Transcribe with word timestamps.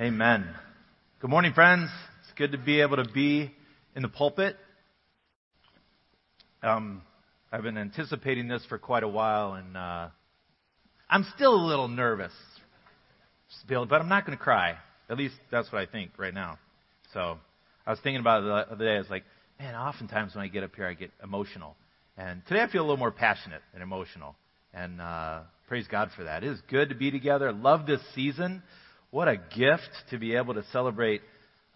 Amen. 0.00 0.48
Good 1.20 1.28
morning, 1.28 1.52
friends. 1.52 1.90
It's 2.22 2.32
good 2.38 2.52
to 2.52 2.58
be 2.58 2.80
able 2.80 2.96
to 2.96 3.04
be 3.04 3.52
in 3.94 4.00
the 4.00 4.08
pulpit. 4.08 4.56
Um, 6.62 7.02
I've 7.52 7.62
been 7.62 7.76
anticipating 7.76 8.48
this 8.48 8.64
for 8.70 8.78
quite 8.78 9.02
a 9.02 9.08
while, 9.08 9.52
and 9.52 9.76
uh, 9.76 10.08
I'm 11.10 11.26
still 11.36 11.54
a 11.54 11.66
little 11.66 11.88
nervous, 11.88 12.32
but 13.68 14.00
I'm 14.00 14.08
not 14.08 14.24
going 14.24 14.36
to 14.36 14.42
cry. 14.42 14.76
At 15.10 15.18
least 15.18 15.34
that's 15.50 15.70
what 15.70 15.82
I 15.82 15.84
think 15.84 16.12
right 16.16 16.32
now. 16.32 16.58
So 17.12 17.36
I 17.86 17.90
was 17.90 18.00
thinking 18.02 18.20
about 18.20 18.44
it 18.44 18.46
the 18.46 18.72
other 18.72 18.84
day. 18.86 18.94
I 18.94 18.98
was 18.98 19.10
like, 19.10 19.24
man, 19.60 19.74
oftentimes 19.74 20.34
when 20.34 20.42
I 20.42 20.48
get 20.48 20.64
up 20.64 20.74
here, 20.74 20.86
I 20.86 20.94
get 20.94 21.10
emotional, 21.22 21.76
and 22.16 22.40
today 22.48 22.62
I 22.62 22.72
feel 22.72 22.80
a 22.80 22.86
little 22.86 22.96
more 22.96 23.10
passionate 23.10 23.60
and 23.74 23.82
emotional. 23.82 24.36
And 24.72 25.02
uh, 25.02 25.40
praise 25.68 25.86
God 25.86 26.08
for 26.16 26.24
that. 26.24 26.44
It 26.44 26.50
is 26.50 26.62
good 26.70 26.88
to 26.88 26.94
be 26.94 27.10
together. 27.10 27.52
Love 27.52 27.84
this 27.84 28.00
season. 28.14 28.62
What 29.12 29.28
a 29.28 29.36
gift 29.36 29.90
to 30.08 30.16
be 30.16 30.36
able 30.36 30.54
to 30.54 30.64
celebrate 30.72 31.20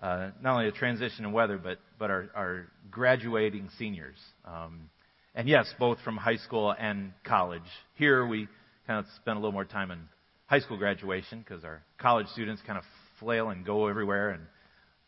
uh, 0.02 0.30
not 0.40 0.54
only 0.54 0.68
a 0.68 0.72
transition 0.72 1.26
in 1.26 1.32
weather, 1.32 1.58
but, 1.58 1.76
but 1.98 2.10
our, 2.10 2.30
our 2.34 2.66
graduating 2.90 3.68
seniors. 3.78 4.16
Um, 4.46 4.88
and 5.34 5.46
yes, 5.46 5.66
both 5.78 5.98
from 6.02 6.16
high 6.16 6.38
school 6.38 6.74
and 6.78 7.12
college. 7.24 7.60
Here 7.96 8.26
we 8.26 8.48
kind 8.86 9.00
of 9.00 9.04
spend 9.16 9.36
a 9.36 9.38
little 9.38 9.52
more 9.52 9.66
time 9.66 9.90
in 9.90 9.98
high 10.46 10.60
school 10.60 10.78
graduation 10.78 11.40
because 11.40 11.62
our 11.62 11.82
college 11.98 12.26
students 12.28 12.62
kind 12.66 12.78
of 12.78 12.84
flail 13.20 13.50
and 13.50 13.66
go 13.66 13.86
everywhere 13.86 14.30
and 14.30 14.44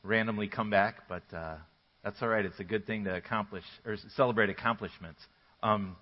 randomly 0.02 0.48
come 0.48 0.68
back. 0.68 1.08
But 1.08 1.22
uh, 1.34 1.54
that's 2.04 2.20
all 2.20 2.28
right. 2.28 2.44
It's 2.44 2.60
a 2.60 2.64
good 2.64 2.86
thing 2.86 3.04
to 3.04 3.16
accomplish 3.16 3.64
or 3.86 3.96
celebrate 4.16 4.50
accomplishments. 4.50 5.22
Um, 5.62 5.96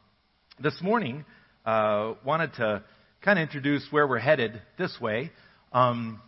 this 0.58 0.76
morning, 0.82 1.24
uh, 1.64 2.14
wanted 2.24 2.52
to 2.54 2.82
kind 3.22 3.38
of 3.38 3.44
introduce 3.44 3.86
where 3.92 4.08
we're 4.08 4.18
headed 4.18 4.60
this 4.76 4.98
way. 5.00 5.30
Um, 5.76 6.22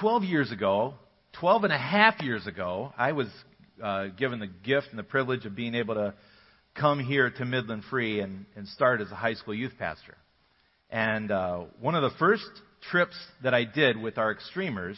12 0.00 0.24
years 0.24 0.50
ago, 0.50 0.94
12 1.40 1.64
and 1.64 1.72
a 1.74 1.78
half 1.78 2.22
years 2.22 2.46
ago, 2.46 2.90
I 2.96 3.12
was 3.12 3.26
uh, 3.84 4.06
given 4.06 4.38
the 4.38 4.46
gift 4.46 4.86
and 4.88 4.98
the 4.98 5.02
privilege 5.02 5.44
of 5.44 5.54
being 5.54 5.74
able 5.74 5.94
to 5.96 6.14
come 6.74 6.98
here 6.98 7.28
to 7.28 7.44
Midland 7.44 7.82
Free 7.90 8.20
and, 8.20 8.46
and 8.56 8.66
start 8.68 9.02
as 9.02 9.10
a 9.10 9.14
high 9.14 9.34
school 9.34 9.52
youth 9.52 9.74
pastor. 9.78 10.16
And 10.88 11.30
uh, 11.30 11.64
one 11.82 11.96
of 11.96 12.00
the 12.00 12.16
first 12.18 12.48
trips 12.90 13.14
that 13.42 13.52
I 13.52 13.64
did 13.64 14.00
with 14.00 14.16
our 14.16 14.32
extremers 14.32 14.96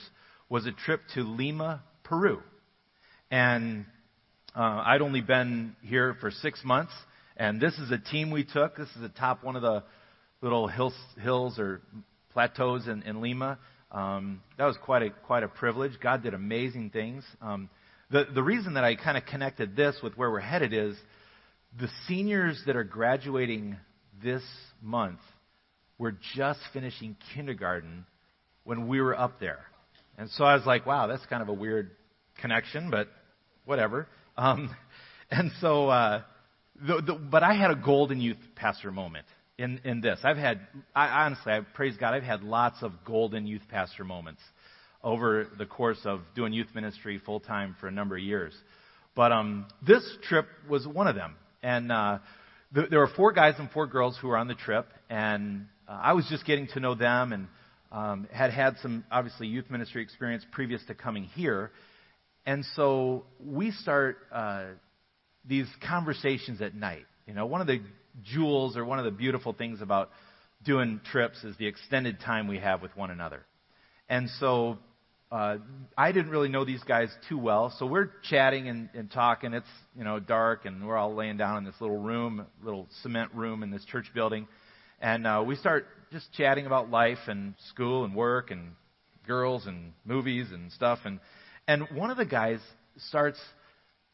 was 0.49 0.65
a 0.67 0.71
trip 0.71 1.01
to 1.15 1.23
Lima, 1.23 1.83
Peru. 2.05 2.41
And 3.29 3.87
uh, 4.55 4.85
I'd 4.87 5.03
only 5.03 5.21
been 5.21 5.75
here 5.83 6.17
for 6.21 6.31
six 6.31 6.63
months, 6.65 6.93
and 7.37 7.61
this 7.61 7.75
is 7.75 7.91
a 7.91 7.99
team 7.99 8.31
we 8.31 8.45
took. 8.45 8.77
This 8.77 8.91
is 8.91 9.01
the 9.01 9.09
top 9.09 9.43
one 9.43 9.57
of 9.57 9.63
the 9.63 9.83
little 10.43 10.69
hills, 10.69 10.95
hills 11.21 11.59
or 11.59 11.81
plateaus 12.39 12.87
in, 12.87 13.03
in 13.03 13.21
Lima. 13.21 13.59
Um, 13.91 14.43
that 14.59 14.67
was 14.67 14.77
quite 14.85 15.03
a 15.03 15.11
quite 15.11 15.43
a 15.43 15.49
privilege. 15.49 15.91
God 16.01 16.23
did 16.23 16.35
amazing 16.35 16.91
things. 16.91 17.25
Um, 17.43 17.69
the 18.13 18.27
the 18.33 18.45
reason 18.45 18.75
that 18.75 18.85
I 18.85 18.95
kind 18.95 19.19
of 19.19 19.27
connected 19.27 19.75
this 19.75 19.97
with 20.05 20.17
where 20.17 20.31
we're 20.31 20.39
headed 20.39 20.73
is 20.73 20.95
the 21.81 21.89
seniors 22.07 22.63
that 22.67 22.77
are 22.77 22.85
graduating 22.85 23.77
this 24.23 24.43
month 24.81 25.19
were 25.99 26.15
just 26.37 26.61
finishing 26.73 27.17
kindergarten 27.35 28.07
when 28.63 28.87
we 28.87 29.01
were 29.01 29.19
up 29.19 29.41
there, 29.41 29.65
and 30.17 30.31
so 30.31 30.45
I 30.45 30.55
was 30.55 30.65
like, 30.65 30.87
wow, 30.87 31.09
that's 31.09 31.27
kind 31.27 31.43
of 31.43 31.49
a 31.49 31.53
weird 31.53 31.91
connection, 32.41 32.89
but 32.89 33.09
whatever. 33.65 34.07
Um, 34.37 34.73
and 35.33 35.51
so, 35.61 35.89
uh, 35.89 36.23
the, 36.87 37.03
the, 37.03 37.15
but 37.15 37.43
I 37.43 37.55
had 37.55 37.73
a 37.73 37.77
golden 37.77 38.21
youth 38.21 38.39
pastor 38.55 38.93
moment 38.93 39.27
in, 39.59 39.81
in 39.85 40.01
this. 40.01 40.21
I've 40.23 40.37
had, 40.37 40.61
I, 40.95 41.25
honestly, 41.25 41.53
I 41.53 41.61
praise 41.75 41.97
God, 41.99 42.15
I've 42.15 42.23
had 42.23 42.43
lots 42.43 42.83
of 42.83 42.93
golden 43.05 43.47
youth 43.47 43.63
pastor 43.69 44.05
moments 44.05 44.41
over 45.03 45.49
the 45.59 45.67
course 45.67 45.99
of 46.05 46.21
doing 46.35 46.53
youth 46.53 46.69
ministry 46.75 47.21
full 47.25 47.41
time 47.41 47.77
for 47.81 47.89
a 47.89 47.91
number 47.91 48.17
of 48.17 48.23
years. 48.23 48.55
But 49.15 49.33
um, 49.33 49.67
this 49.87 50.05
trip 50.29 50.47
was 50.69 50.87
one 50.87 51.09
of 51.09 51.17
them. 51.17 51.35
And 51.63 51.91
uh, 51.91 52.19
th- 52.75 52.89
there 52.89 53.01
were 53.01 53.11
four 53.17 53.33
guys 53.33 53.55
and 53.59 53.71
four 53.71 53.87
girls 53.87 54.17
who 54.21 54.29
were 54.29 54.37
on 54.37 54.47
the 54.47 54.55
trip, 54.55 54.87
and 55.11 55.67
uh, 55.89 55.99
I 56.03 56.13
was 56.13 56.27
just 56.31 56.47
getting 56.47 56.69
to 56.69 56.81
know 56.81 56.95
them 56.95 57.33
and 57.33 57.49
um, 57.91 58.29
had 58.33 58.53
had 58.53 58.77
some, 58.81 59.05
obviously, 59.11 59.49
youth 59.49 59.71
ministry 59.71 60.03
experience 60.03 60.45
previous 60.53 60.85
to 60.87 60.95
coming 60.95 61.25
here. 61.25 61.73
And 62.47 62.65
so 62.77 63.25
we 63.45 63.73
start 63.73 64.19
uh, 64.31 64.67
these 65.45 65.67
conversations 65.89 66.61
at 66.61 66.75
night. 66.75 67.07
You 67.27 67.35
know, 67.35 67.47
one 67.47 67.61
of 67.61 67.67
the 67.67 67.81
jewels 68.25 68.77
or 68.77 68.85
one 68.85 68.99
of 68.99 69.05
the 69.05 69.11
beautiful 69.11 69.53
things 69.53 69.81
about 69.81 70.11
doing 70.65 71.01
trips 71.11 71.45
is 71.45 71.57
the 71.57 71.67
extended 71.67 72.21
time 72.21 72.49
we 72.49 72.59
have 72.59 72.83
with 72.83 72.97
one 72.97 73.11
another. 73.11 73.45
And 74.09 74.29
so 74.41 74.79
uh, 75.31 75.59
I 75.97 76.13
didn't 76.13 76.31
really 76.31 76.49
know 76.49 76.65
these 76.65 76.83
guys 76.85 77.11
too 77.29 77.37
well, 77.37 77.75
so 77.79 77.85
we're 77.85 78.11
chatting 78.31 78.69
and, 78.69 78.89
and 78.95 79.11
talking. 79.11 79.53
It's 79.53 79.67
you 79.95 80.03
know 80.03 80.19
dark, 80.19 80.65
and 80.65 80.87
we're 80.87 80.97
all 80.97 81.15
laying 81.15 81.37
down 81.37 81.59
in 81.59 81.65
this 81.65 81.75
little 81.81 81.99
room, 81.99 82.47
little 82.63 82.89
cement 83.03 83.35
room 83.35 83.63
in 83.63 83.71
this 83.71 83.85
church 83.85 84.07
building, 84.15 84.49
and 85.01 85.27
uh, 85.27 85.45
we 85.47 85.55
start 85.57 85.87
just 86.11 86.33
chatting 86.33 86.65
about 86.65 86.91
life 86.91 87.19
and 87.27 87.53
school 87.69 88.05
and 88.05 88.15
work 88.15 88.51
and 88.51 88.73
girls 89.27 89.67
and 89.67 89.93
movies 90.07 90.47
and 90.51 90.73
stuff. 90.73 91.01
And 91.05 91.21
and 91.67 91.87
one 91.93 92.11
of 92.11 92.17
the 92.17 92.25
guys 92.25 92.61
starts 92.97 93.39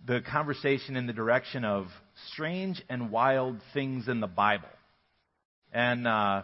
the 0.04 0.20
conversation 0.20 0.96
in 0.96 1.06
the 1.06 1.12
direction 1.12 1.64
of 1.64 1.86
strange 2.32 2.82
and 2.88 3.10
wild 3.10 3.60
things 3.72 4.08
in 4.08 4.20
the 4.20 4.26
Bible. 4.26 4.68
And, 5.72 6.06
uh, 6.06 6.42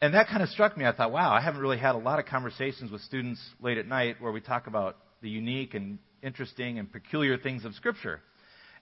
and 0.00 0.14
that 0.14 0.28
kind 0.28 0.42
of 0.42 0.48
struck 0.50 0.76
me. 0.76 0.84
I 0.84 0.92
thought, 0.92 1.12
wow, 1.12 1.32
I 1.32 1.40
haven't 1.40 1.60
really 1.60 1.78
had 1.78 1.94
a 1.94 1.98
lot 1.98 2.18
of 2.18 2.26
conversations 2.26 2.90
with 2.90 3.00
students 3.02 3.40
late 3.60 3.78
at 3.78 3.86
night 3.86 4.16
where 4.20 4.32
we 4.32 4.40
talk 4.40 4.66
about 4.66 4.96
the 5.22 5.28
unique 5.28 5.74
and 5.74 5.98
interesting 6.22 6.78
and 6.78 6.90
peculiar 6.90 7.36
things 7.38 7.64
of 7.64 7.74
Scripture. 7.74 8.20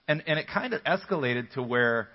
And, 0.07 0.23
and 0.27 0.37
it 0.37 0.47
kind 0.47 0.73
of 0.73 0.83
escalated 0.83 1.51
to 1.53 1.63
where 1.63 2.09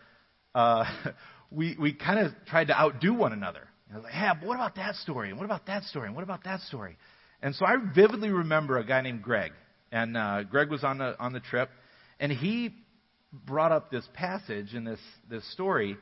uh, 0.54 0.84
we, 1.50 1.76
we 1.80 1.94
kind 1.94 2.18
of 2.18 2.32
tried 2.46 2.68
to 2.68 2.78
outdo 2.78 3.14
one 3.14 3.32
another. 3.32 3.68
I 3.90 3.96
was 3.96 4.04
like, 4.04 4.12
hey, 4.12 4.28
what 4.42 4.54
about 4.54 4.76
that 4.76 4.94
story? 4.96 5.30
And 5.30 5.38
what 5.38 5.44
about 5.44 5.66
that 5.66 5.84
story? 5.84 6.06
And 6.06 6.14
what 6.14 6.22
about 6.22 6.44
that 6.44 6.60
story? 6.60 6.98
And 7.40 7.54
so 7.54 7.64
I 7.64 7.76
vividly 7.94 8.30
remember 8.30 8.78
a 8.78 8.84
guy 8.84 9.00
named 9.00 9.22
Greg. 9.22 9.52
And 9.90 10.16
uh, 10.16 10.42
Greg 10.42 10.70
was 10.70 10.84
on 10.84 10.98
the, 10.98 11.18
on 11.18 11.32
the 11.32 11.40
trip. 11.40 11.70
And 12.20 12.30
he 12.30 12.74
brought 13.32 13.72
up 13.72 13.90
this 13.90 14.06
passage 14.14 14.74
in 14.74 14.84
this, 14.84 15.00
this 15.28 15.50
story 15.52 15.96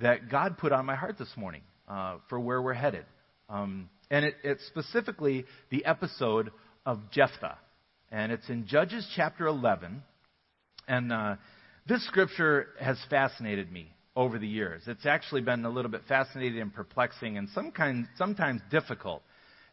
that 0.00 0.30
God 0.30 0.58
put 0.58 0.72
on 0.72 0.86
my 0.86 0.96
heart 0.96 1.18
this 1.18 1.32
morning 1.36 1.62
uh, 1.88 2.16
for 2.28 2.40
where 2.40 2.60
we're 2.60 2.72
headed. 2.72 3.04
Um, 3.48 3.88
and 4.10 4.24
it, 4.24 4.34
it's 4.42 4.66
specifically 4.66 5.44
the 5.70 5.84
episode 5.84 6.50
of 6.84 6.98
Jephthah. 7.10 7.58
And 8.10 8.32
it's 8.32 8.48
in 8.48 8.66
Judges 8.66 9.06
chapter 9.16 9.46
11. 9.46 10.02
And 10.88 11.12
uh, 11.12 11.36
this 11.86 12.04
scripture 12.06 12.68
has 12.80 12.98
fascinated 13.08 13.70
me 13.70 13.88
over 14.14 14.38
the 14.38 14.46
years. 14.46 14.82
It's 14.86 15.06
actually 15.06 15.40
been 15.40 15.64
a 15.64 15.70
little 15.70 15.90
bit 15.90 16.02
fascinating 16.08 16.60
and 16.60 16.74
perplexing 16.74 17.38
and 17.38 17.48
some 17.54 17.70
kind, 17.70 18.06
sometimes 18.16 18.60
difficult 18.70 19.22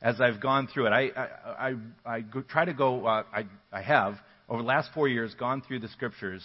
as 0.02 0.22
I've 0.22 0.40
gone 0.40 0.68
through 0.74 0.88
it. 0.88 0.92
I, 0.92 1.10
I, 1.18 1.74
I, 2.06 2.16
I 2.16 2.22
try 2.48 2.64
to 2.64 2.74
go, 2.74 3.06
uh, 3.06 3.24
I, 3.34 3.46
I 3.72 3.82
have 3.82 4.16
over 4.50 4.62
the 4.62 4.68
last 4.68 4.90
four 4.94 5.08
years, 5.08 5.34
gone 5.36 5.62
through 5.62 5.80
the 5.80 5.88
scriptures 5.90 6.44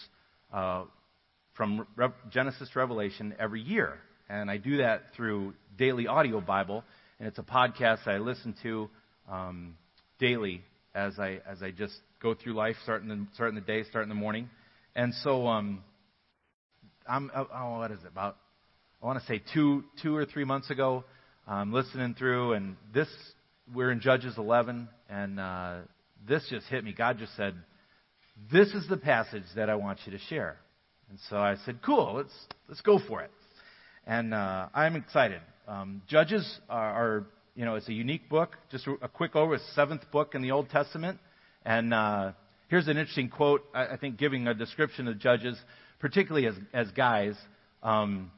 from 1.54 1.86
Re- 1.96 2.08
Genesis 2.30 2.68
to 2.72 2.78
Revelation 2.78 3.34
every 3.38 3.60
year. 3.60 3.98
And 4.28 4.50
I 4.50 4.56
do 4.56 4.78
that 4.78 5.02
through 5.16 5.54
Daily 5.76 6.06
Audio 6.06 6.40
Bible, 6.40 6.84
and 7.18 7.28
it's 7.28 7.38
a 7.38 7.42
podcast 7.42 8.06
I 8.06 8.18
listen 8.18 8.54
to 8.62 8.88
um, 9.30 9.76
daily 10.18 10.62
as 10.94 11.18
I 11.18 11.40
as 11.46 11.62
I 11.62 11.70
just 11.70 11.94
go 12.22 12.34
through 12.34 12.54
life, 12.54 12.76
starting 12.84 13.08
the 13.08 13.26
starting 13.34 13.54
the 13.54 13.60
day, 13.60 13.84
starting 13.84 14.08
the 14.08 14.14
morning. 14.14 14.48
And 14.96 15.12
so, 15.22 15.46
um, 15.46 15.82
I'm 17.06 17.30
oh, 17.36 17.48
oh 17.52 17.78
what 17.78 17.90
is 17.90 17.98
it 18.00 18.08
about? 18.08 18.36
I 19.02 19.06
want 19.06 19.20
to 19.20 19.26
say 19.26 19.42
two 19.52 19.84
two 20.02 20.16
or 20.16 20.24
three 20.24 20.44
months 20.44 20.70
ago, 20.70 21.04
I'm 21.46 21.72
listening 21.72 22.14
through, 22.14 22.54
and 22.54 22.76
this 22.94 23.08
we're 23.72 23.90
in 23.90 24.00
Judges 24.00 24.34
11, 24.38 24.88
and 25.08 25.40
uh, 25.40 25.76
this 26.26 26.46
just 26.50 26.66
hit 26.66 26.84
me. 26.84 26.94
God 26.96 27.18
just 27.18 27.36
said, 27.36 27.54
this 28.52 28.68
is 28.68 28.86
the 28.88 28.96
passage 28.96 29.44
that 29.56 29.70
I 29.70 29.74
want 29.76 30.00
you 30.04 30.12
to 30.12 30.18
share. 30.18 30.56
And 31.10 31.18
so 31.30 31.36
I 31.36 31.56
said, 31.64 31.80
cool, 31.84 32.14
let's, 32.16 32.34
let's 32.68 32.80
go 32.80 32.98
for 33.08 33.22
it. 33.22 33.30
And 34.06 34.34
uh, 34.34 34.68
I'm 34.74 34.96
excited. 34.96 35.40
Um, 35.66 36.02
Judges 36.08 36.60
are, 36.68 36.90
are, 36.90 37.26
you 37.54 37.64
know, 37.64 37.76
it's 37.76 37.88
a 37.88 37.92
unique 37.92 38.28
book. 38.28 38.56
Just 38.70 38.86
a 39.00 39.08
quick 39.08 39.36
over, 39.36 39.58
seventh 39.74 40.02
book 40.10 40.34
in 40.34 40.42
the 40.42 40.50
Old 40.50 40.70
Testament. 40.70 41.18
And 41.64 41.94
uh, 41.94 42.32
here's 42.68 42.88
an 42.88 42.96
interesting 42.96 43.28
quote, 43.28 43.64
I, 43.74 43.86
I, 43.88 43.96
think, 43.96 44.18
giving 44.18 44.46
a 44.46 44.54
description 44.54 45.08
of 45.08 45.18
Judges, 45.18 45.56
particularly 46.00 46.46
as, 46.46 46.54
as 46.72 46.90
guys. 46.90 47.34
Um, 47.82 48.30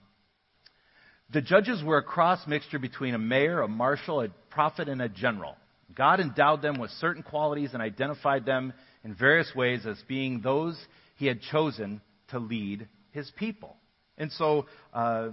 the 1.33 1.41
judges 1.41 1.83
were 1.83 1.99
a 1.99 2.03
cross 2.03 2.47
mixture 2.47 2.79
between 2.79 3.15
a 3.15 3.19
mayor, 3.19 3.61
a 3.61 3.69
marshal, 3.69 4.21
a 4.21 4.29
prophet, 4.51 4.89
and 4.89 5.03
a 5.03 5.09
general. 5.09 5.57
God 5.95 6.21
endowed 6.21 6.63
them 6.63 6.79
with 6.79 6.91
certain 6.93 7.23
qualities 7.23 7.71
and 7.73 7.83
identified 7.83 8.45
them 8.45 8.73
in 9.07 9.15
various 9.15 9.55
ways 9.55 9.87
as 9.87 9.97
being 10.09 10.41
those 10.43 10.77
he 11.15 11.27
had 11.27 11.41
chosen 11.41 12.01
to 12.29 12.41
lead 12.41 12.89
his 13.13 13.31
people. 13.39 13.77
And 14.19 14.33
so 14.33 14.67
uh, 14.93 15.29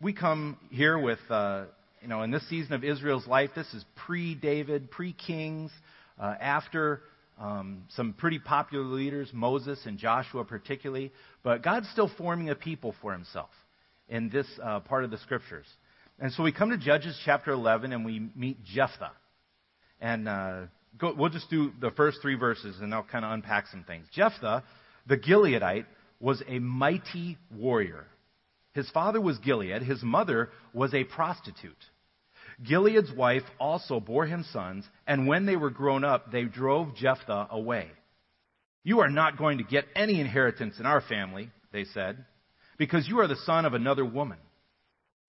we 0.00 0.12
come 0.12 0.58
here 0.70 0.98
with 0.98 1.18
uh, 1.30 1.64
you 2.02 2.08
know, 2.08 2.22
in 2.22 2.30
this 2.30 2.46
season 2.50 2.74
of 2.74 2.84
Israel's 2.84 3.26
life, 3.26 3.48
this 3.56 3.72
is 3.72 3.82
pre 4.06 4.34
David, 4.34 4.90
pre 4.90 5.14
Kings, 5.14 5.70
uh, 6.20 6.34
after 6.38 7.00
um, 7.40 7.84
some 7.96 8.12
pretty 8.12 8.38
popular 8.38 8.84
leaders, 8.84 9.30
Moses 9.32 9.80
and 9.86 9.96
Joshua 9.96 10.44
particularly. 10.44 11.10
But 11.42 11.62
God's 11.62 11.88
still 11.88 12.10
forming 12.18 12.50
a 12.50 12.54
people 12.54 12.94
for 13.00 13.12
himself 13.12 13.48
in 14.06 14.28
this 14.28 14.46
uh, 14.62 14.80
part 14.80 15.02
of 15.02 15.10
the 15.10 15.18
scriptures. 15.18 15.66
And 16.20 16.30
so 16.32 16.42
we 16.42 16.52
come 16.52 16.68
to 16.70 16.78
Judges 16.78 17.18
chapter 17.24 17.52
11 17.52 17.90
and 17.94 18.04
we 18.04 18.28
meet 18.36 18.62
Jephthah. 18.64 19.12
And 19.98 20.28
uh, 20.28 20.60
go, 20.98 21.14
we'll 21.16 21.30
just 21.30 21.50
do 21.50 21.72
the 21.80 21.90
first 21.90 22.18
three 22.22 22.36
verses 22.36 22.76
and 22.80 22.94
I'll 22.94 23.04
kind 23.04 23.24
of 23.24 23.32
unpack 23.32 23.66
some 23.68 23.84
things. 23.84 24.06
Jephthah, 24.12 24.62
the 25.06 25.16
Gileadite, 25.16 25.86
was 26.20 26.42
a 26.48 26.58
mighty 26.58 27.38
warrior. 27.54 28.06
His 28.72 28.90
father 28.90 29.20
was 29.20 29.38
Gilead, 29.38 29.82
his 29.82 30.02
mother 30.02 30.50
was 30.72 30.94
a 30.94 31.04
prostitute. 31.04 31.76
Gilead's 32.62 33.12
wife 33.12 33.42
also 33.58 34.00
bore 34.00 34.26
him 34.26 34.44
sons, 34.52 34.84
and 35.06 35.26
when 35.26 35.46
they 35.46 35.56
were 35.56 35.70
grown 35.70 36.04
up, 36.04 36.30
they 36.30 36.44
drove 36.44 36.94
Jephthah 36.96 37.48
away. 37.50 37.88
You 38.84 39.00
are 39.00 39.10
not 39.10 39.38
going 39.38 39.58
to 39.58 39.64
get 39.64 39.86
any 39.96 40.20
inheritance 40.20 40.78
in 40.78 40.86
our 40.86 41.00
family, 41.00 41.50
they 41.72 41.84
said, 41.84 42.24
because 42.78 43.08
you 43.08 43.20
are 43.20 43.28
the 43.28 43.36
son 43.44 43.64
of 43.64 43.74
another 43.74 44.04
woman. 44.04 44.38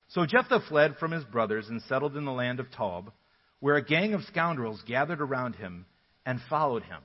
So 0.10 0.26
Jephthah 0.26 0.66
fled 0.68 0.98
from 1.00 1.12
his 1.12 1.24
brothers 1.24 1.68
and 1.68 1.82
settled 1.84 2.16
in 2.16 2.26
the 2.26 2.32
land 2.32 2.60
of 2.60 2.72
Tob, 2.72 3.12
where 3.60 3.76
a 3.76 3.84
gang 3.84 4.14
of 4.14 4.24
scoundrels 4.24 4.82
gathered 4.88 5.22
around 5.22 5.56
him 5.56 5.86
and 6.26 6.40
followed 6.50 6.84
him. 6.84 7.02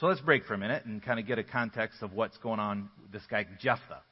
So 0.00 0.06
let's 0.06 0.20
break 0.20 0.44
for 0.44 0.54
a 0.54 0.58
minute 0.58 0.84
and 0.84 1.02
kind 1.02 1.20
of 1.20 1.26
get 1.26 1.38
a 1.38 1.44
context 1.44 2.02
of 2.02 2.12
what's 2.12 2.36
going 2.38 2.58
on 2.58 2.88
with 3.00 3.12
this 3.12 3.22
guy, 3.30 3.46
Jephthah. 3.60 4.02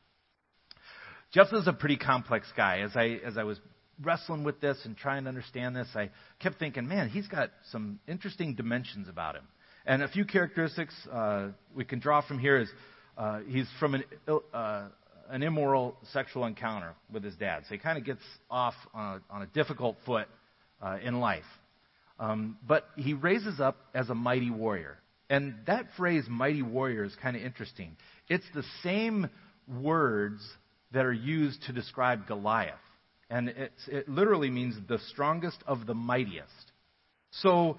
Jephthah's 1.33 1.67
a 1.67 1.73
pretty 1.73 1.97
complex 1.97 2.47
guy. 2.57 2.81
As 2.81 2.93
I, 2.95 3.19
as 3.25 3.37
I 3.37 3.43
was 3.43 3.59
wrestling 4.01 4.45
with 4.45 4.61
this 4.61 4.79
and 4.85 4.97
trying 4.97 5.25
to 5.25 5.29
understand 5.29 5.75
this, 5.75 5.89
I 5.95 6.11
kept 6.41 6.59
thinking, 6.59 6.87
man, 6.87 7.09
he's 7.09 7.27
got 7.27 7.51
some 7.71 7.99
interesting 8.07 8.55
dimensions 8.55 9.09
about 9.09 9.35
him. 9.35 9.45
And 9.85 10.03
a 10.03 10.09
few 10.09 10.25
characteristics 10.25 10.95
uh, 11.11 11.49
we 11.75 11.85
can 11.85 11.99
draw 11.99 12.21
from 12.21 12.39
here 12.39 12.59
is 12.59 12.69
uh, 13.19 13.41
he's 13.49 13.67
from 13.81 13.95
an, 13.95 14.05
uh, 14.55 14.89
an 15.29 15.43
immoral 15.43 15.97
sexual 16.13 16.45
encounter 16.45 16.95
with 17.13 17.25
his 17.25 17.35
dad. 17.35 17.65
So 17.69 17.75
he 17.75 17.79
kind 17.79 17.99
of 17.99 18.05
gets 18.05 18.23
off 18.51 18.75
on 18.95 19.21
a, 19.31 19.35
on 19.35 19.43
a 19.43 19.47
difficult 19.47 19.97
foot 20.07 20.29
uh, 20.83 20.99
in 21.03 21.21
life. 21.21 21.45
Um, 22.19 22.57
but 22.67 22.87
he 22.97 23.15
raises 23.15 23.61
up 23.61 23.77
as 23.95 24.11
a 24.11 24.15
mighty 24.15 24.51
warrior. 24.51 24.99
And 25.31 25.55
that 25.67 25.87
phrase, 25.97 26.25
mighty 26.29 26.63
warrior, 26.63 27.05
is 27.05 27.15
kind 27.23 27.37
of 27.37 27.43
interesting. 27.43 27.97
It's 28.29 28.45
the 28.55 28.65
same 28.83 29.31
words 29.67 30.43
that 30.93 31.07
are 31.07 31.13
used 31.13 31.63
to 31.65 31.73
describe 31.73 32.27
Goliath. 32.27 32.75
And 33.31 33.49
it 33.49 33.73
literally 34.09 34.51
means 34.51 34.77
the 34.89 34.99
strongest 35.09 35.57
of 35.67 35.87
the 35.87 35.95
mightiest. 35.95 36.73
So, 37.31 37.79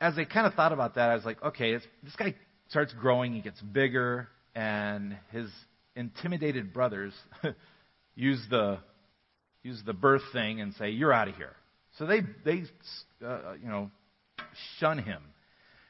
as 0.00 0.16
I 0.16 0.24
kind 0.24 0.46
of 0.46 0.54
thought 0.54 0.72
about 0.72 0.94
that, 0.94 1.10
I 1.10 1.14
was 1.14 1.26
like, 1.26 1.42
okay, 1.42 1.74
this 1.74 2.16
guy 2.16 2.34
starts 2.70 2.94
growing, 2.94 3.34
he 3.34 3.42
gets 3.42 3.60
bigger, 3.60 4.28
and 4.54 5.16
his 5.30 5.50
intimidated 5.94 6.72
brothers 6.72 7.12
use 8.14 8.42
the 8.48 8.78
use 9.62 9.82
the 9.84 9.92
birth 9.92 10.22
thing 10.32 10.60
and 10.60 10.72
say, 10.74 10.90
"You're 10.90 11.12
out 11.12 11.28
of 11.28 11.36
here." 11.36 11.54
So 11.98 12.06
they 12.06 12.20
they 12.44 12.62
uh, 13.24 13.54
you 13.60 13.68
know 13.68 13.90
shun 14.78 14.98
him, 14.98 15.20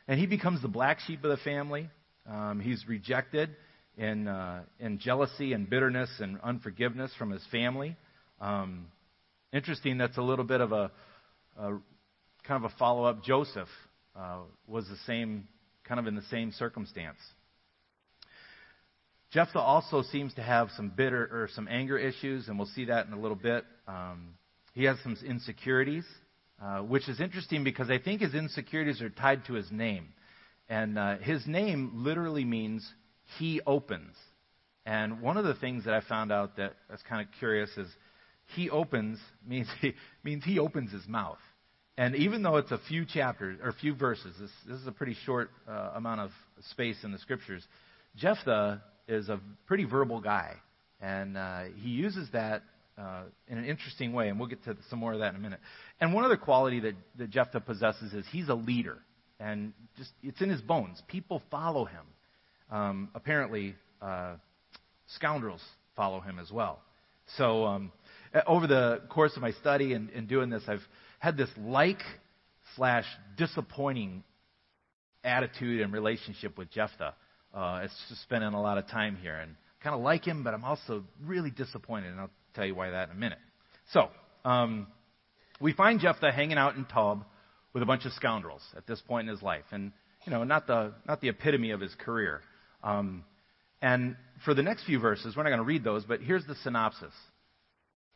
and 0.06 0.18
he 0.18 0.26
becomes 0.26 0.62
the 0.62 0.68
black 0.68 1.00
sheep 1.00 1.22
of 1.22 1.30
the 1.30 1.36
family. 1.38 1.90
Um, 2.26 2.60
he's 2.60 2.86
rejected 2.88 3.50
in 3.98 4.26
uh, 4.26 4.62
in 4.80 4.98
jealousy 4.98 5.52
and 5.52 5.68
bitterness 5.68 6.08
and 6.18 6.40
unforgiveness 6.42 7.12
from 7.18 7.30
his 7.30 7.44
family. 7.52 7.94
Um, 8.40 8.86
interesting. 9.52 9.98
That's 9.98 10.16
a 10.16 10.22
little 10.22 10.46
bit 10.46 10.62
of 10.62 10.72
a, 10.72 10.90
a 11.58 11.78
kind 12.44 12.64
of 12.64 12.72
a 12.72 12.74
follow 12.78 13.04
up. 13.04 13.22
Joseph 13.22 13.68
uh, 14.16 14.38
was 14.66 14.86
the 14.88 14.96
same 15.06 15.46
kind 15.84 16.00
of 16.00 16.06
in 16.06 16.14
the 16.14 16.22
same 16.30 16.52
circumstance. 16.52 17.18
Jephthah 19.30 19.60
also 19.60 20.00
seems 20.00 20.32
to 20.34 20.42
have 20.42 20.70
some 20.74 20.88
bitter 20.88 21.28
or 21.30 21.50
some 21.54 21.68
anger 21.68 21.98
issues, 21.98 22.48
and 22.48 22.58
we'll 22.58 22.68
see 22.68 22.86
that 22.86 23.06
in 23.06 23.12
a 23.12 23.20
little 23.20 23.36
bit. 23.36 23.66
Um, 23.86 24.34
he 24.74 24.84
has 24.84 24.96
some 25.02 25.16
insecurities, 25.26 26.04
uh, 26.62 26.80
which 26.80 27.08
is 27.08 27.20
interesting 27.20 27.64
because 27.64 27.90
I 27.90 27.98
think 27.98 28.20
his 28.20 28.34
insecurities 28.34 29.00
are 29.02 29.10
tied 29.10 29.44
to 29.46 29.54
his 29.54 29.70
name. 29.70 30.08
And 30.68 30.98
uh, 30.98 31.18
his 31.18 31.46
name 31.46 31.92
literally 31.94 32.44
means 32.44 32.86
he 33.38 33.60
opens. 33.66 34.14
And 34.84 35.20
one 35.20 35.36
of 35.36 35.44
the 35.44 35.54
things 35.54 35.84
that 35.84 35.94
I 35.94 36.00
found 36.00 36.32
out 36.32 36.56
that 36.56 36.74
that's 36.88 37.02
kind 37.02 37.26
of 37.26 37.32
curious 37.38 37.70
is 37.76 37.88
he 38.54 38.70
opens 38.70 39.18
means 39.46 39.68
he, 39.80 39.94
means 40.24 40.44
he 40.44 40.58
opens 40.58 40.92
his 40.92 41.06
mouth. 41.06 41.38
And 41.96 42.14
even 42.14 42.42
though 42.42 42.58
it's 42.58 42.70
a 42.70 42.80
few 42.88 43.04
chapters 43.04 43.58
or 43.62 43.70
a 43.70 43.74
few 43.74 43.92
verses, 43.92 44.32
this, 44.38 44.50
this 44.68 44.80
is 44.80 44.86
a 44.86 44.92
pretty 44.92 45.16
short 45.26 45.50
uh, 45.68 45.92
amount 45.96 46.20
of 46.20 46.30
space 46.70 46.96
in 47.02 47.10
the 47.10 47.18
scriptures. 47.18 47.66
Jephthah 48.14 48.80
is 49.08 49.28
a 49.28 49.40
pretty 49.66 49.84
verbal 49.84 50.20
guy, 50.20 50.54
and 51.00 51.36
uh, 51.36 51.64
he 51.74 51.88
uses 51.88 52.28
that 52.32 52.62
uh, 52.98 53.22
in 53.46 53.58
an 53.58 53.64
interesting 53.64 54.12
way, 54.12 54.28
and 54.28 54.38
we'll 54.38 54.48
get 54.48 54.62
to 54.64 54.76
some 54.90 54.98
more 54.98 55.12
of 55.12 55.20
that 55.20 55.30
in 55.30 55.36
a 55.36 55.38
minute. 55.38 55.60
And 56.00 56.12
one 56.12 56.24
other 56.24 56.36
quality 56.36 56.80
that, 56.80 56.94
that 57.18 57.30
Jephthah 57.30 57.60
possesses 57.60 58.12
is 58.12 58.24
he's 58.30 58.48
a 58.48 58.54
leader, 58.54 58.98
and 59.38 59.72
just 59.96 60.10
it's 60.22 60.40
in 60.40 60.50
his 60.50 60.60
bones. 60.60 61.00
People 61.08 61.42
follow 61.50 61.84
him. 61.84 62.04
Um, 62.70 63.08
apparently, 63.14 63.74
uh, 64.02 64.34
scoundrels 65.14 65.62
follow 65.96 66.20
him 66.20 66.38
as 66.38 66.50
well. 66.50 66.80
So, 67.36 67.64
um, 67.64 67.92
over 68.46 68.66
the 68.66 69.02
course 69.08 69.36
of 69.36 69.42
my 69.42 69.52
study 69.52 69.92
and, 69.92 70.10
and 70.10 70.28
doing 70.28 70.50
this, 70.50 70.62
I've 70.66 70.82
had 71.18 71.36
this 71.36 71.50
like 71.58 72.02
slash 72.76 73.04
disappointing 73.36 74.22
attitude 75.24 75.80
and 75.80 75.92
relationship 75.92 76.58
with 76.58 76.70
Jephthah. 76.70 77.14
Uh, 77.54 77.80
it's 77.84 77.94
just 78.08 78.22
spending 78.22 78.52
a 78.52 78.60
lot 78.60 78.78
of 78.78 78.86
time 78.88 79.16
here 79.16 79.36
and 79.36 79.54
kind 79.82 79.94
of 79.94 80.00
like 80.02 80.24
him, 80.24 80.44
but 80.44 80.54
I'm 80.54 80.64
also 80.64 81.04
really 81.24 81.50
disappointed, 81.50 82.10
and 82.10 82.20
I'll 82.20 82.30
tell 82.54 82.66
you 82.66 82.74
why 82.74 82.90
that 82.90 83.10
in 83.10 83.16
a 83.16 83.18
minute. 83.18 83.38
So, 83.92 84.08
um, 84.44 84.86
we 85.60 85.72
find 85.72 86.00
Jephthah 86.00 86.32
hanging 86.32 86.58
out 86.58 86.76
in 86.76 86.84
Tob 86.84 87.24
with 87.72 87.82
a 87.82 87.86
bunch 87.86 88.04
of 88.04 88.12
scoundrels 88.12 88.62
at 88.76 88.86
this 88.86 89.00
point 89.00 89.28
in 89.28 89.34
his 89.34 89.42
life, 89.42 89.64
and 89.72 89.92
you 90.24 90.32
know, 90.32 90.44
not 90.44 90.66
the 90.66 90.92
not 91.06 91.20
the 91.20 91.28
epitome 91.28 91.70
of 91.70 91.80
his 91.80 91.94
career. 91.94 92.40
Um, 92.82 93.24
and 93.80 94.16
for 94.44 94.54
the 94.54 94.62
next 94.62 94.84
few 94.84 94.98
verses, 94.98 95.36
we're 95.36 95.42
not 95.44 95.50
going 95.50 95.58
to 95.58 95.64
read 95.64 95.84
those, 95.84 96.04
but 96.04 96.20
here's 96.20 96.44
the 96.46 96.54
synopsis. 96.56 97.12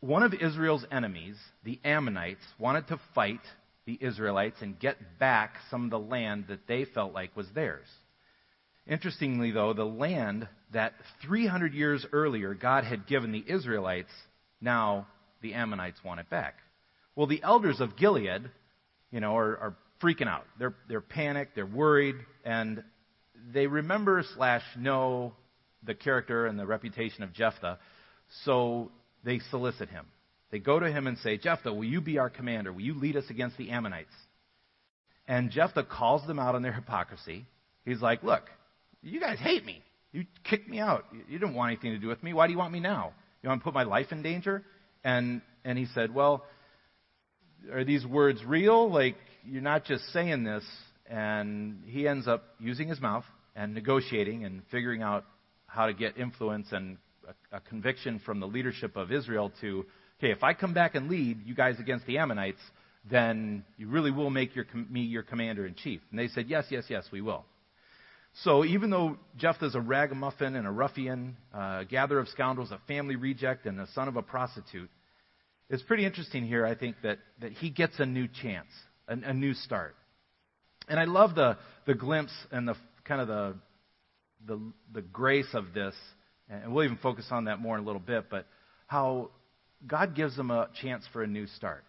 One 0.01 0.25
of 0.25 0.35
Israel's 0.35 0.85
enemies, 0.91 1.37
the 1.65 1.79
Ammonites, 1.85 2.43
wanted 2.59 2.89
to 2.89 3.01
fight 3.15 3.41
the 3.87 3.99
Israelites 4.01 4.57
and 4.61 4.79
get 4.79 4.97
back 5.19 5.55
some 5.71 5.85
of 5.85 5.91
the 5.91 5.99
land 5.99 6.47
that 6.49 6.67
they 6.67 6.85
felt 6.85 7.13
like 7.13 7.37
was 7.37 7.47
theirs. 7.55 7.87
Interestingly, 8.87 9.53
though, 9.53 9.73
the 9.73 9.85
land 9.85 10.49
that 10.73 10.95
300 11.23 11.73
years 11.75 12.05
earlier 12.13 12.55
God 12.55 12.85
had 12.85 13.07
given 13.07 13.33
the 13.33 13.45
Israelites, 13.47 14.11
now 14.61 15.07
the 15.41 15.55
Ammonites 15.55 16.03
want 16.05 16.21
it 16.21 16.29
back. 16.29 16.55
Well, 17.15 17.27
the 17.27 17.43
elders 17.43 17.81
of 17.81 17.97
Gilead, 17.97 18.51
you 19.11 19.21
know, 19.21 19.37
are, 19.37 19.57
are 19.59 19.77
freaking 20.03 20.27
out. 20.27 20.47
They're, 20.59 20.75
they're 20.89 21.01
panicked, 21.01 21.55
they're 21.55 21.67
worried, 21.67 22.17
and 22.45 22.83
they 23.53 23.67
remember 23.67 24.25
slash 24.35 24.63
know 24.77 25.33
the 25.85 25.95
character 25.95 26.47
and 26.47 26.59
the 26.59 26.67
reputation 26.67 27.23
of 27.23 27.33
Jephthah, 27.33 27.79
so 28.45 28.91
they 29.25 29.41
solicit 29.51 29.91
him. 29.91 30.07
They 30.51 30.59
go 30.59 30.79
to 30.79 30.91
him 30.91 31.07
and 31.07 31.19
say, 31.19 31.39
Jephthah, 31.39 31.73
will 31.73 31.85
you 31.85 32.01
be 32.01 32.19
our 32.19 32.31
commander? 32.31 32.73
Will 32.73 32.83
you 32.83 32.95
lead 32.95 33.17
us 33.17 33.25
against 33.31 33.57
the 33.57 33.71
Ammonites? 33.71 34.13
And 35.27 35.51
Jephthah 35.51 35.85
calls 35.85 36.27
them 36.27 36.39
out 36.39 36.55
on 36.55 36.63
their 36.63 36.73
hypocrisy. 36.73 37.47
He's 37.85 38.03
like, 38.03 38.23
Look, 38.23 38.43
you 39.03 39.21
guys 39.21 39.39
hate 39.39 39.65
me. 39.65 39.83
You 40.13 40.27
kicked 40.45 40.69
me 40.69 40.79
out. 40.79 41.07
You 41.29 41.39
didn't 41.39 41.55
want 41.55 41.73
anything 41.73 41.93
to 41.93 41.99
do 41.99 42.09
with 42.09 42.23
me. 42.23 42.33
Why 42.33 42.47
do 42.47 42.53
you 42.53 42.59
want 42.59 42.73
me 42.73 42.81
now? 42.81 43.13
You 43.43 43.49
want 43.49 43.61
to 43.61 43.65
put 43.65 43.75
my 43.75 43.85
life 43.85 44.13
in 44.13 44.23
danger? 44.23 44.63
And 45.05 45.43
and 45.65 45.79
he 45.79 45.87
said, 45.95 46.15
Well, 46.15 46.45
are 47.73 47.85
these 47.85 48.07
words 48.07 48.45
real? 48.45 48.91
Like 48.91 49.17
you're 49.45 49.63
not 49.63 49.85
just 49.85 50.05
saying 50.13 50.45
this. 50.45 50.65
And 51.07 51.83
he 51.87 52.09
ends 52.09 52.29
up 52.29 52.45
using 52.59 52.89
his 52.89 53.01
mouth 53.01 53.25
and 53.55 53.75
negotiating 53.75 54.45
and 54.45 54.63
figuring 54.71 55.03
out 55.03 55.25
how 55.67 55.87
to 55.87 55.95
get 55.95 56.17
influence 56.17 56.69
and 56.73 56.97
a, 57.27 57.57
a 57.57 57.61
conviction 57.61 58.21
from 58.25 58.41
the 58.41 58.47
leadership 58.47 58.97
of 58.97 59.13
Israel 59.13 59.53
to, 59.61 59.85
okay, 60.19 60.33
if 60.33 60.43
I 60.43 60.55
come 60.55 60.73
back 60.73 60.95
and 60.95 61.09
lead 61.09 61.45
you 61.45 61.55
guys 61.55 61.77
against 61.79 62.07
the 62.07 62.19
Ammonites, 62.19 62.61
then 63.11 63.65
you 63.77 63.89
really 63.89 64.11
will 64.11 64.31
make 64.31 64.55
your, 64.55 64.65
me 64.89 65.01
your 65.01 65.23
commander 65.23 65.67
in 65.67 65.75
chief. 65.75 66.01
And 66.11 66.19
they 66.19 66.29
said, 66.29 66.47
yes, 66.49 66.67
yes, 66.71 66.85
yes, 66.89 67.05
we 67.13 67.21
will. 67.21 67.45
So 68.37 68.65
even 68.65 68.91
though 68.91 69.19
Jephthah's 69.37 69.75
a 69.75 69.81
ragamuffin 69.81 70.57
and 70.57 70.67
a 70.67 70.71
ruffian, 70.71 71.37
a 71.53 71.85
gatherer 71.89 72.19
of 72.19 72.29
scoundrels, 72.29 72.71
a 72.73 72.81
family 72.89 73.17
reject, 73.17 73.67
and 73.67 73.79
the 73.79 73.87
son 73.95 74.09
of 74.09 74.17
a 74.17 74.23
prostitute, 74.23 74.91
it's 75.69 75.83
pretty 75.83 76.07
interesting 76.07 76.47
here, 76.47 76.65
I 76.65 76.75
think, 76.75 76.97
that, 77.03 77.19
that 77.41 77.53
he 77.53 77.69
gets 77.71 78.01
a 78.01 78.07
new 78.07 78.29
chance, 78.29 78.69
a, 79.07 79.13
a 79.13 79.35
new 79.35 79.53
start. 79.55 79.95
And 80.89 80.99
I 80.99 81.05
love 81.05 81.35
the, 81.35 81.59
the 81.87 81.95
glimpse 81.95 82.33
and 82.51 82.67
the 82.67 82.75
kind 83.05 83.21
of 83.21 83.29
the, 83.29 83.55
the, 84.47 84.73
the 84.95 85.03
grace 85.03 85.49
of 85.53 85.75
this, 85.75 85.95
and 86.49 86.73
we'll 86.73 86.85
even 86.85 86.99
focus 86.99 87.27
on 87.31 87.45
that 87.45 87.61
more 87.61 87.77
in 87.77 87.83
a 87.83 87.87
little 87.87 88.01
bit, 88.01 88.31
but 88.31 88.47
how 88.87 89.31
God 89.87 90.15
gives 90.17 90.37
them 90.37 90.51
a 90.51 90.69
chance 90.81 91.05
for 91.13 91.23
a 91.23 91.27
new 91.27 91.47
start. 91.47 91.85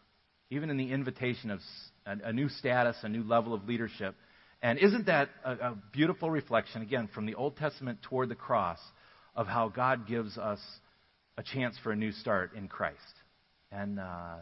even 0.53 0.69
in 0.69 0.77
the 0.77 0.91
invitation 0.91 1.49
of 1.49 1.59
a, 2.05 2.29
a 2.29 2.33
new 2.33 2.47
status, 2.47 2.95
a 3.01 3.09
new 3.09 3.23
level 3.23 3.53
of 3.53 3.67
leadership. 3.67 4.15
And 4.63 4.79
isn't 4.79 5.07
that 5.07 5.29
a, 5.43 5.51
a 5.51 5.77
beautiful 5.91 6.31
reflection, 6.31 6.81
again, 6.81 7.09
from 7.13 7.25
the 7.25 7.35
Old 7.35 7.57
Testament 7.57 7.99
toward 8.01 8.29
the 8.29 8.35
cross, 8.35 8.79
of 9.35 9.45
how 9.45 9.67
God 9.67 10.07
gives 10.07 10.37
us 10.37 10.59
a 11.37 11.43
chance 11.43 11.75
for 11.83 11.91
a 11.91 11.95
new 11.97 12.13
start 12.13 12.55
in 12.55 12.69
Christ? 12.69 12.97
And 13.73 13.99
uh, 13.99 14.35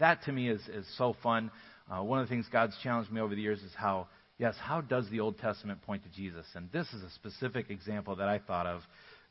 that 0.00 0.22
to 0.24 0.32
me 0.32 0.48
is, 0.48 0.62
is 0.68 0.86
so 0.96 1.14
fun. 1.22 1.50
Uh, 1.90 2.02
one 2.02 2.18
of 2.18 2.26
the 2.26 2.34
things 2.34 2.46
God's 2.50 2.74
challenged 2.82 3.12
me 3.12 3.20
over 3.20 3.34
the 3.34 3.42
years 3.42 3.60
is 3.62 3.72
how, 3.76 4.08
yes, 4.38 4.54
how 4.58 4.80
does 4.80 5.10
the 5.10 5.20
Old 5.20 5.38
Testament 5.38 5.82
point 5.82 6.04
to 6.04 6.08
Jesus? 6.08 6.46
And 6.54 6.72
this 6.72 6.86
is 6.94 7.02
a 7.02 7.10
specific 7.10 7.68
example 7.68 8.16
that 8.16 8.28
I 8.28 8.38
thought 8.38 8.66
of 8.66 8.80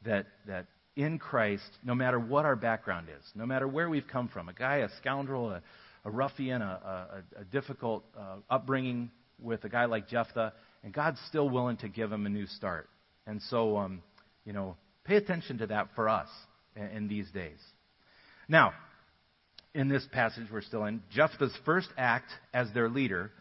that, 0.06 0.28
that 0.46 0.68
in 0.96 1.18
Christ, 1.18 1.70
no 1.84 1.96
matter 1.96 2.20
what 2.20 2.46
our 2.46 2.56
background 2.56 3.08
is, 3.10 3.26
no 3.34 3.48
matter 3.48 3.68
where 3.68 3.90
we've 3.90 4.08
come 4.08 4.28
from, 4.28 4.48
a 4.48 4.54
guy, 4.54 4.78
a 4.78 4.90
scoundrel, 5.02 5.50
a, 5.50 5.64
a 6.06 6.12
ruffian, 6.12 6.62
a, 6.62 7.24
a, 7.36 7.42
a 7.42 7.44
difficult 7.46 8.04
uh, 8.16 8.36
upbringing 8.48 9.10
with 9.40 9.64
a 9.64 9.70
guy 9.70 9.86
like 9.86 10.08
Jephthah, 10.08 10.54
and 10.84 10.94
God's 10.94 11.20
still 11.28 11.50
willing 11.50 11.78
to 11.78 11.90
give 11.90 12.12
him 12.12 12.26
a 12.26 12.30
new 12.30 12.46
start. 12.48 12.90
And 13.26 13.42
so, 13.44 13.78
um, 13.78 14.02
you 14.46 14.54
know, 14.54 14.78
pay 15.04 15.16
attention 15.16 15.58
to 15.60 15.68
that 15.68 15.90
for 15.96 16.10
us 16.10 16.28
in, 16.76 16.84
in 16.84 17.08
these 17.08 17.30
days. 17.32 17.58
Now, 18.48 18.74
in 19.74 19.90
this 19.90 20.08
passage 20.12 20.48
we're 20.52 20.62
still 20.62 20.86
in, 20.86 21.02
Jephthah's 21.12 21.58
first 21.66 21.90
act 21.98 22.32
as 22.54 22.68
their 22.74 22.90
leader 22.90 23.32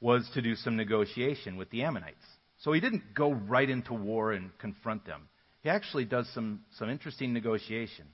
was 0.00 0.28
to 0.34 0.42
do 0.42 0.54
some 0.54 0.76
negotiation 0.76 1.56
with 1.56 1.70
the 1.70 1.82
Ammonites. 1.82 2.16
So 2.58 2.72
he 2.72 2.80
didn't 2.80 3.14
go 3.14 3.32
right 3.32 3.68
into 3.68 3.94
war 3.94 4.32
and 4.32 4.50
confront 4.58 5.06
them. 5.06 5.28
He 5.62 5.70
actually 5.70 6.04
does 6.04 6.28
some, 6.34 6.60
some 6.78 6.90
interesting 6.90 7.32
negotiation. 7.32 8.06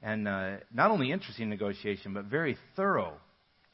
And 0.00 0.28
uh, 0.28 0.56
not 0.72 0.90
only 0.90 1.10
interesting 1.10 1.48
negotiation, 1.48 2.14
but 2.14 2.24
very 2.24 2.56
thorough 2.76 3.14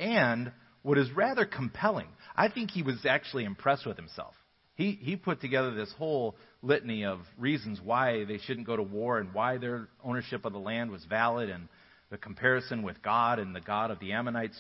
and 0.01 0.51
what 0.85 0.99
is 0.99 1.11
rather 1.13 1.45
compelling. 1.45 2.07
I 2.37 2.49
think 2.49 2.71
he 2.71 2.83
was 2.83 3.05
actually 3.09 3.45
impressed 3.45 3.87
with 3.87 3.97
himself. 3.97 4.35
He, 4.77 4.93
he 5.01 5.17
put 5.17 5.41
together 5.41 5.75
this 5.75 5.93
whole 5.97 6.37
litany 6.63 7.05
of 7.05 7.21
reasons 7.39 7.81
why 7.83 8.25
they 8.25 8.39
shouldn't 8.39 8.67
go 8.67 8.77
to 8.77 8.83
war 8.83 9.19
and 9.19 9.33
why 9.33 9.57
their 9.57 9.89
ownership 10.05 10.45
of 10.45 10.53
the 10.53 10.59
land 10.59 10.91
was 10.91 11.05
valid 11.07 11.49
and 11.49 11.69
the 12.11 12.19
comparison 12.19 12.83
with 12.83 13.03
God 13.03 13.39
and 13.39 13.57
the 13.57 13.61
God 13.61 13.91
of 13.91 13.99
the 13.99 14.13
Ammonites, 14.13 14.57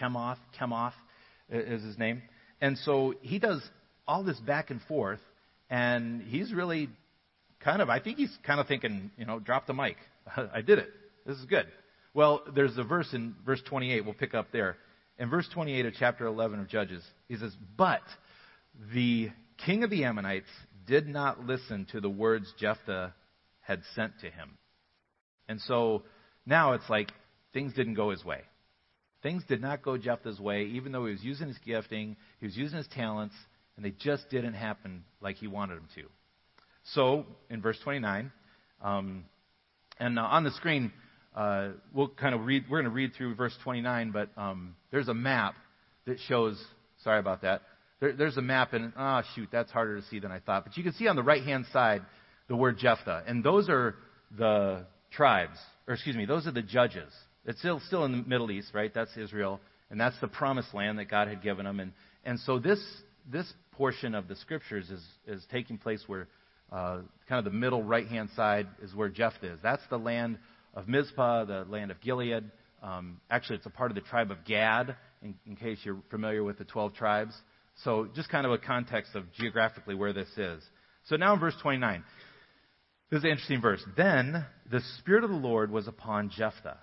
Chemoth, 0.00 0.38
Chemoth 0.58 0.92
is 1.50 1.82
his 1.82 1.98
name. 1.98 2.22
And 2.60 2.78
so 2.78 3.14
he 3.20 3.38
does 3.38 3.60
all 4.06 4.22
this 4.22 4.38
back 4.38 4.70
and 4.70 4.80
forth, 4.82 5.20
and 5.68 6.22
he's 6.22 6.52
really 6.52 6.88
kind 7.60 7.82
of, 7.82 7.90
I 7.90 7.98
think 7.98 8.18
he's 8.18 8.36
kind 8.46 8.60
of 8.60 8.68
thinking, 8.68 9.10
you 9.18 9.26
know, 9.26 9.40
drop 9.40 9.66
the 9.66 9.74
mic. 9.74 9.96
I 10.36 10.60
did 10.60 10.78
it. 10.78 10.90
This 11.26 11.38
is 11.38 11.44
good. 11.46 11.66
Well, 12.14 12.42
there's 12.54 12.78
a 12.78 12.84
verse 12.84 13.12
in 13.12 13.34
verse 13.44 13.60
28, 13.66 14.04
we'll 14.04 14.14
pick 14.14 14.32
up 14.32 14.52
there. 14.52 14.76
In 15.18 15.30
verse 15.30 15.48
28 15.52 15.86
of 15.86 15.94
chapter 15.98 16.26
11 16.26 16.60
of 16.60 16.68
Judges, 16.68 17.02
he 17.28 17.36
says, 17.36 17.54
But 17.76 18.02
the 18.94 19.30
king 19.64 19.82
of 19.82 19.90
the 19.90 20.04
Ammonites 20.04 20.50
did 20.86 21.08
not 21.08 21.46
listen 21.46 21.86
to 21.92 22.00
the 22.00 22.10
words 22.10 22.52
Jephthah 22.58 23.14
had 23.62 23.80
sent 23.94 24.20
to 24.20 24.26
him. 24.26 24.58
And 25.48 25.60
so 25.62 26.02
now 26.44 26.74
it's 26.74 26.88
like 26.88 27.10
things 27.52 27.72
didn't 27.72 27.94
go 27.94 28.10
his 28.10 28.24
way. 28.24 28.42
Things 29.22 29.42
did 29.48 29.60
not 29.60 29.82
go 29.82 29.96
Jephthah's 29.96 30.38
way, 30.38 30.64
even 30.74 30.92
though 30.92 31.06
he 31.06 31.12
was 31.12 31.24
using 31.24 31.48
his 31.48 31.58
gifting, 31.64 32.16
he 32.38 32.46
was 32.46 32.56
using 32.56 32.76
his 32.78 32.86
talents, 32.88 33.34
and 33.76 33.84
they 33.84 33.90
just 33.90 34.28
didn't 34.30 34.54
happen 34.54 35.04
like 35.20 35.36
he 35.36 35.46
wanted 35.46 35.78
them 35.78 35.88
to. 35.96 36.02
So, 36.92 37.26
in 37.50 37.60
verse 37.60 37.78
29, 37.82 38.30
um, 38.82 39.24
and 39.98 40.18
uh, 40.18 40.22
on 40.22 40.44
the 40.44 40.52
screen, 40.52 40.92
uh, 41.36 41.68
we'll 41.92 42.08
kind 42.08 42.34
of 42.34 42.46
read, 42.46 42.64
we're 42.70 42.78
going 42.78 42.90
to 42.90 42.94
read 42.94 43.12
through 43.14 43.34
verse 43.34 43.56
29, 43.62 44.10
but 44.10 44.30
um, 44.38 44.74
there's 44.90 45.08
a 45.08 45.14
map 45.14 45.54
that 46.06 46.18
shows, 46.28 46.62
sorry 47.04 47.20
about 47.20 47.42
that. 47.42 47.62
There, 48.00 48.14
there's 48.14 48.38
a 48.38 48.42
map, 48.42 48.72
and 48.72 48.92
ah, 48.96 49.22
oh, 49.22 49.28
shoot, 49.34 49.48
that's 49.52 49.70
harder 49.70 50.00
to 50.00 50.06
see 50.06 50.18
than 50.18 50.32
I 50.32 50.38
thought. 50.38 50.64
But 50.64 50.76
you 50.76 50.82
can 50.82 50.94
see 50.94 51.08
on 51.08 51.16
the 51.16 51.22
right 51.22 51.42
hand 51.42 51.66
side 51.72 52.02
the 52.48 52.56
word 52.56 52.78
Jephthah, 52.78 53.24
and 53.26 53.44
those 53.44 53.68
are 53.68 53.96
the 54.36 54.86
tribes, 55.10 55.58
or 55.86 55.94
excuse 55.94 56.16
me, 56.16 56.24
those 56.24 56.46
are 56.46 56.52
the 56.52 56.62
judges. 56.62 57.12
It's 57.44 57.58
still, 57.58 57.80
still 57.86 58.04
in 58.04 58.12
the 58.12 58.28
Middle 58.28 58.50
East, 58.50 58.70
right? 58.72 58.92
That's 58.92 59.14
Israel, 59.16 59.60
and 59.90 60.00
that's 60.00 60.18
the 60.20 60.28
promised 60.28 60.72
land 60.72 60.98
that 60.98 61.10
God 61.10 61.28
had 61.28 61.42
given 61.42 61.66
them. 61.66 61.80
And, 61.80 61.92
and 62.24 62.40
so 62.40 62.58
this, 62.58 62.82
this 63.30 63.50
portion 63.72 64.14
of 64.14 64.26
the 64.26 64.36
scriptures 64.36 64.90
is, 64.90 65.02
is 65.26 65.46
taking 65.52 65.76
place 65.76 66.02
where 66.06 66.28
uh, 66.72 67.00
kind 67.28 67.38
of 67.38 67.44
the 67.44 67.56
middle 67.56 67.82
right 67.82 68.06
hand 68.08 68.30
side 68.34 68.66
is 68.82 68.94
where 68.94 69.08
Jephthah 69.08 69.52
is. 69.52 69.58
That's 69.62 69.82
the 69.90 69.98
land 69.98 70.38
of 70.76 70.86
Mizpah, 70.86 71.46
the 71.46 71.64
land 71.68 71.90
of 71.90 72.00
Gilead. 72.00 72.44
Um, 72.82 73.20
actually, 73.30 73.56
it's 73.56 73.66
a 73.66 73.70
part 73.70 73.90
of 73.90 73.96
the 73.96 74.02
tribe 74.02 74.30
of 74.30 74.44
Gad, 74.44 74.94
in, 75.22 75.34
in 75.46 75.56
case 75.56 75.78
you're 75.82 75.98
familiar 76.10 76.44
with 76.44 76.58
the 76.58 76.64
12 76.64 76.94
tribes. 76.94 77.34
So, 77.82 78.08
just 78.14 78.28
kind 78.28 78.46
of 78.46 78.52
a 78.52 78.58
context 78.58 79.14
of 79.16 79.32
geographically 79.32 79.94
where 79.94 80.12
this 80.12 80.28
is. 80.36 80.62
So, 81.06 81.16
now 81.16 81.34
in 81.34 81.40
verse 81.40 81.56
29, 81.62 82.04
this 83.10 83.18
is 83.18 83.24
an 83.24 83.30
interesting 83.30 83.60
verse. 83.60 83.82
Then 83.96 84.44
the 84.70 84.80
Spirit 84.98 85.24
of 85.24 85.30
the 85.30 85.36
Lord 85.36 85.70
was 85.70 85.88
upon 85.88 86.30
Jephthah, 86.30 86.78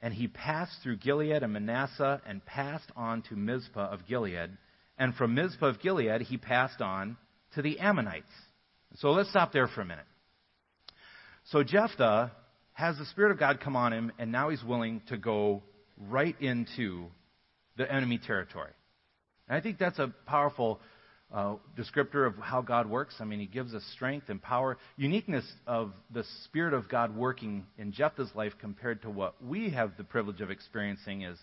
and 0.00 0.12
he 0.12 0.26
passed 0.26 0.76
through 0.82 0.96
Gilead 0.96 1.42
and 1.42 1.52
Manasseh 1.52 2.20
and 2.26 2.44
passed 2.44 2.90
on 2.96 3.22
to 3.28 3.36
Mizpah 3.36 3.92
of 3.92 4.06
Gilead. 4.06 4.56
And 4.98 5.14
from 5.14 5.34
Mizpah 5.34 5.66
of 5.66 5.80
Gilead, 5.80 6.22
he 6.22 6.36
passed 6.36 6.80
on 6.80 7.16
to 7.54 7.62
the 7.62 7.78
Ammonites. 7.78 8.26
So 8.96 9.10
let's 9.10 9.30
stop 9.30 9.52
there 9.52 9.66
for 9.66 9.80
a 9.80 9.84
minute. 9.84 10.04
So 11.44 11.62
Jephthah 11.62 12.32
has 12.74 12.98
the 12.98 13.06
Spirit 13.06 13.32
of 13.32 13.38
God 13.38 13.60
come 13.60 13.76
on 13.76 13.92
him, 13.92 14.12
and 14.18 14.30
now 14.30 14.50
he's 14.50 14.62
willing 14.62 15.00
to 15.08 15.16
go 15.16 15.62
right 16.08 16.38
into 16.40 17.06
the 17.76 17.90
enemy 17.90 18.18
territory. 18.18 18.70
And 19.48 19.56
I 19.56 19.60
think 19.60 19.78
that's 19.78 19.98
a 19.98 20.12
powerful 20.26 20.80
uh, 21.32 21.56
descriptor 21.76 22.26
of 22.26 22.36
how 22.36 22.62
God 22.62 22.88
works. 22.88 23.16
I 23.20 23.24
mean, 23.24 23.40
He 23.40 23.46
gives 23.46 23.74
us 23.74 23.82
strength 23.94 24.28
and 24.28 24.40
power. 24.40 24.78
Uniqueness 24.96 25.44
of 25.66 25.92
the 26.12 26.24
Spirit 26.44 26.74
of 26.74 26.88
God 26.88 27.16
working 27.16 27.66
in 27.78 27.92
Jephthah's 27.92 28.30
life 28.34 28.52
compared 28.60 29.02
to 29.02 29.10
what 29.10 29.42
we 29.42 29.70
have 29.70 29.92
the 29.96 30.04
privilege 30.04 30.40
of 30.40 30.50
experiencing 30.50 31.22
is 31.22 31.38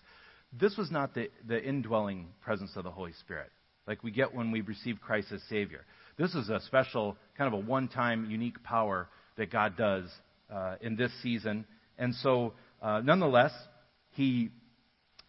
this 0.58 0.76
was 0.76 0.90
not 0.90 1.14
the, 1.14 1.30
the 1.46 1.62
indwelling 1.62 2.28
presence 2.42 2.70
of 2.76 2.84
the 2.84 2.90
Holy 2.90 3.12
Spirit 3.20 3.50
like 3.86 4.02
we 4.04 4.10
get 4.10 4.34
when 4.34 4.50
we 4.50 4.60
receive 4.60 5.00
Christ 5.00 5.32
as 5.32 5.42
Savior. 5.48 5.84
This 6.16 6.34
is 6.34 6.48
a 6.48 6.60
special, 6.60 7.16
kind 7.36 7.52
of 7.52 7.60
a 7.60 7.62
one 7.64 7.88
time, 7.88 8.30
unique 8.30 8.62
power 8.62 9.08
that 9.36 9.50
God 9.50 9.76
does 9.76 10.04
uh, 10.52 10.76
in 10.80 10.96
this 10.96 11.10
season. 11.22 11.64
And 11.98 12.14
so, 12.16 12.54
uh, 12.80 13.00
nonetheless, 13.04 13.52
he 14.10 14.50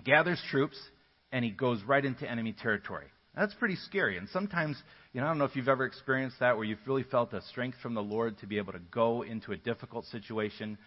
gathers 0.03 0.42
troops 0.50 0.77
and 1.32 1.44
he 1.44 1.51
goes 1.51 1.82
right 1.84 2.03
into 2.03 2.30
enemy 2.30 2.53
territory. 2.53 3.08
That's 3.36 3.53
pretty 3.56 3.75
scary. 3.75 4.18
And 4.18 4.30
sometimes, 4.30 4.77
you 5.12 5.22
know, 5.22 5.25
I 5.25 5.30
don't 5.30 5.39
know 5.39 5.46
if 5.46 5.56
you've 5.56 5.68
ever 5.68 5.86
experienced 5.86 6.39
that 6.39 6.56
where 6.56 6.65
you've 6.65 6.86
really 6.86 7.03
felt 7.03 7.34
a 7.34 7.42
strength 7.42 7.77
from 7.82 7.96
the 7.96 8.03
Lord 8.03 8.38
to 8.39 8.48
be 8.48 8.58
able 8.58 8.74
to 8.74 8.82
go 8.92 9.24
into 9.24 9.51
a 9.51 9.58
difficult 9.58 10.06
situation, 10.06 10.77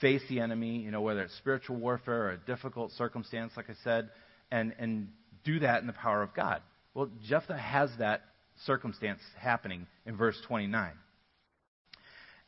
face 0.00 0.20
the 0.28 0.40
enemy, 0.40 0.78
you 0.78 0.90
know, 0.90 1.00
whether 1.00 1.22
it's 1.22 1.36
spiritual 1.38 1.76
warfare 1.76 2.24
or 2.24 2.30
a 2.32 2.38
difficult 2.38 2.92
circumstance, 2.92 3.52
like 3.56 3.70
I 3.70 3.74
said, 3.82 4.10
and, 4.50 4.74
and 4.78 5.08
do 5.44 5.60
that 5.60 5.80
in 5.80 5.86
the 5.86 5.94
power 5.94 6.22
of 6.22 6.34
God. 6.34 6.60
Well, 6.92 7.10
Jephthah 7.26 7.56
has 7.56 7.90
that 7.98 8.22
circumstance 8.64 9.20
happening 9.38 9.86
in 10.04 10.16
verse 10.16 10.38
29. 10.46 10.92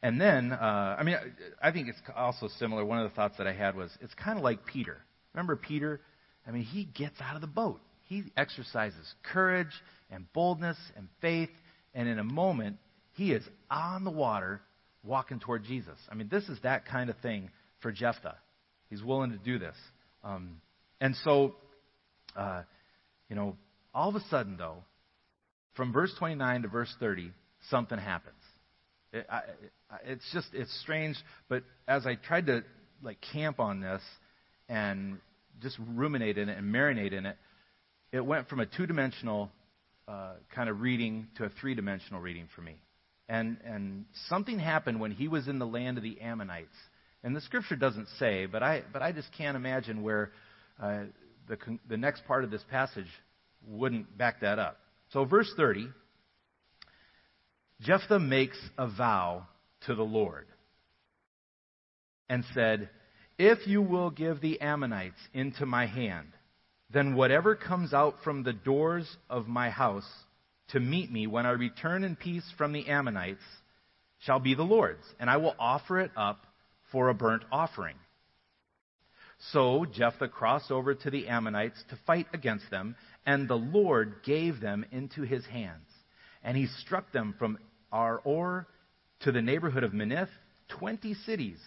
And 0.03 0.21
then, 0.21 0.53
uh, 0.53 0.97
I 0.99 1.03
mean, 1.03 1.17
I 1.61 1.73
think 1.73 1.89
it's 1.89 1.99
also 2.17 2.49
similar. 2.59 2.85
One 2.85 2.99
of 2.99 3.11
the 3.11 3.17
thoughts 3.17 3.37
that 3.39 3.47
I 3.47 3.53
had 3.53 3.75
was 3.77 3.91
it's 4.01 4.15
kind 4.15 4.39
of 4.39 4.45
like 4.45 4.65
Peter. 4.65 4.99
Remember 5.35 5.57
Peter? 5.57 6.01
I 6.47 6.53
mean, 6.53 6.63
he 6.63 6.85
gets 6.85 7.17
out 7.21 7.35
of 7.35 7.41
the 7.41 7.49
boat. 7.49 7.81
He 8.05 8.25
exercises 8.37 9.15
courage 9.33 9.73
and 10.11 10.33
boldness 10.33 10.79
and 10.97 11.09
faith, 11.21 11.51
and 11.95 12.09
in 12.09 12.19
a 12.19 12.25
moment, 12.25 12.79
he 13.13 13.33
is 13.33 13.43
on 13.71 14.05
the 14.05 14.11
water 14.11 14.61
walking 15.05 15.41
toward 15.41 15.65
Jesus. 15.65 15.99
I 16.11 16.15
mean, 16.15 16.29
this 16.31 16.49
is 16.49 16.59
that 16.63 16.87
kind 16.87 17.11
of 17.11 17.17
thing 17.19 17.51
for 17.81 17.93
Jephthah. 17.93 18.37
He's 18.89 19.03
willing 19.03 19.33
to 19.33 19.39
do 19.39 19.59
this. 19.59 19.77
Um, 20.25 20.61
and 21.01 21.15
so, 21.25 21.57
uh, 22.37 22.63
you 23.29 23.37
know, 23.37 23.57
all 23.95 24.09
of 24.09 24.15
a 24.15 24.21
sudden, 24.31 24.57
though, 24.57 24.85
from 25.75 25.93
verse 25.93 26.13
29 26.19 26.63
to 26.63 26.69
verse 26.69 26.95
30, 26.99 27.31
something 27.71 27.99
happens. 27.99 28.35
It, 29.13 29.27
I, 29.31 29.41
it's 30.05 30.25
just 30.33 30.49
it's 30.53 30.73
strange, 30.83 31.17
but 31.49 31.63
as 31.87 32.07
I 32.07 32.17
tried 32.17 32.47
to 32.47 32.63
like 33.03 33.19
camp 33.33 33.61
on 33.61 33.81
this 33.81 34.03
and 34.69 35.19
just 35.63 35.79
ruminate 35.95 36.37
in 36.39 36.49
it 36.49 36.59
and 36.59 36.75
marinate 36.75 37.13
in 37.13 37.27
it, 37.27 37.37
it 38.13 38.21
went 38.21 38.49
from 38.49 38.61
a 38.61 38.67
two-dimensional 38.67 39.51
uh, 40.07 40.33
kind 40.55 40.69
of 40.69 40.81
reading 40.81 41.29
to 41.37 41.45
a 41.45 41.49
three-dimensional 41.61 42.21
reading 42.21 42.49
for 42.55 42.63
me. 42.63 42.77
And 43.29 43.59
and 43.65 44.05
something 44.29 44.59
happened 44.59 45.01
when 45.01 45.11
he 45.11 45.29
was 45.29 45.49
in 45.49 45.59
the 45.59 45.67
land 45.67 45.97
of 45.97 46.03
the 46.03 46.21
Ammonites. 46.21 46.77
And 47.25 47.35
the 47.35 47.41
scripture 47.41 47.77
doesn't 47.77 48.09
say, 48.19 48.47
but 48.47 48.63
I 48.63 48.83
but 48.93 49.03
I 49.03 49.13
just 49.13 49.29
can't 49.37 49.57
imagine 49.57 50.03
where 50.03 50.33
uh, 50.83 51.05
the 51.49 51.57
the 51.89 51.97
next 51.97 52.27
part 52.27 52.45
of 52.45 52.51
this 52.51 52.63
passage 52.71 53.09
wouldn't 53.67 54.17
back 54.17 54.41
that 54.41 54.59
up. 54.59 54.79
So, 55.13 55.25
verse 55.25 55.51
30 55.57 55.89
Jephthah 57.81 58.19
makes 58.19 58.59
a 58.77 58.89
vow 58.89 59.47
to 59.87 59.95
the 59.95 60.03
Lord 60.03 60.47
and 62.29 62.45
said, 62.53 62.89
If 63.39 63.67
you 63.67 63.83
will 63.83 64.11
give 64.11 64.41
the 64.41 64.61
Ammonites 64.61 65.21
into 65.33 65.65
my 65.65 65.87
hand, 65.87 66.33
then 66.91 67.15
whatever 67.15 67.55
comes 67.55 67.95
out 67.95 68.17
from 68.25 68.43
the 68.43 68.53
doors 68.53 69.17
of 69.31 69.47
my 69.47 69.71
house 69.71 70.09
to 70.69 70.81
meet 70.81 71.11
me 71.11 71.27
when 71.27 71.47
I 71.47 71.51
return 71.51 72.05
in 72.05 72.17
peace 72.17 72.45
from 72.57 72.73
the 72.73 72.89
Ammonites 72.89 73.45
shall 74.21 74.41
be 74.41 74.55
the 74.55 74.63
Lord's, 74.63 75.05
and 75.21 75.31
I 75.31 75.37
will 75.37 75.55
offer 75.59 76.01
it 76.01 76.11
up 76.17 76.47
for 76.91 77.09
a 77.09 77.15
burnt 77.15 77.45
offering. 77.53 77.97
So 79.53 79.87
Jephthah 79.87 80.29
crossed 80.29 80.73
over 80.73 80.95
to 80.95 81.11
the 81.11 81.29
Ammonites 81.29 81.83
to 81.91 81.99
fight 82.07 82.27
against 82.33 82.71
them, 82.71 82.97
and 83.25 83.47
the 83.47 83.55
Lord 83.55 84.17
gave 84.25 84.61
them 84.61 84.85
into 84.91 85.23
his 85.23 85.47
hands. 85.47 85.87
And 86.43 86.57
he 86.57 86.67
struck 86.67 87.13
them 87.13 87.35
from 87.39 87.59
Aroer 87.93 88.67
to 89.21 89.33
the 89.33 89.43
neighborhood 89.43 89.85
of 89.85 89.93
Minnith, 89.93 90.29
twenty 90.69 91.15
cities, 91.15 91.59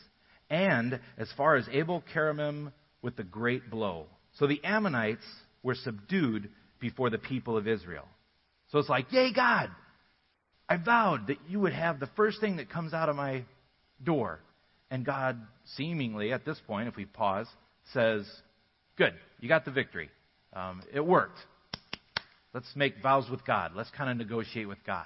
and 0.50 1.00
as 1.18 1.30
far 1.36 1.56
as 1.56 1.68
Abel 1.72 2.04
Keramim 2.14 2.72
with 3.02 3.16
the 3.16 3.24
great 3.24 3.70
blow. 3.70 4.06
So 4.38 4.48
the 4.48 4.64
Ammonites 4.64 5.26
were 5.64 5.76
subdued 5.76 6.50
before 6.80 7.10
the 7.10 7.18
people 7.18 7.58
of 7.58 7.68
Israel. 7.68 8.08
So 8.72 8.80
it's 8.80 8.90
like, 8.90 9.12
yay, 9.12 9.34
God! 9.34 9.70
I 10.70 10.78
vowed 10.78 11.28
that 11.28 11.38
you 11.50 11.60
would 11.60 11.74
have 11.74 12.00
the 12.00 12.10
first 12.16 12.40
thing 12.40 12.58
that 12.58 12.70
comes 12.70 12.94
out 12.94 13.10
of 13.10 13.16
my 13.16 13.44
door. 14.02 14.40
And 14.90 15.06
God, 15.06 15.38
seemingly 15.76 16.32
at 16.32 16.46
this 16.46 16.60
point, 16.66 16.88
if 16.88 16.96
we 16.96 17.06
pause, 17.06 17.48
says, 17.94 18.26
Good, 18.98 19.14
you 19.40 19.50
got 19.50 19.66
the 19.66 19.72
victory. 19.72 20.10
Um, 20.54 20.82
it 20.94 21.06
worked. 21.06 21.40
Let's 22.54 22.68
make 22.76 23.02
vows 23.02 23.30
with 23.30 23.46
God. 23.46 23.72
Let's 23.76 23.90
kind 23.92 24.10
of 24.10 24.18
negotiate 24.18 24.68
with 24.68 24.84
God. 24.86 25.06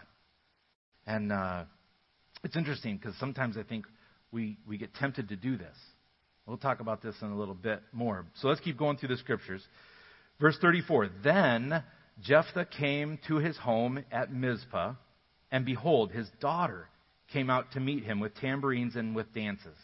And 1.07 1.31
uh, 1.31 1.65
it's 2.43 2.55
interesting 2.55 2.97
because 2.97 3.15
sometimes 3.19 3.57
I 3.57 3.63
think 3.63 3.85
we, 4.31 4.57
we 4.67 4.77
get 4.77 4.93
tempted 4.95 5.29
to 5.29 5.35
do 5.35 5.57
this. 5.57 5.75
We'll 6.45 6.57
talk 6.57 6.79
about 6.79 7.01
this 7.01 7.15
in 7.21 7.31
a 7.31 7.37
little 7.37 7.55
bit 7.55 7.81
more. 7.91 8.25
So 8.35 8.47
let's 8.47 8.61
keep 8.61 8.77
going 8.77 8.97
through 8.97 9.09
the 9.09 9.17
scriptures. 9.17 9.63
Verse 10.39 10.57
34 10.61 11.09
Then 11.23 11.83
Jephthah 12.21 12.65
came 12.65 13.19
to 13.27 13.37
his 13.37 13.57
home 13.57 14.03
at 14.11 14.31
Mizpah, 14.31 14.93
and 15.51 15.65
behold, 15.65 16.11
his 16.11 16.27
daughter 16.39 16.87
came 17.33 17.49
out 17.49 17.71
to 17.71 17.79
meet 17.79 18.03
him 18.03 18.19
with 18.19 18.35
tambourines 18.35 18.95
and 18.95 19.15
with 19.15 19.33
dances. 19.33 19.77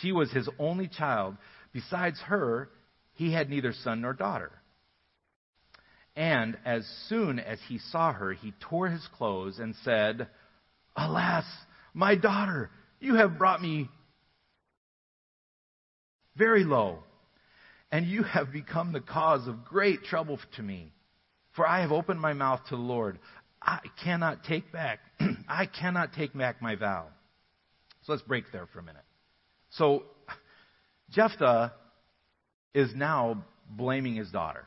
She 0.00 0.12
was 0.12 0.30
his 0.30 0.48
only 0.58 0.88
child. 0.88 1.36
Besides 1.72 2.20
her, 2.26 2.68
he 3.14 3.32
had 3.32 3.50
neither 3.50 3.72
son 3.72 4.02
nor 4.02 4.12
daughter. 4.12 4.52
And 6.18 6.58
as 6.64 6.84
soon 7.08 7.38
as 7.38 7.60
he 7.68 7.78
saw 7.78 8.12
her, 8.12 8.32
he 8.32 8.52
tore 8.68 8.88
his 8.88 9.06
clothes 9.16 9.60
and 9.60 9.76
said, 9.84 10.26
Alas, 10.96 11.44
my 11.94 12.16
daughter, 12.16 12.70
you 12.98 13.14
have 13.14 13.38
brought 13.38 13.62
me 13.62 13.88
very 16.36 16.64
low, 16.64 16.98
and 17.92 18.04
you 18.04 18.24
have 18.24 18.52
become 18.52 18.92
the 18.92 19.00
cause 19.00 19.46
of 19.46 19.64
great 19.64 20.02
trouble 20.02 20.40
to 20.56 20.62
me. 20.62 20.92
For 21.54 21.64
I 21.64 21.82
have 21.82 21.92
opened 21.92 22.20
my 22.20 22.32
mouth 22.32 22.62
to 22.70 22.74
the 22.74 22.82
Lord. 22.82 23.20
I 23.62 23.78
cannot 24.02 24.42
take 24.42 24.72
back, 24.72 24.98
I 25.48 25.66
cannot 25.66 26.14
take 26.14 26.36
back 26.36 26.60
my 26.60 26.74
vow. 26.74 27.06
So 28.02 28.12
let's 28.12 28.24
break 28.24 28.50
there 28.50 28.66
for 28.72 28.80
a 28.80 28.82
minute. 28.82 29.04
So 29.70 30.02
Jephthah 31.12 31.74
is 32.74 32.90
now 32.96 33.44
blaming 33.70 34.16
his 34.16 34.32
daughter. 34.32 34.64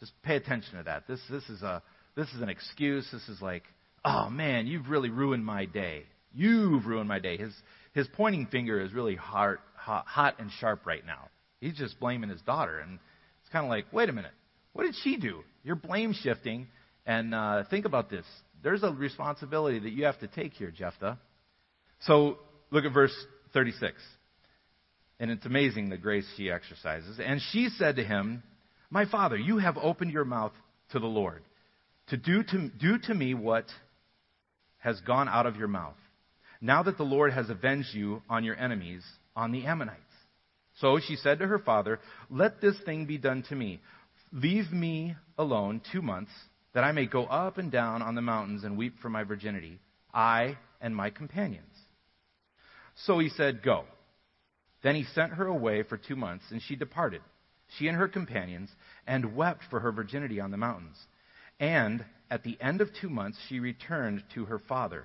Just 0.00 0.12
pay 0.22 0.36
attention 0.36 0.78
to 0.78 0.84
that. 0.84 1.06
This, 1.06 1.20
this, 1.30 1.48
is 1.48 1.62
a, 1.62 1.82
this 2.16 2.28
is 2.34 2.40
an 2.40 2.48
excuse. 2.48 3.06
This 3.12 3.28
is 3.28 3.40
like, 3.40 3.64
oh 4.04 4.28
man, 4.30 4.66
you've 4.66 4.88
really 4.88 5.10
ruined 5.10 5.44
my 5.44 5.64
day. 5.64 6.04
You've 6.34 6.86
ruined 6.86 7.08
my 7.08 7.18
day. 7.18 7.36
His, 7.36 7.54
his 7.94 8.06
pointing 8.14 8.46
finger 8.46 8.80
is 8.80 8.92
really 8.92 9.16
hot, 9.16 9.56
hot, 9.74 10.06
hot 10.06 10.34
and 10.38 10.50
sharp 10.60 10.86
right 10.86 11.04
now. 11.04 11.28
He's 11.60 11.74
just 11.74 11.98
blaming 11.98 12.28
his 12.28 12.42
daughter. 12.42 12.78
And 12.78 12.98
it's 13.40 13.50
kind 13.50 13.64
of 13.64 13.70
like, 13.70 13.86
wait 13.92 14.08
a 14.08 14.12
minute. 14.12 14.32
What 14.74 14.84
did 14.84 14.94
she 15.02 15.16
do? 15.16 15.42
You're 15.64 15.76
blame 15.76 16.12
shifting. 16.12 16.66
And 17.06 17.34
uh, 17.34 17.64
think 17.70 17.86
about 17.86 18.10
this. 18.10 18.26
There's 18.62 18.82
a 18.82 18.90
responsibility 18.90 19.78
that 19.78 19.90
you 19.90 20.04
have 20.04 20.18
to 20.20 20.26
take 20.26 20.52
here, 20.52 20.70
Jephthah. 20.70 21.18
So 22.00 22.38
look 22.70 22.84
at 22.84 22.92
verse 22.92 23.14
36. 23.54 23.94
And 25.18 25.30
it's 25.30 25.46
amazing 25.46 25.88
the 25.88 25.96
grace 25.96 26.26
she 26.36 26.50
exercises. 26.50 27.18
And 27.24 27.40
she 27.52 27.70
said 27.70 27.96
to 27.96 28.04
him, 28.04 28.42
My 28.90 29.04
father, 29.04 29.36
you 29.36 29.58
have 29.58 29.76
opened 29.76 30.12
your 30.12 30.24
mouth 30.24 30.52
to 30.90 30.98
the 30.98 31.06
Lord 31.06 31.42
to 32.08 32.16
do 32.16 32.42
to, 32.42 32.68
do 32.68 32.98
to 32.98 33.14
me 33.14 33.34
what 33.34 33.66
has 34.78 35.00
gone 35.00 35.28
out 35.28 35.46
of 35.46 35.56
your 35.56 35.68
mouth. 35.68 35.96
Now 36.60 36.82
that 36.84 36.96
the 36.96 37.04
Lord 37.04 37.32
has 37.32 37.50
avenged 37.50 37.94
you 37.94 38.22
on 38.30 38.44
your 38.44 38.56
enemies, 38.56 39.02
on 39.34 39.52
the 39.52 39.66
Ammonites. 39.66 40.00
So 40.80 41.00
she 41.00 41.16
said 41.16 41.38
to 41.40 41.46
her 41.46 41.58
father, 41.58 41.98
Let 42.30 42.60
this 42.60 42.76
thing 42.84 43.06
be 43.06 43.18
done 43.18 43.42
to 43.48 43.54
me. 43.54 43.80
Leave 44.32 44.70
me 44.70 45.16
alone 45.38 45.80
two 45.92 46.02
months, 46.02 46.30
that 46.74 46.84
I 46.84 46.92
may 46.92 47.06
go 47.06 47.24
up 47.24 47.58
and 47.58 47.70
down 47.70 48.02
on 48.02 48.14
the 48.14 48.22
mountains 48.22 48.64
and 48.64 48.76
weep 48.76 48.94
for 49.00 49.08
my 49.08 49.24
virginity, 49.24 49.80
I 50.12 50.58
and 50.80 50.94
my 50.94 51.10
companions. 51.10 51.74
So 53.04 53.18
he 53.18 53.28
said, 53.30 53.62
Go. 53.62 53.84
Then 54.82 54.94
he 54.94 55.04
sent 55.14 55.32
her 55.32 55.46
away 55.46 55.82
for 55.82 55.96
two 55.96 56.16
months, 56.16 56.44
and 56.50 56.60
she 56.62 56.76
departed, 56.76 57.22
she 57.78 57.88
and 57.88 57.96
her 57.96 58.08
companions, 58.08 58.70
and 59.06 59.36
wept 59.36 59.62
for 59.70 59.80
her 59.80 59.92
virginity 59.92 60.40
on 60.40 60.50
the 60.50 60.56
mountains. 60.56 60.96
And 61.58 62.04
at 62.30 62.42
the 62.42 62.56
end 62.60 62.80
of 62.80 62.90
two 63.00 63.08
months, 63.08 63.38
she 63.48 63.60
returned 63.60 64.22
to 64.34 64.46
her 64.46 64.58
father, 64.58 65.04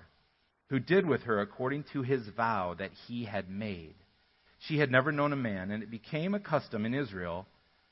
who 0.70 0.80
did 0.80 1.06
with 1.06 1.24
her 1.24 1.42
according 1.42 1.86
to 1.94 2.02
his 2.02 2.28
vow 2.36 2.76
that 2.78 2.92
he 3.08 3.26
had 3.26 3.50
made. 3.50 3.96
She 4.60 4.78
had 4.78 4.92
never 4.92 5.12
known 5.12 5.34
a 5.34 5.38
man, 5.38 5.72
and 5.72 5.82
it 5.84 5.92
became 5.92 6.34
a 6.34 6.40
custom 6.40 6.86
in 6.86 6.94
Israel 6.94 7.48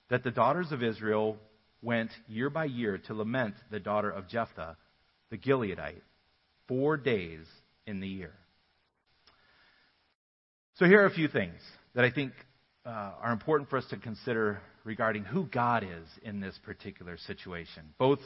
that 0.10 0.24
the 0.24 0.32
daughters 0.32 0.72
of 0.72 0.84
Israel 0.84 1.38
went 1.82 2.12
year 2.28 2.50
by 2.50 2.66
year 2.66 2.98
to 2.98 3.14
lament 3.14 3.56
the 3.72 3.80
daughter 3.80 4.10
of 4.10 4.28
Jephthah, 4.28 4.78
the 5.30 5.38
Gileadite, 5.38 6.02
four 6.68 6.98
days 6.98 7.46
in 7.88 8.00
the 8.00 8.08
year. 8.08 8.34
So 10.76 10.86
here 10.86 11.02
are 11.02 11.08
a 11.08 11.14
few 11.14 11.28
things 11.28 11.60
that 11.96 12.06
I 12.06 12.12
think 12.12 12.34
uh, 12.90 13.12
are 13.22 13.32
important 13.32 13.70
for 13.70 13.78
us 13.78 13.86
to 13.92 13.98
consider 13.98 14.60
regarding 14.84 15.24
who 15.24 15.46
God 15.46 15.84
is 15.84 16.08
in 16.24 16.40
this 16.40 16.58
particular 16.66 17.18
situation. 17.28 17.84
Both, 18.00 18.20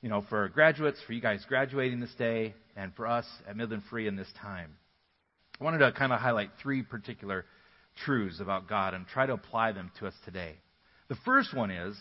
you 0.00 0.08
know, 0.08 0.24
for 0.30 0.48
graduates, 0.48 0.98
for 1.06 1.12
you 1.12 1.20
guys 1.20 1.44
graduating 1.46 2.00
this 2.00 2.14
day, 2.16 2.54
and 2.76 2.94
for 2.94 3.06
us 3.06 3.26
at 3.46 3.56
Midland 3.56 3.82
Free 3.90 4.06
in 4.06 4.16
this 4.16 4.32
time. 4.40 4.70
I 5.60 5.64
wanted 5.64 5.78
to 5.78 5.92
kind 5.92 6.12
of 6.12 6.20
highlight 6.20 6.50
three 6.62 6.82
particular 6.82 7.44
truths 8.04 8.40
about 8.40 8.68
God 8.68 8.94
and 8.94 9.06
try 9.06 9.26
to 9.26 9.34
apply 9.34 9.72
them 9.72 9.90
to 9.98 10.06
us 10.06 10.14
today. 10.24 10.54
The 11.08 11.16
first 11.26 11.54
one 11.54 11.70
is 11.70 11.96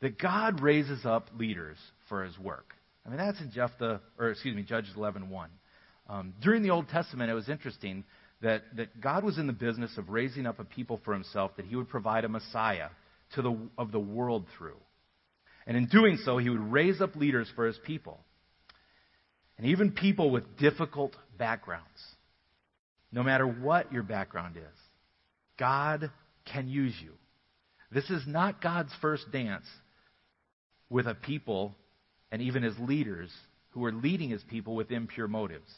that 0.00 0.18
God 0.18 0.60
raises 0.60 1.04
up 1.04 1.30
leaders 1.36 1.78
for 2.08 2.24
his 2.24 2.38
work. 2.38 2.74
I 3.04 3.08
mean, 3.08 3.18
that's 3.18 3.40
in 3.40 3.50
Jephthah, 3.50 4.00
or 4.18 4.30
excuse 4.30 4.54
me, 4.54 4.62
Judges 4.62 4.94
11.1. 4.96 5.46
Um, 6.08 6.34
during 6.40 6.62
the 6.62 6.70
Old 6.70 6.88
Testament, 6.88 7.30
it 7.30 7.34
was 7.34 7.48
interesting 7.48 8.04
that, 8.42 8.62
that 8.76 9.00
God 9.00 9.24
was 9.24 9.38
in 9.38 9.46
the 9.46 9.52
business 9.52 9.96
of 9.96 10.10
raising 10.10 10.46
up 10.46 10.58
a 10.58 10.64
people 10.64 11.00
for 11.04 11.14
himself 11.14 11.52
that 11.56 11.66
he 11.66 11.76
would 11.76 11.88
provide 11.88 12.24
a 12.24 12.28
Messiah 12.28 12.88
to 13.34 13.42
the, 13.42 13.56
of 13.78 13.92
the 13.92 13.98
world 13.98 14.46
through. 14.56 14.76
And 15.66 15.76
in 15.76 15.86
doing 15.86 16.18
so, 16.24 16.38
he 16.38 16.48
would 16.48 16.72
raise 16.72 17.00
up 17.00 17.16
leaders 17.16 17.50
for 17.56 17.66
his 17.66 17.78
people. 17.84 18.20
And 19.58 19.66
even 19.68 19.92
people 19.92 20.30
with 20.30 20.58
difficult 20.58 21.16
backgrounds. 21.38 21.86
No 23.10 23.22
matter 23.22 23.46
what 23.46 23.92
your 23.92 24.02
background 24.02 24.56
is, 24.56 24.78
God 25.58 26.10
can 26.52 26.68
use 26.68 26.94
you. 27.02 27.12
This 27.90 28.08
is 28.10 28.22
not 28.26 28.60
God's 28.60 28.92
first 29.00 29.30
dance 29.32 29.64
with 30.90 31.06
a 31.06 31.14
people 31.14 31.74
and 32.30 32.42
even 32.42 32.62
his 32.62 32.78
leaders 32.78 33.30
who 33.70 33.84
are 33.84 33.92
leading 33.92 34.30
his 34.30 34.42
people 34.44 34.74
with 34.74 34.90
impure 34.90 35.28
motives. 35.28 35.70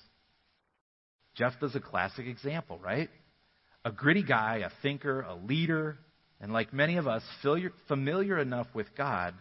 Jephthah's 1.38 1.77
a 1.77 1.81
classic 1.81 2.27
example, 2.27 2.81
right? 2.83 3.09
A 3.85 3.92
gritty 3.92 4.24
guy, 4.24 4.62
a 4.66 4.70
thinker, 4.83 5.22
a 5.22 5.37
leader, 5.37 5.96
and 6.40 6.53
like 6.53 6.72
many 6.72 6.96
of 6.96 7.07
us, 7.07 7.22
familiar 7.87 8.38
enough 8.38 8.66
with 8.74 8.88
God 8.96 9.35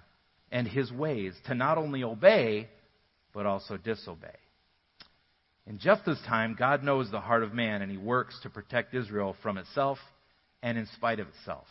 and 0.51 0.67
his 0.67 0.91
ways 0.91 1.33
to 1.47 1.55
not 1.55 1.77
only 1.77 2.03
obey, 2.03 2.69
but 3.33 3.45
also 3.45 3.77
disobey. 3.77 4.35
In 5.65 5.79
Jephthah's 5.79 6.21
time, 6.27 6.55
God 6.57 6.83
knows 6.83 7.11
the 7.11 7.19
heart 7.19 7.43
of 7.43 7.53
man, 7.53 7.81
and 7.81 7.91
he 7.91 7.97
works 7.97 8.39
to 8.43 8.49
protect 8.49 8.93
Israel 8.93 9.35
from 9.43 9.57
itself 9.57 9.97
and 10.63 10.77
in 10.77 10.87
spite 10.95 11.19
of 11.19 11.27
itself. 11.27 11.67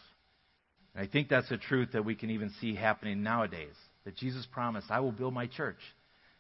And 0.94 1.02
I 1.02 1.10
think 1.10 1.28
that's 1.28 1.50
a 1.50 1.56
truth 1.56 1.90
that 1.92 2.04
we 2.04 2.14
can 2.14 2.30
even 2.30 2.52
see 2.60 2.74
happening 2.74 3.22
nowadays. 3.22 3.74
That 4.04 4.16
Jesus 4.16 4.46
promised, 4.52 4.90
I 4.90 5.00
will 5.00 5.12
build 5.12 5.32
my 5.32 5.46
church. 5.46 5.80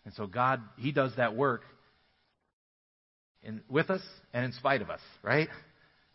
And 0.04 0.12
so 0.14 0.26
God, 0.26 0.60
He 0.76 0.92
does 0.92 1.12
that 1.16 1.34
work 1.34 1.62
in, 3.46 3.62
with 3.68 3.90
us 3.90 4.02
and 4.34 4.44
in 4.44 4.52
spite 4.52 4.82
of 4.82 4.90
us, 4.90 5.00
right? 5.22 5.48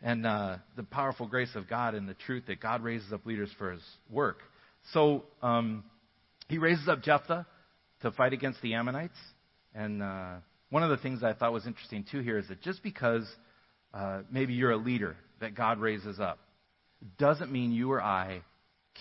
And 0.02 0.26
uh, 0.26 0.58
the 0.76 0.84
powerful 0.84 1.28
grace 1.28 1.56
of 1.56 1.70
God 1.70 1.96
and 1.96 2.08
the 2.08 2.14
truth 2.14 2.44
that 2.48 2.60
God 2.60 2.84
raises 2.84 3.12
up 3.14 3.26
leaders 3.26 3.50
for 3.58 3.72
his 3.72 3.82
work. 4.10 4.40
So 4.94 5.24
um, 5.42 5.84
he 6.50 6.58
raises 6.58 6.88
up 6.88 7.02
Jephthah 7.02 7.46
to 8.02 8.12
fight 8.12 8.34
against 8.34 8.62
the 8.62 8.74
Ammonites. 8.74 9.18
And 9.74 10.04
uh, 10.04 10.36
one 10.70 10.84
of 10.84 10.90
the 10.90 10.98
things 10.98 11.24
I 11.24 11.34
thought 11.34 11.54
was 11.54 11.66
interesting 11.66 12.06
too 12.12 12.20
here 12.20 12.38
is 12.38 12.48
that 12.50 12.62
just 12.62 12.84
because 12.84 13.28
uh, 13.94 14.22
maybe 14.30 14.54
you're 14.54 14.72
a 14.72 14.78
leader 14.78 15.16
that 15.40 15.56
God 15.56 15.80
raises 15.80 16.20
up 16.20 16.40
doesn't 17.18 17.52
mean 17.52 17.72
you 17.72 17.92
or 17.92 18.02
I 18.02 18.42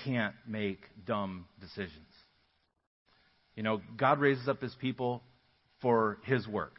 can't 0.04 0.34
make 0.46 0.80
dumb 1.06 1.46
decisions. 1.60 1.96
You 3.56 3.62
know, 3.62 3.80
God 3.96 4.20
raises 4.20 4.48
up 4.48 4.62
his 4.62 4.74
people 4.80 5.22
for 5.82 6.18
his 6.24 6.46
work. 6.46 6.76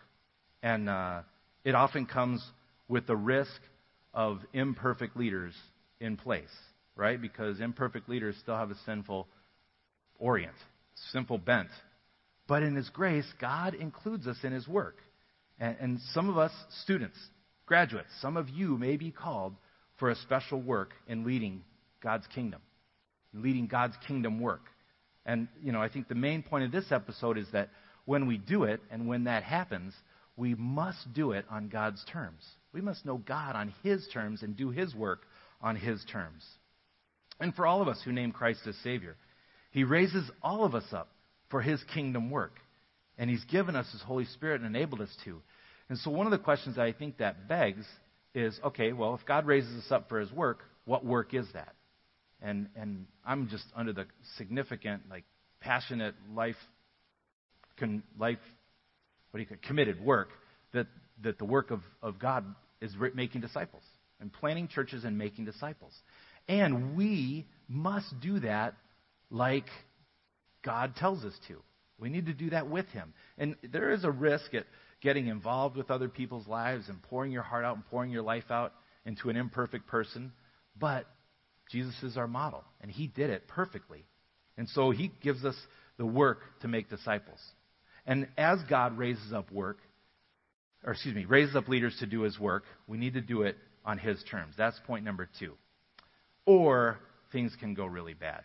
And 0.63 0.89
uh, 0.89 1.21
it 1.63 1.76
often 1.76 2.06
comes 2.06 2.43
with 2.88 3.08
the 3.08 3.15
risk 3.15 3.62
of 4.13 4.39
imperfect 4.54 5.15
leaders 5.15 5.54
in 6.00 6.17
place, 6.17 6.50
right? 6.95 7.21
Because 7.21 7.60
imperfect 7.60 8.10
leaders 8.10 8.36
still 8.41 8.58
have 8.58 8.71
a 8.71 8.76
sinful 8.86 9.28
orient, 10.19 10.56
sinful 11.12 11.38
bent. 11.39 11.69
But 12.47 12.63
in 12.63 12.76
his 12.76 12.89
grace, 12.89 13.26
God 13.39 13.74
includes 13.74 14.28
us 14.28 14.38
in 14.43 14.52
his 14.52 14.67
work. 14.67 14.97
And, 15.60 15.76
and 15.80 16.00
some 16.13 16.30
of 16.30 16.38
us, 16.38 16.52
students, 16.84 17.17
graduates, 17.65 18.10
some 18.21 18.36
of 18.36 18.50
you 18.50 18.78
may 18.78 18.97
be 18.97 19.12
called 19.12 19.56
for 19.97 20.10
a 20.10 20.15
special 20.15 20.62
work 20.62 20.91
in 21.08 21.26
leading 21.26 21.63
God's 22.02 22.26
kingdom, 22.34 22.62
leading 23.34 23.67
God's 23.67 23.95
kingdom 24.08 24.39
work. 24.39 24.63
And, 25.26 25.47
you 25.63 25.71
know, 25.71 25.82
I 25.82 25.88
think 25.88 26.08
the 26.08 26.15
main 26.15 26.41
point 26.41 26.65
of 26.65 26.71
this 26.71 26.91
episode 26.91 27.38
is 27.38 27.45
that 27.54 27.69
when 28.06 28.28
we 28.28 28.38
do 28.38 28.63
it 28.63 28.82
and 28.89 29.08
when 29.08 29.26
that 29.26 29.43
happens, 29.43 29.93
we 30.41 30.56
must 30.56 31.13
do 31.13 31.32
it 31.32 31.45
on 31.49 31.69
God's 31.69 32.04
terms. 32.12 32.43
We 32.73 32.82
must 32.82 33.06
know 33.06 33.17
God 33.17 33.56
on 33.56 33.73
His 33.84 34.08
terms 34.12 34.41
and 34.41 34.58
do 34.58 34.71
His 34.71 34.95
work 34.95 35.21
on 35.62 35.75
His 35.75 36.04
terms. 36.12 36.43
And 37.39 37.54
for 37.54 37.65
all 37.65 37.82
of 37.82 37.88
us 37.88 38.01
who 38.04 38.12
name 38.12 38.32
Christ 38.32 38.62
as 38.67 38.75
Savior, 38.84 39.15
He 39.71 39.84
raises 39.84 40.30
all 40.41 40.65
of 40.65 40.75
us 40.75 40.91
up 40.91 41.10
for 41.49 41.62
His 41.62 41.84
kingdom 41.93 42.32
work. 42.32 42.56
And 43.17 43.30
He's 43.30 43.43
given 43.45 43.75
us 43.75 43.91
His 43.91 44.01
Holy 44.01 44.25
Spirit 44.25 44.62
and 44.62 44.75
enabled 44.75 45.01
us 45.01 45.15
to. 45.25 45.41
And 45.89 45.97
so 45.99 46.10
one 46.10 46.25
of 46.25 46.32
the 46.32 46.39
questions 46.39 46.77
I 46.77 46.91
think 46.91 47.19
that 47.19 47.47
begs 47.47 47.86
is 48.34 48.60
okay, 48.65 48.93
well, 48.93 49.13
if 49.15 49.25
God 49.25 49.45
raises 49.45 49.86
us 49.86 49.91
up 49.91 50.10
for 50.10 50.19
His 50.19 50.32
work, 50.32 50.63
what 50.86 51.06
work 51.06 51.34
is 51.34 51.45
that? 51.54 51.75
and 52.41 52.67
and 52.75 53.06
I'm 53.25 53.47
just 53.49 53.65
under 53.75 53.93
the 53.93 54.06
significant 54.38 55.04
like 55.10 55.23
passionate 55.60 56.15
life 56.34 56.56
con, 57.77 58.04
life 58.17 58.39
what 59.32 59.38
do 59.38 59.41
you 59.41 59.48
call 59.48 59.58
committed 59.63 60.00
work 60.02 60.30
that 60.74 60.88
that 61.24 61.38
the 61.38 61.46
work 61.46 61.72
of 61.72 61.82
of 62.02 62.20
God 62.20 62.46
is 62.82 62.94
making 63.13 63.41
disciples 63.41 63.84
and 64.20 64.32
planting 64.32 64.67
churches 64.67 65.04
and 65.04 65.17
making 65.17 65.46
disciples. 65.46 65.94
And 66.48 66.96
we 66.96 67.48
must 67.67 68.08
do 68.22 68.39
that 68.39 68.76
like 69.30 69.65
God 70.63 70.96
tells 70.96 71.24
us 71.24 71.34
to. 71.48 71.58
We 72.00 72.10
need 72.10 72.28
to 72.28 72.34
do 72.34 72.50
that 72.52 72.70
with 72.70 72.88
Him. 72.88 73.13
And 73.38 73.56
there 73.72 73.91
is 73.91 74.04
a 74.04 74.12
risk 74.12 74.54
at 74.54 74.65
getting 75.02 75.28
involved 75.28 75.76
with 75.76 75.91
other 75.91 76.10
people's 76.10 76.48
lives 76.48 76.89
and 76.89 77.02
pouring 77.04 77.32
your 77.32 77.44
heart 77.44 77.65
out 77.65 77.76
and 77.76 77.86
pouring 77.88 78.12
your 78.12 78.22
life 78.22 78.50
out 78.50 78.74
into 79.06 79.30
an 79.30 79.36
imperfect 79.36 79.88
person. 79.88 80.32
But 80.80 81.06
Jesus 81.72 81.96
is 82.04 82.17
our 82.17 82.28
model, 82.28 82.63
and 82.82 82.91
he 82.91 83.08
did 83.08 83.30
it 83.30 83.48
perfectly. 83.48 84.04
And 84.58 84.67
so 84.70 84.91
he 84.91 85.12
gives 85.22 85.46
us 85.46 85.56
the 85.98 86.06
work 86.06 86.39
to 86.62 86.67
make 86.67 86.89
disciples. 86.89 87.39
And 88.12 88.28
as 88.38 88.60
God 88.69 88.97
raises 88.97 89.32
up 89.32 89.50
work, 89.54 89.78
or 90.84 90.91
excuse 90.91 91.15
me, 91.15 91.24
raises 91.24 91.56
up 91.56 91.69
leaders 91.69 91.95
to 92.02 92.06
do 92.06 92.24
his 92.24 92.38
work, 92.38 92.65
we 92.86 92.97
need 92.97 93.13
to 93.13 93.21
do 93.21 93.43
it 93.43 93.56
on 93.86 93.97
his 93.97 94.21
terms. 94.30 94.54
That's 94.58 94.78
point 94.86 95.06
number 95.06 95.30
two. 95.39 95.54
Or 96.45 97.00
things 97.32 97.56
can 97.58 97.74
go 97.74 97.86
really 97.86 98.13
bad. 98.13 98.43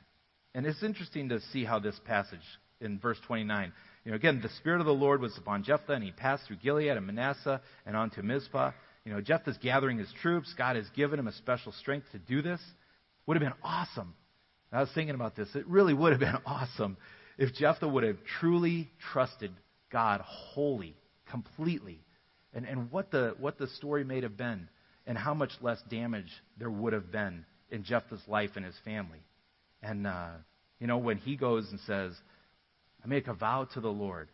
And 0.55 0.66
it's 0.66 0.85
interesting 0.85 1.31
to 1.31 1.40
see 1.52 1.64
how 1.64 1.81
this 1.81 1.98
passage 2.05 2.38
in 2.81 3.00
verse 3.00 3.18
29, 3.26 3.72
you 4.05 4.12
know, 4.12 4.14
again, 4.14 4.38
the 4.40 4.50
Spirit 4.50 4.79
of 4.79 4.87
the 4.87 4.92
Lord 4.92 5.20
was 5.20 5.37
upon 5.37 5.64
Jephthah, 5.64 5.94
and 5.94 6.05
he 6.05 6.12
passed 6.12 6.46
through 6.46 6.59
Gilead 6.59 6.96
and 6.96 7.05
Manasseh 7.05 7.61
and 7.85 7.96
on 7.96 8.11
to 8.11 8.22
Mizpah. 8.22 8.70
You 9.05 9.14
know, 9.14 9.20
Jephthah's 9.20 9.59
gathering 9.61 9.98
his 9.98 10.12
troops. 10.22 10.55
God 10.57 10.76
has 10.76 10.88
given 10.90 11.18
him 11.18 11.26
a 11.26 11.33
special 11.33 11.72
strength 11.72 12.07
to 12.12 12.20
do 12.20 12.40
this. 12.40 12.61
Would 13.26 13.37
have 13.37 13.42
been 13.42 13.59
awesome. 13.64 14.14
I 14.70 14.79
was 14.79 14.90
thinking 14.94 15.16
about 15.16 15.35
this. 15.35 15.48
It 15.57 15.66
really 15.66 15.92
would 15.92 16.12
have 16.12 16.20
been 16.20 16.38
awesome 16.46 16.98
if 17.38 17.55
Jephthah 17.55 17.88
would 17.88 18.05
have 18.05 18.18
truly 18.40 18.90
trusted 19.12 19.53
God 19.90 20.20
wholly, 20.22 20.96
completely, 21.31 22.01
and, 22.55 22.66
and 22.66 22.90
what, 22.90 23.11
the, 23.11 23.35
what 23.38 23.59
the 23.59 23.68
story 23.68 24.05
may 24.05 24.20
have 24.22 24.37
been, 24.37 24.68
and 25.07 25.16
how 25.16 25.35
much 25.35 25.53
less 25.61 25.79
damage 25.90 26.31
there 26.59 26.70
would 26.70 26.92
have 26.92 27.12
been 27.12 27.44
in 27.70 27.85
Jephthah's 27.85 28.22
life 28.27 28.51
and 28.57 28.64
his 28.64 28.75
family. 28.85 29.20
And, 29.83 30.07
uh, 30.07 30.31
you 30.81 30.87
know, 30.87 30.99
when 30.99 31.18
he 31.18 31.37
goes 31.37 31.68
and 31.70 31.79
says, 31.87 32.12
I 33.05 33.07
make 33.07 33.29
a 33.29 33.35
vow 33.35 33.68
to 33.75 33.81
the 33.81 33.88
Lord, 33.88 34.29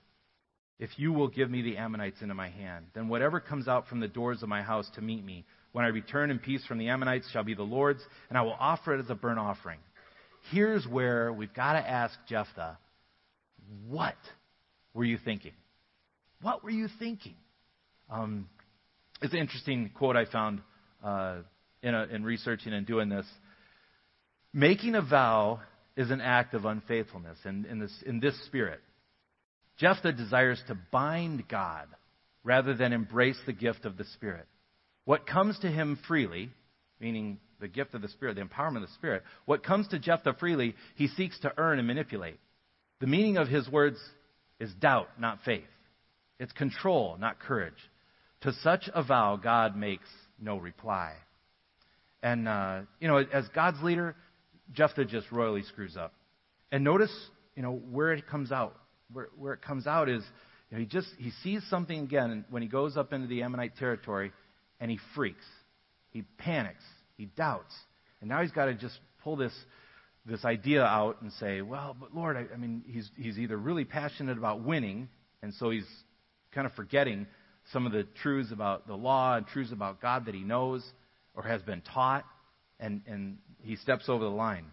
if 0.78 0.90
you 0.96 1.12
will 1.12 1.28
give 1.28 1.50
me 1.50 1.62
the 1.62 1.76
Ammonites 1.76 2.22
into 2.22 2.34
my 2.34 2.48
hand, 2.48 2.86
then 2.94 3.08
whatever 3.08 3.38
comes 3.38 3.68
out 3.68 3.86
from 3.88 4.00
the 4.00 4.08
doors 4.08 4.42
of 4.42 4.48
my 4.48 4.62
house 4.62 4.88
to 4.94 5.00
meet 5.00 5.24
me 5.24 5.44
when 5.72 5.84
I 5.84 5.88
return 5.88 6.30
in 6.30 6.38
peace 6.38 6.64
from 6.66 6.78
the 6.78 6.88
Ammonites 6.88 7.30
shall 7.30 7.44
be 7.44 7.54
the 7.54 7.62
Lord's, 7.62 8.02
and 8.28 8.38
I 8.38 8.42
will 8.42 8.56
offer 8.58 8.94
it 8.94 9.00
as 9.00 9.10
a 9.10 9.14
burnt 9.14 9.38
offering. 9.38 9.78
Here's 10.50 10.86
where 10.86 11.32
we've 11.32 11.54
got 11.54 11.74
to 11.74 11.88
ask 11.88 12.14
Jephthah, 12.28 12.78
what 13.88 14.16
were 14.94 15.04
you 15.04 15.18
thinking? 15.24 15.52
What 16.40 16.64
were 16.64 16.70
you 16.70 16.88
thinking? 16.98 17.36
Um, 18.10 18.48
it's 19.20 19.32
an 19.32 19.38
interesting 19.38 19.90
quote 19.94 20.16
I 20.16 20.24
found 20.24 20.60
uh, 21.02 21.36
in, 21.82 21.94
a, 21.94 22.04
in 22.04 22.24
researching 22.24 22.72
and 22.72 22.86
doing 22.86 23.08
this. 23.08 23.26
Making 24.52 24.96
a 24.96 25.02
vow 25.02 25.60
is 25.96 26.10
an 26.10 26.20
act 26.20 26.54
of 26.54 26.64
unfaithfulness 26.64 27.38
in, 27.44 27.64
in, 27.66 27.78
this, 27.78 27.92
in 28.04 28.20
this 28.20 28.34
spirit. 28.46 28.80
Jephthah 29.78 30.12
desires 30.12 30.62
to 30.68 30.76
bind 30.90 31.48
God 31.48 31.86
rather 32.44 32.74
than 32.74 32.92
embrace 32.92 33.38
the 33.46 33.52
gift 33.52 33.84
of 33.84 33.96
the 33.96 34.04
Spirit. 34.14 34.46
What 35.04 35.26
comes 35.26 35.58
to 35.60 35.68
him 35.68 35.98
freely, 36.06 36.50
meaning 37.00 37.38
the 37.60 37.68
gift 37.68 37.94
of 37.94 38.02
the 38.02 38.08
Spirit, 38.08 38.36
the 38.36 38.42
empowerment 38.42 38.76
of 38.76 38.82
the 38.82 38.94
Spirit, 38.94 39.22
what 39.44 39.64
comes 39.64 39.88
to 39.88 39.98
Jephthah 39.98 40.36
freely, 40.38 40.74
he 40.96 41.08
seeks 41.08 41.38
to 41.40 41.52
earn 41.56 41.78
and 41.78 41.86
manipulate. 41.86 42.38
The 43.02 43.08
meaning 43.08 43.36
of 43.36 43.48
his 43.48 43.68
words 43.68 43.98
is 44.60 44.72
doubt, 44.74 45.08
not 45.18 45.40
faith. 45.44 45.64
It's 46.38 46.52
control, 46.52 47.16
not 47.18 47.40
courage. 47.40 47.74
To 48.42 48.52
such 48.62 48.88
a 48.94 49.02
vow, 49.02 49.40
God 49.42 49.76
makes 49.76 50.08
no 50.40 50.56
reply. 50.56 51.14
And, 52.22 52.46
uh, 52.46 52.82
you 53.00 53.08
know, 53.08 53.16
as 53.16 53.48
God's 53.48 53.82
leader, 53.82 54.14
Jephthah 54.72 55.06
just 55.06 55.32
royally 55.32 55.64
screws 55.64 55.96
up. 55.96 56.14
And 56.70 56.84
notice, 56.84 57.12
you 57.56 57.62
know, 57.64 57.72
where 57.72 58.12
it 58.12 58.28
comes 58.28 58.52
out. 58.52 58.76
Where, 59.12 59.30
where 59.36 59.54
it 59.54 59.62
comes 59.62 59.88
out 59.88 60.08
is, 60.08 60.22
you 60.70 60.76
know, 60.76 60.80
he 60.80 60.86
just, 60.86 61.08
he 61.18 61.32
sees 61.42 61.64
something 61.68 62.04
again 62.04 62.44
when 62.50 62.62
he 62.62 62.68
goes 62.68 62.96
up 62.96 63.12
into 63.12 63.26
the 63.26 63.42
Ammonite 63.42 63.76
territory 63.78 64.30
and 64.78 64.92
he 64.92 65.00
freaks. 65.16 65.44
He 66.10 66.22
panics. 66.38 66.84
He 67.16 67.24
doubts. 67.24 67.74
And 68.20 68.30
now 68.30 68.42
he's 68.42 68.52
got 68.52 68.66
to 68.66 68.74
just 68.74 68.96
pull 69.24 69.34
this, 69.34 69.52
this 70.24 70.44
idea 70.44 70.84
out 70.84 71.20
and 71.20 71.32
say, 71.32 71.62
well, 71.62 71.96
but 71.98 72.14
Lord, 72.14 72.36
I, 72.36 72.46
I 72.52 72.56
mean, 72.56 72.82
he's, 72.86 73.10
he's 73.16 73.38
either 73.38 73.56
really 73.56 73.84
passionate 73.84 74.38
about 74.38 74.62
winning, 74.62 75.08
and 75.42 75.52
so 75.54 75.70
he's 75.70 75.86
kind 76.54 76.66
of 76.66 76.72
forgetting 76.74 77.26
some 77.72 77.86
of 77.86 77.92
the 77.92 78.06
truths 78.22 78.52
about 78.52 78.86
the 78.86 78.94
law 78.94 79.36
and 79.36 79.46
truths 79.46 79.72
about 79.72 80.00
God 80.00 80.26
that 80.26 80.34
he 80.34 80.42
knows 80.42 80.84
or 81.34 81.42
has 81.42 81.62
been 81.62 81.80
taught, 81.80 82.24
and, 82.78 83.02
and 83.06 83.38
he 83.62 83.76
steps 83.76 84.08
over 84.08 84.24
the 84.24 84.30
line. 84.30 84.66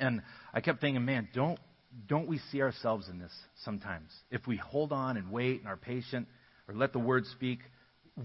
And 0.00 0.22
I 0.52 0.60
kept 0.60 0.80
thinking, 0.80 1.04
man, 1.04 1.28
don't, 1.34 1.58
don't 2.06 2.28
we 2.28 2.38
see 2.50 2.62
ourselves 2.62 3.08
in 3.08 3.18
this 3.18 3.32
sometimes? 3.64 4.10
If 4.30 4.46
we 4.46 4.56
hold 4.56 4.92
on 4.92 5.16
and 5.16 5.30
wait 5.30 5.60
and 5.60 5.68
are 5.68 5.76
patient 5.76 6.28
or 6.68 6.74
let 6.74 6.92
the 6.92 6.98
word 6.98 7.26
speak, 7.26 7.60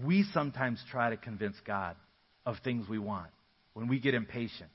we 0.04 0.24
sometimes 0.32 0.82
try 0.90 1.10
to 1.10 1.16
convince 1.16 1.56
God 1.66 1.96
of 2.44 2.56
things 2.64 2.88
we 2.88 2.98
want 2.98 3.30
when 3.72 3.88
we 3.88 3.98
get 3.98 4.14
impatient. 4.14 4.70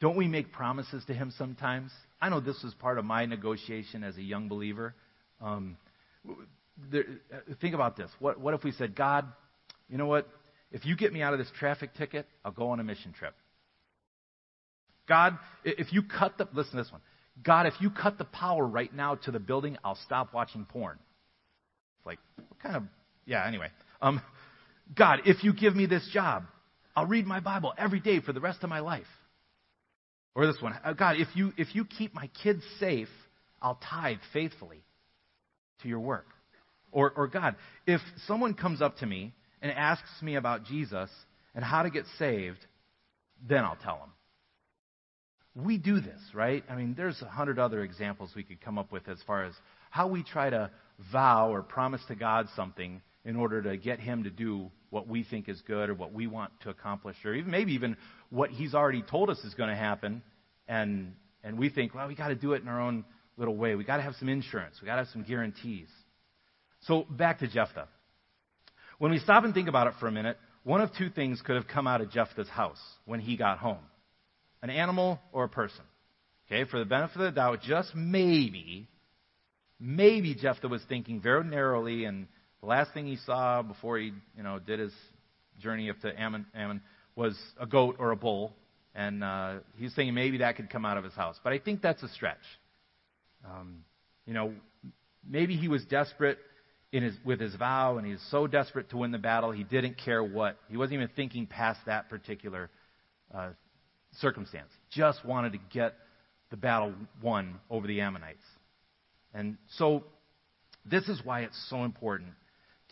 Don't 0.00 0.16
we 0.16 0.28
make 0.28 0.52
promises 0.52 1.04
to 1.06 1.14
Him 1.14 1.32
sometimes? 1.36 1.90
I 2.20 2.28
know 2.28 2.40
this 2.40 2.62
was 2.62 2.74
part 2.74 2.98
of 2.98 3.04
my 3.04 3.26
negotiation 3.26 4.02
as 4.04 4.16
a 4.16 4.22
young 4.22 4.48
believer. 4.48 4.94
Um, 5.40 5.76
there, 6.90 7.04
think 7.60 7.74
about 7.74 7.96
this. 7.96 8.10
What, 8.18 8.40
what 8.40 8.54
if 8.54 8.64
we 8.64 8.72
said, 8.72 8.96
God, 8.96 9.26
you 9.88 9.98
know 9.98 10.06
what? 10.06 10.28
If 10.72 10.84
you 10.84 10.96
get 10.96 11.12
me 11.12 11.22
out 11.22 11.32
of 11.32 11.38
this 11.38 11.50
traffic 11.58 11.94
ticket, 11.94 12.26
I'll 12.44 12.52
go 12.52 12.70
on 12.70 12.80
a 12.80 12.84
mission 12.84 13.12
trip. 13.12 13.34
God, 15.06 15.38
if 15.64 15.92
you 15.92 16.02
cut 16.02 16.38
the, 16.38 16.48
listen 16.52 16.72
to 16.72 16.82
this 16.82 16.90
one. 16.90 17.02
God, 17.42 17.66
if 17.66 17.74
you 17.80 17.90
cut 17.90 18.16
the 18.16 18.24
power 18.24 18.66
right 18.66 18.92
now 18.94 19.16
to 19.16 19.30
the 19.30 19.38
building, 19.38 19.76
I'll 19.84 19.98
stop 20.04 20.32
watching 20.32 20.64
porn. 20.64 20.98
It's 21.98 22.06
like, 22.06 22.18
what 22.36 22.60
kind 22.60 22.76
of, 22.76 22.82
yeah, 23.26 23.46
anyway. 23.46 23.68
Um, 24.00 24.20
God, 24.96 25.20
if 25.26 25.44
you 25.44 25.52
give 25.52 25.76
me 25.76 25.86
this 25.86 26.08
job, 26.12 26.44
I'll 26.96 27.06
read 27.06 27.26
my 27.26 27.40
Bible 27.40 27.74
every 27.76 28.00
day 28.00 28.20
for 28.20 28.32
the 28.32 28.40
rest 28.40 28.62
of 28.62 28.70
my 28.70 28.80
life. 28.80 29.06
Or 30.34 30.46
this 30.46 30.60
one, 30.60 30.74
uh, 30.84 30.92
God, 30.92 31.16
if 31.16 31.28
you, 31.34 31.52
if 31.56 31.74
you 31.74 31.84
keep 31.84 32.14
my 32.14 32.28
kids 32.42 32.62
safe, 32.80 33.08
I'll 33.62 33.78
tithe 33.90 34.18
faithfully 34.32 34.82
to 35.82 35.88
your 35.88 36.00
work. 36.00 36.26
Or, 36.90 37.12
or 37.16 37.28
God, 37.28 37.56
if 37.86 38.00
someone 38.26 38.54
comes 38.54 38.82
up 38.82 38.98
to 38.98 39.06
me 39.06 39.32
and 39.62 39.72
asks 39.72 40.22
me 40.22 40.36
about 40.36 40.64
Jesus 40.64 41.10
and 41.54 41.64
how 41.64 41.82
to 41.82 41.90
get 41.90 42.04
saved, 42.18 42.58
then 43.48 43.64
I'll 43.64 43.76
tell 43.76 43.98
them. 43.98 45.64
We 45.64 45.78
do 45.78 46.00
this, 46.00 46.20
right? 46.32 46.64
I 46.68 46.74
mean, 46.74 46.94
there's 46.96 47.20
a 47.22 47.28
hundred 47.28 47.60
other 47.60 47.82
examples 47.82 48.30
we 48.34 48.42
could 48.42 48.60
come 48.60 48.76
up 48.76 48.90
with 48.90 49.08
as 49.08 49.18
far 49.26 49.44
as 49.44 49.54
how 49.90 50.08
we 50.08 50.24
try 50.24 50.50
to 50.50 50.70
vow 51.12 51.52
or 51.52 51.62
promise 51.62 52.00
to 52.08 52.16
God 52.16 52.48
something 52.56 53.00
in 53.24 53.36
order 53.36 53.62
to 53.62 53.76
get 53.76 54.00
him 54.00 54.24
to 54.24 54.30
do 54.30 54.70
what 54.90 55.08
we 55.08 55.24
think 55.24 55.48
is 55.48 55.60
good 55.62 55.90
or 55.90 55.94
what 55.94 56.12
we 56.12 56.26
want 56.26 56.52
to 56.60 56.70
accomplish, 56.70 57.16
or 57.24 57.34
even 57.34 57.50
maybe 57.50 57.72
even 57.72 57.96
what 58.30 58.50
he's 58.50 58.74
already 58.74 59.02
told 59.02 59.30
us 59.30 59.38
is 59.44 59.54
going 59.54 59.70
to 59.70 59.76
happen, 59.76 60.22
And, 60.68 61.14
and 61.42 61.58
we 61.58 61.68
think, 61.68 61.94
well, 61.94 62.08
we 62.08 62.14
got 62.14 62.28
to 62.28 62.34
do 62.34 62.52
it 62.52 62.62
in 62.62 62.68
our 62.68 62.80
own 62.80 63.04
little 63.36 63.56
way. 63.56 63.74
We 63.74 63.84
got 63.84 63.96
to 63.98 64.02
have 64.02 64.14
some 64.16 64.28
insurance. 64.28 64.76
We 64.80 64.86
got 64.86 64.96
to 64.96 65.04
have 65.04 65.12
some 65.12 65.24
guarantees. 65.24 65.88
So 66.82 67.06
back 67.10 67.40
to 67.40 67.48
Jephthah. 67.48 67.88
When 68.98 69.10
we 69.10 69.18
stop 69.18 69.44
and 69.44 69.52
think 69.52 69.68
about 69.68 69.86
it 69.88 69.94
for 70.00 70.06
a 70.06 70.12
minute, 70.12 70.38
one 70.62 70.80
of 70.80 70.90
two 70.96 71.10
things 71.10 71.42
could 71.44 71.56
have 71.56 71.66
come 71.66 71.86
out 71.86 72.00
of 72.00 72.10
Jephthah's 72.10 72.48
house 72.48 72.80
when 73.04 73.20
he 73.20 73.36
got 73.36 73.58
home 73.58 73.78
an 74.62 74.70
animal 74.70 75.20
or 75.32 75.44
a 75.44 75.48
person. 75.48 75.82
Okay, 76.46 76.68
for 76.70 76.78
the 76.78 76.86
benefit 76.86 77.16
of 77.16 77.22
the 77.22 77.32
doubt, 77.32 77.60
just 77.62 77.94
maybe, 77.94 78.88
maybe 79.78 80.34
Jephthah 80.34 80.68
was 80.68 80.82
thinking 80.88 81.20
very 81.20 81.44
narrowly, 81.44 82.06
and 82.06 82.26
the 82.64 82.70
last 82.70 82.94
thing 82.94 83.06
he 83.06 83.16
saw 83.26 83.60
before 83.60 83.98
he, 83.98 84.12
you 84.36 84.42
know, 84.42 84.58
did 84.58 84.78
his 84.78 84.92
journey 85.60 85.90
up 85.90 86.00
to 86.00 86.18
Ammon, 86.18 86.46
Ammon 86.54 86.80
was 87.14 87.38
a 87.60 87.66
goat 87.66 87.96
or 87.98 88.10
a 88.10 88.16
bull, 88.16 88.54
and 88.94 89.22
uh, 89.22 89.56
he's 89.76 89.94
thinking 89.94 90.14
maybe 90.14 90.38
that 90.38 90.56
could 90.56 90.70
come 90.70 90.86
out 90.86 90.96
of 90.96 91.04
his 91.04 91.12
house. 91.12 91.38
But 91.44 91.52
I 91.52 91.58
think 91.58 91.82
that's 91.82 92.02
a 92.02 92.08
stretch. 92.08 92.38
Um, 93.44 93.84
you 94.26 94.32
know, 94.32 94.54
maybe 95.28 95.56
he 95.56 95.68
was 95.68 95.84
desperate 95.84 96.38
in 96.90 97.02
his, 97.02 97.14
with 97.22 97.38
his 97.38 97.54
vow, 97.54 97.98
and 97.98 98.06
he's 98.06 98.24
so 98.30 98.46
desperate 98.46 98.88
to 98.90 98.96
win 98.96 99.10
the 99.10 99.18
battle, 99.18 99.50
he 99.52 99.64
didn't 99.64 99.98
care 100.02 100.24
what. 100.24 100.56
He 100.70 100.78
wasn't 100.78 100.94
even 100.94 101.08
thinking 101.14 101.46
past 101.46 101.80
that 101.84 102.08
particular 102.08 102.70
uh, 103.34 103.50
circumstance. 104.20 104.70
Just 104.90 105.22
wanted 105.22 105.52
to 105.52 105.58
get 105.70 105.96
the 106.50 106.56
battle 106.56 106.94
won 107.22 107.56
over 107.68 107.86
the 107.86 108.00
Ammonites. 108.00 108.44
And 109.34 109.58
so, 109.76 110.04
this 110.86 111.08
is 111.08 111.20
why 111.24 111.40
it's 111.42 111.66
so 111.68 111.84
important 111.84 112.30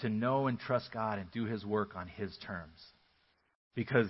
to 0.01 0.09
know 0.09 0.47
and 0.47 0.59
trust 0.59 0.91
God 0.93 1.19
and 1.19 1.31
do 1.31 1.45
His 1.45 1.65
work 1.65 1.95
on 1.97 2.09
His 2.09 2.37
terms. 2.47 2.79
Because, 3.75 4.09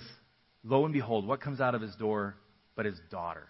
lo 0.64 0.84
and 0.84 0.92
behold, 0.92 1.26
what 1.26 1.40
comes 1.40 1.60
out 1.60 1.74
of 1.74 1.82
His 1.82 1.94
door 1.96 2.36
but 2.76 2.86
His 2.86 2.98
daughter? 3.10 3.48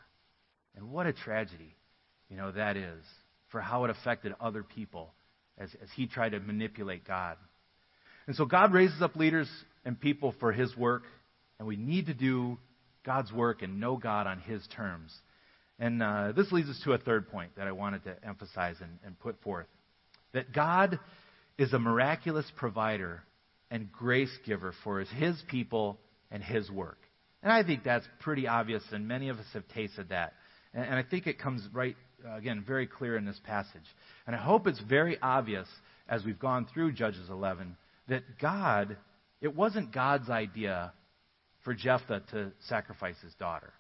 And 0.77 0.91
what 0.91 1.07
a 1.07 1.13
tragedy, 1.13 1.75
you 2.29 2.37
know, 2.37 2.53
that 2.53 2.77
is 2.77 3.03
for 3.51 3.61
how 3.61 3.85
it 3.85 3.91
affected 3.91 4.35
other 4.41 4.63
people 4.63 5.13
as, 5.59 5.71
as 5.83 5.89
he 5.95 6.07
tried 6.07 6.31
to 6.31 6.41
manipulate 6.41 7.07
God. 7.07 7.37
And 8.27 8.35
so 8.35 8.45
God 8.45 8.73
raises 8.73 9.03
up 9.03 9.17
leaders 9.17 9.49
and 9.85 10.01
people 10.01 10.35
for 10.41 10.53
his 10.53 10.75
work, 10.77 11.05
and 11.59 11.69
we 11.69 11.77
need 11.77 12.07
to 12.07 12.15
do 12.15 12.59
God's 13.05 13.33
work 13.33 13.63
and 13.63 13.81
know 13.81 13.97
God 13.97 14.27
on 14.27 14.41
his 14.41 14.67
terms. 14.75 15.13
And 15.79 16.03
uh, 16.03 16.33
this 16.37 16.51
leads 16.53 16.69
us 16.69 16.81
to 16.85 16.93
a 16.93 16.99
third 16.99 17.29
point 17.29 17.57
that 17.57 17.67
I 17.67 17.73
wanted 17.73 18.05
to 18.05 18.15
emphasize 18.27 18.77
and, 18.81 18.99
and 19.05 19.19
put 19.19 19.41
forth 19.43 19.67
that 20.33 20.53
God 20.53 20.99
is 21.59 21.73
a 21.73 21.79
miraculous 21.79 22.51
provider 22.57 23.23
and 23.71 23.91
grace 23.91 24.37
giver 24.45 24.75
for 24.85 25.01
his, 25.01 25.43
people 25.49 25.99
and 26.31 26.43
his 26.43 26.71
work. 26.71 26.99
And 27.43 27.53
I 27.53 27.63
think 27.63 27.83
that's 27.85 28.07
pretty 28.21 28.47
obvious, 28.47 28.83
and 28.93 29.09
many 29.09 29.29
of 29.29 29.39
us 29.39 29.47
have 29.55 29.67
tasted 29.69 30.11
that. 30.11 30.35
And, 30.75 30.85
and 30.85 30.95
I 30.95 31.03
think 31.03 31.27
it 31.27 31.39
comes 31.39 31.67
right 31.73 31.97
uh, 32.25 32.37
again, 32.37 32.65
very 32.67 32.87
clear 32.87 33.17
in 33.17 33.25
this 33.25 33.41
passage. 33.45 33.83
And 34.27 34.37
I 34.37 34.39
hope 34.39 34.67
it's 34.67 34.81
very 34.81 35.19
obvious 35.21 35.67
as 36.09 36.25
we've 36.25 36.39
gone 36.39 36.67
through 36.73 36.93
Judges 36.93 37.29
11 37.29 37.77
that 38.09 38.23
God, 38.41 38.97
it 39.41 39.55
wasn't 39.55 39.93
God's 39.93 40.31
idea 40.31 40.93
for 41.65 41.75
Jephthah 41.75 42.23
to 42.33 42.53
sacrifice 42.69 43.17
his 43.23 43.35
daughter. 43.35 43.73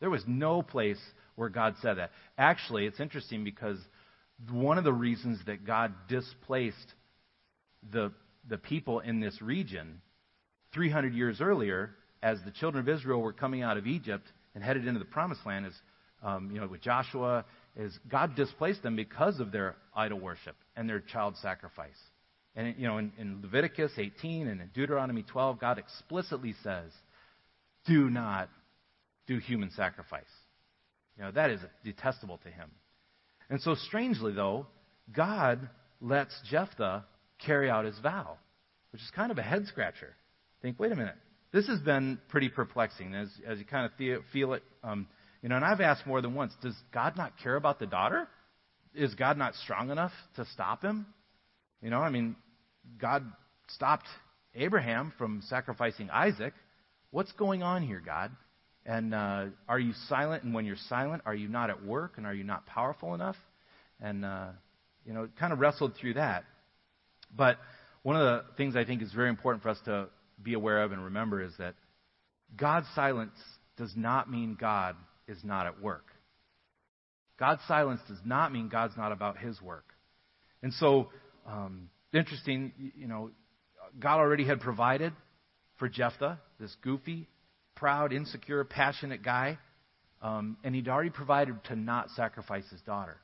There 0.00 0.10
was 0.10 0.22
no 0.26 0.62
place 0.62 1.00
where 1.34 1.48
God 1.48 1.74
said 1.82 1.98
that. 1.98 2.10
Actually, 2.36 2.86
it's 2.86 3.00
interesting 3.00 3.42
because 3.42 3.78
one 4.50 4.78
of 4.78 4.84
the 4.84 4.92
reasons 4.92 5.40
that 5.46 5.64
God 5.66 5.92
displaced 6.08 6.94
the, 7.92 8.12
the 8.48 8.58
people 8.58 9.00
in 9.00 9.20
this 9.20 9.40
region 9.40 10.00
300 10.74 11.14
years 11.14 11.40
earlier, 11.40 11.90
as 12.22 12.38
the 12.44 12.50
children 12.50 12.80
of 12.80 12.88
Israel 12.88 13.20
were 13.20 13.32
coming 13.32 13.62
out 13.62 13.76
of 13.76 13.86
Egypt 13.86 14.26
and 14.54 14.62
headed 14.62 14.86
into 14.86 14.98
the 14.98 15.06
promised 15.06 15.44
land, 15.46 15.66
is 15.66 15.74
um, 16.22 16.50
you 16.52 16.60
know, 16.60 16.66
with 16.66 16.80
Joshua 16.80 17.44
is 17.76 17.96
God 18.10 18.34
displaced 18.34 18.82
them 18.82 18.96
because 18.96 19.40
of 19.40 19.52
their 19.52 19.76
idol 19.94 20.18
worship 20.18 20.56
and 20.76 20.88
their 20.88 21.00
child 21.00 21.36
sacrifice. 21.40 21.98
And 22.56 22.74
you 22.76 22.88
know, 22.88 22.98
in, 22.98 23.12
in 23.18 23.40
Leviticus 23.42 23.92
18 23.96 24.48
and 24.48 24.60
in 24.60 24.68
Deuteronomy 24.74 25.22
12, 25.22 25.60
God 25.60 25.78
explicitly 25.78 26.54
says, 26.64 26.90
"Do 27.86 28.10
not 28.10 28.48
do 29.26 29.38
human 29.38 29.70
sacrifice." 29.70 30.24
You 31.16 31.24
know, 31.24 31.30
that 31.32 31.50
is 31.50 31.60
detestable 31.84 32.38
to 32.38 32.48
Him. 32.48 32.70
And 33.48 33.60
so, 33.60 33.74
strangely 33.74 34.32
though, 34.32 34.66
God 35.14 35.68
lets 36.00 36.34
Jephthah 36.50 37.04
carry 37.44 37.70
out 37.70 37.84
his 37.84 37.98
vow, 38.00 38.36
which 38.92 39.02
is 39.02 39.10
kind 39.14 39.30
of 39.30 39.38
a 39.38 39.42
head 39.42 39.66
scratcher. 39.66 40.14
Think, 40.62 40.78
wait 40.78 40.92
a 40.92 40.96
minute, 40.96 41.16
this 41.52 41.66
has 41.68 41.80
been 41.80 42.18
pretty 42.28 42.48
perplexing 42.48 43.14
as 43.14 43.28
as 43.46 43.58
you 43.58 43.64
kind 43.64 43.86
of 43.86 43.92
feel 43.96 44.20
feel 44.32 44.54
it. 44.54 44.62
Um, 44.82 45.06
you 45.42 45.48
know, 45.48 45.56
and 45.56 45.64
I've 45.64 45.80
asked 45.80 46.06
more 46.06 46.20
than 46.20 46.34
once, 46.34 46.52
does 46.62 46.74
God 46.92 47.16
not 47.16 47.38
care 47.42 47.54
about 47.56 47.78
the 47.78 47.86
daughter? 47.86 48.28
Is 48.94 49.14
God 49.14 49.38
not 49.38 49.54
strong 49.54 49.90
enough 49.90 50.12
to 50.36 50.44
stop 50.46 50.82
him? 50.82 51.06
You 51.80 51.90
know, 51.90 52.00
I 52.00 52.10
mean, 52.10 52.34
God 53.00 53.24
stopped 53.68 54.06
Abraham 54.54 55.12
from 55.16 55.42
sacrificing 55.48 56.10
Isaac. 56.10 56.54
What's 57.10 57.30
going 57.32 57.62
on 57.62 57.86
here, 57.86 58.02
God? 58.04 58.32
And 58.84 59.14
uh, 59.14 59.46
are 59.68 59.78
you 59.78 59.92
silent? 60.08 60.42
And 60.42 60.54
when 60.54 60.64
you're 60.64 60.76
silent, 60.88 61.22
are 61.26 61.34
you 61.34 61.48
not 61.48 61.70
at 61.70 61.84
work? 61.84 62.14
And 62.16 62.26
are 62.26 62.34
you 62.34 62.44
not 62.44 62.66
powerful 62.66 63.14
enough? 63.14 63.36
And, 64.00 64.24
uh, 64.24 64.48
you 65.04 65.12
know, 65.12 65.28
kind 65.38 65.52
of 65.52 65.60
wrestled 65.60 65.94
through 66.00 66.14
that. 66.14 66.44
But 67.34 67.58
one 68.02 68.16
of 68.16 68.22
the 68.22 68.44
things 68.56 68.76
I 68.76 68.84
think 68.84 69.02
is 69.02 69.12
very 69.12 69.28
important 69.28 69.62
for 69.62 69.70
us 69.70 69.78
to 69.84 70.08
be 70.42 70.54
aware 70.54 70.82
of 70.82 70.92
and 70.92 71.04
remember 71.04 71.42
is 71.42 71.52
that 71.58 71.74
God's 72.56 72.86
silence 72.94 73.36
does 73.76 73.92
not 73.96 74.30
mean 74.30 74.56
God 74.58 74.96
is 75.26 75.38
not 75.44 75.66
at 75.66 75.80
work. 75.80 76.06
God's 77.38 77.60
silence 77.68 78.00
does 78.08 78.18
not 78.24 78.52
mean 78.52 78.68
God's 78.68 78.96
not 78.96 79.12
about 79.12 79.38
his 79.38 79.60
work. 79.62 79.84
And 80.62 80.72
so, 80.74 81.08
um, 81.46 81.88
interesting, 82.12 82.72
you 82.96 83.06
know, 83.06 83.30
God 84.00 84.18
already 84.18 84.44
had 84.44 84.60
provided 84.60 85.12
for 85.78 85.88
Jephthah, 85.88 86.38
this 86.58 86.74
goofy, 86.82 87.28
proud, 87.76 88.12
insecure, 88.12 88.64
passionate 88.64 89.22
guy, 89.22 89.58
um, 90.20 90.56
and 90.64 90.74
he'd 90.74 90.88
already 90.88 91.10
provided 91.10 91.62
to 91.64 91.76
not 91.76 92.10
sacrifice 92.10 92.68
his 92.70 92.80
daughter. 92.80 93.18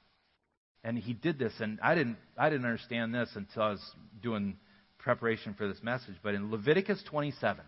And 0.84 0.98
he 0.98 1.14
did 1.14 1.38
this, 1.38 1.54
and 1.60 1.80
I 1.82 1.94
didn't, 1.94 2.18
I 2.36 2.50
didn't 2.50 2.66
understand 2.66 3.14
this 3.14 3.30
until 3.34 3.62
I 3.62 3.70
was 3.70 3.94
doing 4.22 4.56
preparation 4.98 5.54
for 5.54 5.66
this 5.66 5.82
message. 5.82 6.14
But 6.22 6.34
in 6.34 6.50
Leviticus 6.50 7.02
27, 7.08 7.64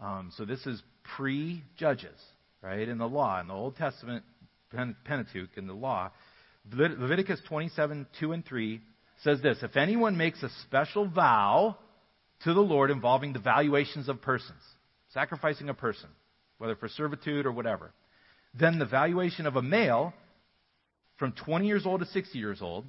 um, 0.00 0.30
so 0.36 0.44
this 0.44 0.64
is 0.66 0.82
pre-Judges, 1.16 2.20
right, 2.62 2.86
in 2.86 2.98
the 2.98 3.08
law, 3.08 3.40
in 3.40 3.48
the 3.48 3.54
Old 3.54 3.76
Testament 3.76 4.24
Pentateuch, 4.70 5.56
in 5.56 5.66
the 5.66 5.72
law, 5.72 6.10
Leviticus 6.70 7.40
27, 7.48 8.06
2 8.20 8.32
and 8.32 8.44
3 8.44 8.80
says 9.22 9.40
this 9.42 9.58
If 9.62 9.76
anyone 9.76 10.16
makes 10.16 10.42
a 10.42 10.50
special 10.64 11.08
vow 11.08 11.76
to 12.44 12.54
the 12.54 12.60
Lord 12.60 12.90
involving 12.90 13.32
the 13.32 13.38
valuations 13.38 14.08
of 14.08 14.20
persons, 14.20 14.60
sacrificing 15.14 15.68
a 15.68 15.74
person, 15.74 16.08
whether 16.58 16.76
for 16.76 16.88
servitude 16.88 17.46
or 17.46 17.52
whatever, 17.52 17.92
then 18.54 18.78
the 18.78 18.84
valuation 18.84 19.46
of 19.46 19.56
a 19.56 19.62
male 19.62 20.12
from 21.18 21.32
20 21.32 21.66
years 21.66 21.84
old 21.86 22.00
to 22.00 22.06
60 22.06 22.38
years 22.38 22.62
old 22.62 22.84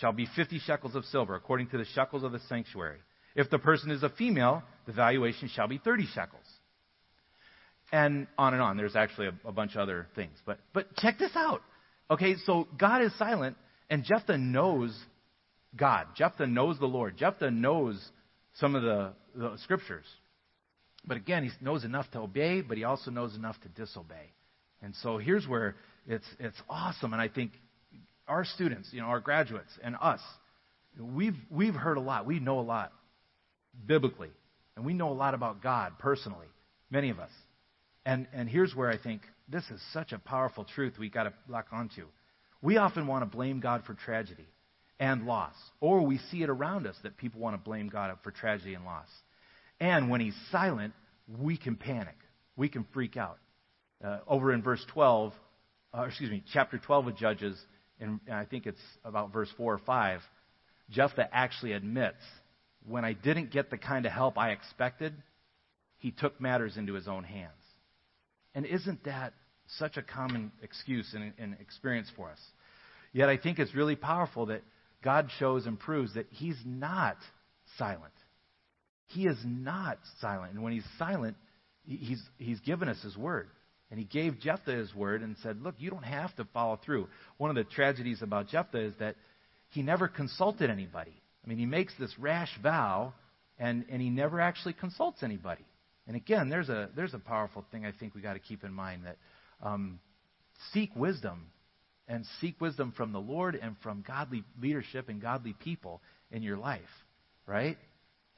shall 0.00 0.12
be 0.12 0.26
50 0.36 0.58
shekels 0.60 0.94
of 0.94 1.04
silver, 1.06 1.34
according 1.34 1.68
to 1.68 1.78
the 1.78 1.84
shekels 1.94 2.22
of 2.22 2.32
the 2.32 2.40
sanctuary. 2.48 2.98
If 3.34 3.50
the 3.50 3.58
person 3.58 3.90
is 3.90 4.02
a 4.02 4.08
female, 4.10 4.62
the 4.86 4.92
valuation 4.92 5.48
shall 5.48 5.68
be 5.68 5.78
30 5.78 6.06
shekels 6.14 6.44
and 7.92 8.26
on 8.38 8.54
and 8.54 8.62
on. 8.62 8.76
There's 8.76 8.96
actually 8.96 9.28
a, 9.28 9.48
a 9.48 9.52
bunch 9.52 9.74
of 9.74 9.80
other 9.80 10.06
things. 10.14 10.36
But, 10.44 10.58
but 10.72 10.94
check 10.96 11.18
this 11.18 11.32
out. 11.34 11.62
Okay, 12.10 12.36
so 12.44 12.66
God 12.78 13.02
is 13.02 13.16
silent, 13.18 13.56
and 13.88 14.04
Jephthah 14.04 14.38
knows 14.38 14.96
God. 15.76 16.06
Jephthah 16.16 16.46
knows 16.46 16.78
the 16.78 16.86
Lord. 16.86 17.16
Jephthah 17.16 17.50
knows 17.50 18.00
some 18.54 18.74
of 18.74 18.82
the, 18.82 19.12
the 19.34 19.56
scriptures. 19.62 20.06
But 21.04 21.16
again, 21.16 21.44
he 21.44 21.50
knows 21.64 21.84
enough 21.84 22.10
to 22.12 22.18
obey, 22.18 22.60
but 22.62 22.76
he 22.76 22.84
also 22.84 23.10
knows 23.10 23.34
enough 23.34 23.56
to 23.62 23.68
disobey. 23.68 24.32
And 24.82 24.94
so 25.02 25.18
here's 25.18 25.46
where 25.46 25.76
it's, 26.06 26.26
it's 26.38 26.56
awesome. 26.68 27.12
And 27.12 27.20
I 27.20 27.28
think 27.28 27.52
our 28.26 28.44
students, 28.44 28.88
you 28.92 29.00
know, 29.00 29.06
our 29.06 29.20
graduates, 29.20 29.70
and 29.82 29.96
us, 30.00 30.20
we've, 30.98 31.36
we've 31.50 31.74
heard 31.74 31.96
a 31.96 32.00
lot. 32.00 32.26
We 32.26 32.40
know 32.40 32.60
a 32.60 32.62
lot 32.62 32.92
biblically. 33.86 34.30
And 34.76 34.84
we 34.84 34.94
know 34.94 35.10
a 35.10 35.14
lot 35.14 35.34
about 35.34 35.62
God 35.62 35.98
personally, 35.98 36.46
many 36.90 37.10
of 37.10 37.18
us. 37.18 37.30
And, 38.06 38.26
and 38.32 38.48
here's 38.48 38.74
where 38.74 38.88
I 38.88 38.96
think 38.96 39.22
this 39.48 39.64
is 39.70 39.80
such 39.92 40.12
a 40.12 40.18
powerful 40.18 40.64
truth 40.64 40.94
we've 40.98 41.12
got 41.12 41.24
to 41.24 41.32
lock 41.48 41.66
onto. 41.72 42.06
We 42.62 42.76
often 42.76 43.06
want 43.06 43.22
to 43.22 43.36
blame 43.36 43.60
God 43.60 43.82
for 43.86 43.94
tragedy 43.94 44.46
and 44.98 45.26
loss, 45.26 45.54
or 45.80 46.02
we 46.02 46.18
see 46.30 46.42
it 46.42 46.50
around 46.50 46.86
us 46.86 46.96
that 47.02 47.16
people 47.16 47.40
want 47.40 47.56
to 47.56 47.62
blame 47.62 47.88
God 47.88 48.14
for 48.22 48.30
tragedy 48.30 48.74
and 48.74 48.84
loss. 48.84 49.08
And 49.80 50.10
when 50.10 50.20
He's 50.20 50.36
silent, 50.52 50.92
we 51.38 51.56
can 51.56 51.76
panic, 51.76 52.16
we 52.56 52.68
can 52.68 52.86
freak 52.92 53.16
out. 53.16 53.38
Uh, 54.04 54.18
over 54.26 54.52
in 54.52 54.62
verse 54.62 54.84
12, 54.92 55.32
uh, 55.96 56.02
excuse 56.02 56.30
me, 56.30 56.42
chapter 56.52 56.78
12 56.78 57.08
of 57.08 57.16
Judges, 57.16 57.58
and 58.00 58.20
I 58.32 58.44
think 58.44 58.66
it's 58.66 58.80
about 59.04 59.32
verse 59.32 59.50
4 59.56 59.74
or 59.74 59.78
5, 59.78 60.20
Jephthah 60.90 61.28
actually 61.32 61.72
admits, 61.72 62.22
when 62.88 63.04
I 63.04 63.12
didn't 63.12 63.50
get 63.50 63.70
the 63.70 63.76
kind 63.76 64.06
of 64.06 64.12
help 64.12 64.38
I 64.38 64.50
expected, 64.50 65.14
he 65.98 66.10
took 66.10 66.40
matters 66.40 66.76
into 66.76 66.94
his 66.94 67.08
own 67.08 67.24
hands. 67.24 67.52
And 68.54 68.64
isn't 68.64 69.04
that 69.04 69.34
such 69.78 69.96
a 69.96 70.02
common 70.02 70.50
excuse 70.62 71.14
and, 71.14 71.32
and 71.38 71.56
experience 71.60 72.10
for 72.16 72.30
us. 72.30 72.38
Yet 73.12 73.28
I 73.28 73.36
think 73.36 73.58
it's 73.58 73.74
really 73.74 73.96
powerful 73.96 74.46
that 74.46 74.62
God 75.02 75.30
shows 75.38 75.66
and 75.66 75.78
proves 75.78 76.14
that 76.14 76.26
He's 76.30 76.58
not 76.64 77.16
silent. 77.78 78.12
He 79.06 79.26
is 79.26 79.38
not 79.44 79.98
silent. 80.20 80.52
And 80.52 80.62
when 80.62 80.72
He's 80.72 80.84
silent, 80.98 81.36
He's, 81.86 82.22
he's 82.38 82.60
given 82.60 82.88
us 82.88 83.00
His 83.02 83.16
word. 83.16 83.48
And 83.90 83.98
He 83.98 84.04
gave 84.04 84.40
Jephthah 84.40 84.72
His 84.72 84.94
word 84.94 85.22
and 85.22 85.36
said, 85.42 85.62
Look, 85.62 85.74
you 85.78 85.90
don't 85.90 86.04
have 86.04 86.34
to 86.36 86.44
follow 86.52 86.78
through. 86.84 87.08
One 87.38 87.50
of 87.50 87.56
the 87.56 87.64
tragedies 87.64 88.22
about 88.22 88.48
Jephthah 88.48 88.80
is 88.80 88.94
that 89.00 89.16
he 89.70 89.82
never 89.82 90.08
consulted 90.08 90.68
anybody. 90.68 91.14
I 91.44 91.48
mean, 91.48 91.58
he 91.58 91.66
makes 91.66 91.94
this 91.98 92.12
rash 92.18 92.50
vow, 92.62 93.14
and, 93.58 93.84
and 93.88 94.02
he 94.02 94.10
never 94.10 94.40
actually 94.40 94.74
consults 94.74 95.22
anybody. 95.22 95.64
And 96.06 96.16
again, 96.16 96.48
there's 96.48 96.68
a, 96.68 96.90
there's 96.96 97.14
a 97.14 97.18
powerful 97.18 97.64
thing 97.70 97.86
I 97.86 97.92
think 97.92 98.14
we 98.14 98.20
got 98.20 98.34
to 98.34 98.40
keep 98.40 98.64
in 98.64 98.72
mind 98.72 99.04
that 99.04 99.16
um, 99.62 100.00
seek 100.72 100.94
wisdom 100.96 101.46
and 102.08 102.24
seek 102.40 102.60
wisdom 102.60 102.92
from 102.96 103.12
the 103.12 103.20
Lord 103.20 103.54
and 103.54 103.76
from 103.82 104.04
godly 104.06 104.42
leadership 104.60 105.08
and 105.08 105.22
godly 105.22 105.52
people 105.52 106.00
in 106.32 106.42
your 106.42 106.56
life, 106.56 106.80
right? 107.46 107.78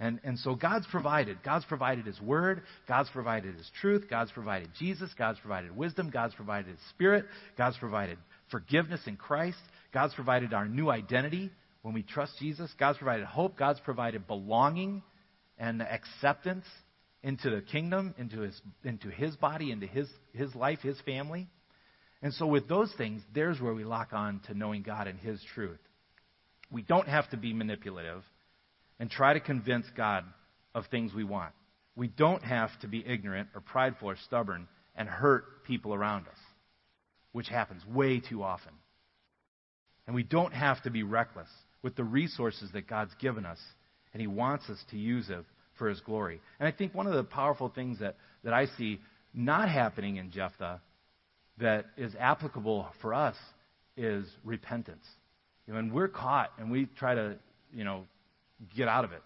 And, 0.03 0.19
and 0.25 0.37
so 0.41 0.57
God's 0.57 0.85
provided. 0.89 1.45
God's 1.45 1.65
provided 1.65 2.07
His 2.07 2.21
Word. 2.21 2.63
God's 2.89 3.09
provided 3.11 3.55
His 3.55 3.71
truth. 3.81 4.11
God's 4.11 4.33
provided 4.33 4.71
Jesus. 4.77 5.09
God's 5.17 5.39
provided 5.39 5.77
wisdom. 5.77 6.11
God's 6.11 6.35
provided 6.35 6.73
His 6.73 6.81
Spirit. 6.91 7.25
God's 7.57 7.79
provided 7.79 8.19
forgiveness 8.51 9.01
in 9.07 9.17
Christ. 9.17 9.61
God's 9.95 10.13
provided 10.15 10.53
our 10.53 10.67
new 10.67 10.91
identity 10.91 11.53
when 11.83 11.95
we 11.95 12.03
trust 12.03 12.33
Jesus. 12.41 12.69
God's 12.81 12.99
provided 12.99 13.27
hope. 13.27 13.57
God's 13.57 13.79
provided 13.79 14.27
belonging 14.27 15.05
and 15.57 15.81
acceptance 15.81 16.65
into 17.23 17.51
the 17.51 17.61
kingdom, 17.61 18.13
into 18.19 18.41
his, 18.41 18.61
into 18.83 19.09
his 19.09 19.37
body, 19.37 19.71
into 19.71 19.87
his, 19.87 20.09
his 20.33 20.53
life, 20.57 20.81
his 20.81 21.01
family. 21.03 21.47
And 22.23 22.35
so, 22.35 22.49
with 22.49 22.67
those 22.67 22.93
things, 22.99 23.23
there's 23.33 23.61
where 23.61 23.73
we 23.73 23.85
lock 23.85 24.09
on 24.13 24.41
to 24.49 24.55
knowing 24.55 24.83
God 24.83 25.07
and 25.07 25.21
his 25.21 25.41
truth. 25.55 25.79
We 26.73 26.83
don't 26.83 27.07
have 27.07 27.31
to 27.31 27.37
be 27.37 27.53
manipulative 27.53 28.25
and 29.03 29.11
try 29.11 29.33
to 29.33 29.41
convince 29.41 29.85
God 29.97 30.25
of 30.77 30.87
things 30.87 31.13
we 31.13 31.25
want. 31.25 31.53
We 31.97 32.07
don't 32.07 32.45
have 32.45 32.71
to 32.83 32.87
be 32.87 33.05
ignorant 33.05 33.49
or 33.53 33.61
prideful 33.61 34.11
or 34.11 34.17
stubborn 34.27 34.69
and 34.95 35.09
hurt 35.09 35.65
people 35.65 35.93
around 35.93 36.29
us, 36.29 36.39
which 37.33 37.49
happens 37.49 37.85
way 37.85 38.21
too 38.21 38.45
often. 38.45 38.71
And 40.07 40.15
we 40.15 40.23
don't 40.23 40.55
have 40.55 40.81
to 40.85 40.91
be 40.91 41.03
reckless 41.03 41.49
with 41.83 41.97
the 41.97 42.05
resources 42.05 42.71
that 42.75 42.87
God's 42.87 43.13
given 43.19 43.45
us, 43.45 43.59
and 44.13 44.21
He 44.21 44.29
wants 44.29 44.71
us 44.71 44.79
to 44.93 44.97
use 44.97 45.31
it 45.31 45.45
for 45.79 45.89
His 45.89 45.99
glory. 46.03 46.41
And 46.61 46.69
I 46.69 46.71
think 46.71 46.95
one 46.95 47.09
of 47.09 47.15
the 47.15 47.25
powerful 47.25 47.71
things 47.71 47.99
that, 47.99 48.15
that 48.45 48.55
I 48.55 48.67
see 48.79 49.01
not 49.35 49.69
happening 49.69 50.15
in 50.15 50.31
Jephthah 50.31 50.81
that 51.59 51.87
is 51.97 52.15
applicable 52.21 52.87
for 53.01 53.15
us 53.15 53.35
is 53.97 54.27
repentance. 54.45 55.05
You 55.67 55.73
know, 55.73 55.81
when 55.81 55.93
we're 55.93 56.07
caught 56.07 56.53
and 56.57 56.71
we 56.71 56.87
try 56.97 57.17
to, 57.17 57.35
you 57.75 57.83
know, 57.83 58.05
get 58.77 58.89
out 58.89 59.05
of 59.05 59.13
it, 59.13 59.23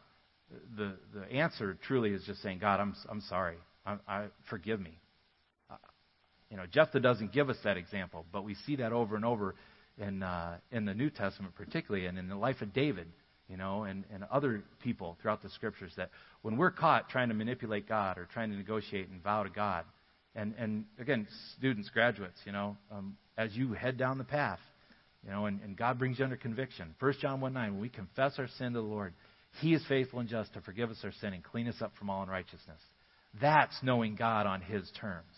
the, 0.76 0.94
the 1.14 1.32
answer 1.32 1.76
truly 1.86 2.10
is 2.10 2.22
just 2.24 2.42
saying, 2.42 2.58
God, 2.58 2.80
I'm, 2.80 2.94
I'm 3.08 3.20
sorry. 3.22 3.56
I, 3.84 3.96
I, 4.08 4.26
forgive 4.48 4.80
me. 4.80 4.98
Uh, 5.70 5.74
you 6.50 6.56
know, 6.56 6.64
Jephthah 6.70 7.00
doesn't 7.00 7.32
give 7.32 7.50
us 7.50 7.56
that 7.64 7.76
example, 7.76 8.24
but 8.32 8.44
we 8.44 8.54
see 8.66 8.76
that 8.76 8.92
over 8.92 9.16
and 9.16 9.24
over 9.24 9.54
in, 9.98 10.22
uh, 10.22 10.58
in 10.70 10.84
the 10.84 10.94
New 10.94 11.10
Testament, 11.10 11.54
particularly, 11.54 12.06
and 12.06 12.18
in 12.18 12.28
the 12.28 12.36
life 12.36 12.60
of 12.60 12.72
David, 12.72 13.08
you 13.48 13.56
know, 13.56 13.84
and, 13.84 14.04
and 14.12 14.24
other 14.30 14.62
people 14.82 15.16
throughout 15.20 15.42
the 15.42 15.50
scriptures, 15.50 15.92
that 15.96 16.10
when 16.42 16.56
we're 16.56 16.70
caught 16.70 17.08
trying 17.08 17.28
to 17.28 17.34
manipulate 17.34 17.88
God 17.88 18.18
or 18.18 18.28
trying 18.32 18.50
to 18.50 18.56
negotiate 18.56 19.08
and 19.08 19.22
vow 19.22 19.42
to 19.42 19.50
God, 19.50 19.84
and, 20.34 20.54
and 20.58 20.84
again, 20.98 21.26
students, 21.56 21.88
graduates, 21.88 22.38
you 22.44 22.52
know, 22.52 22.76
um, 22.92 23.16
as 23.38 23.54
you 23.54 23.72
head 23.72 23.96
down 23.96 24.18
the 24.18 24.24
path, 24.24 24.58
you 25.24 25.30
know, 25.30 25.46
and, 25.46 25.60
and 25.62 25.76
God 25.76 25.98
brings 25.98 26.18
you 26.18 26.24
under 26.24 26.36
conviction. 26.36 26.94
1 27.00 27.14
John 27.20 27.40
1 27.40 27.52
9, 27.52 27.72
when 27.72 27.80
we 27.80 27.88
confess 27.88 28.34
our 28.38 28.48
sin 28.58 28.74
to 28.74 28.80
the 28.80 28.86
Lord, 28.86 29.14
He 29.60 29.74
is 29.74 29.82
faithful 29.88 30.20
and 30.20 30.28
just 30.28 30.52
to 30.54 30.60
forgive 30.60 30.90
us 30.90 30.98
our 31.04 31.12
sin 31.20 31.32
and 31.32 31.42
clean 31.42 31.68
us 31.68 31.76
up 31.80 31.92
from 31.98 32.10
all 32.10 32.22
unrighteousness. 32.22 32.80
That's 33.40 33.76
knowing 33.82 34.14
God 34.14 34.46
on 34.46 34.60
His 34.60 34.90
terms. 35.00 35.32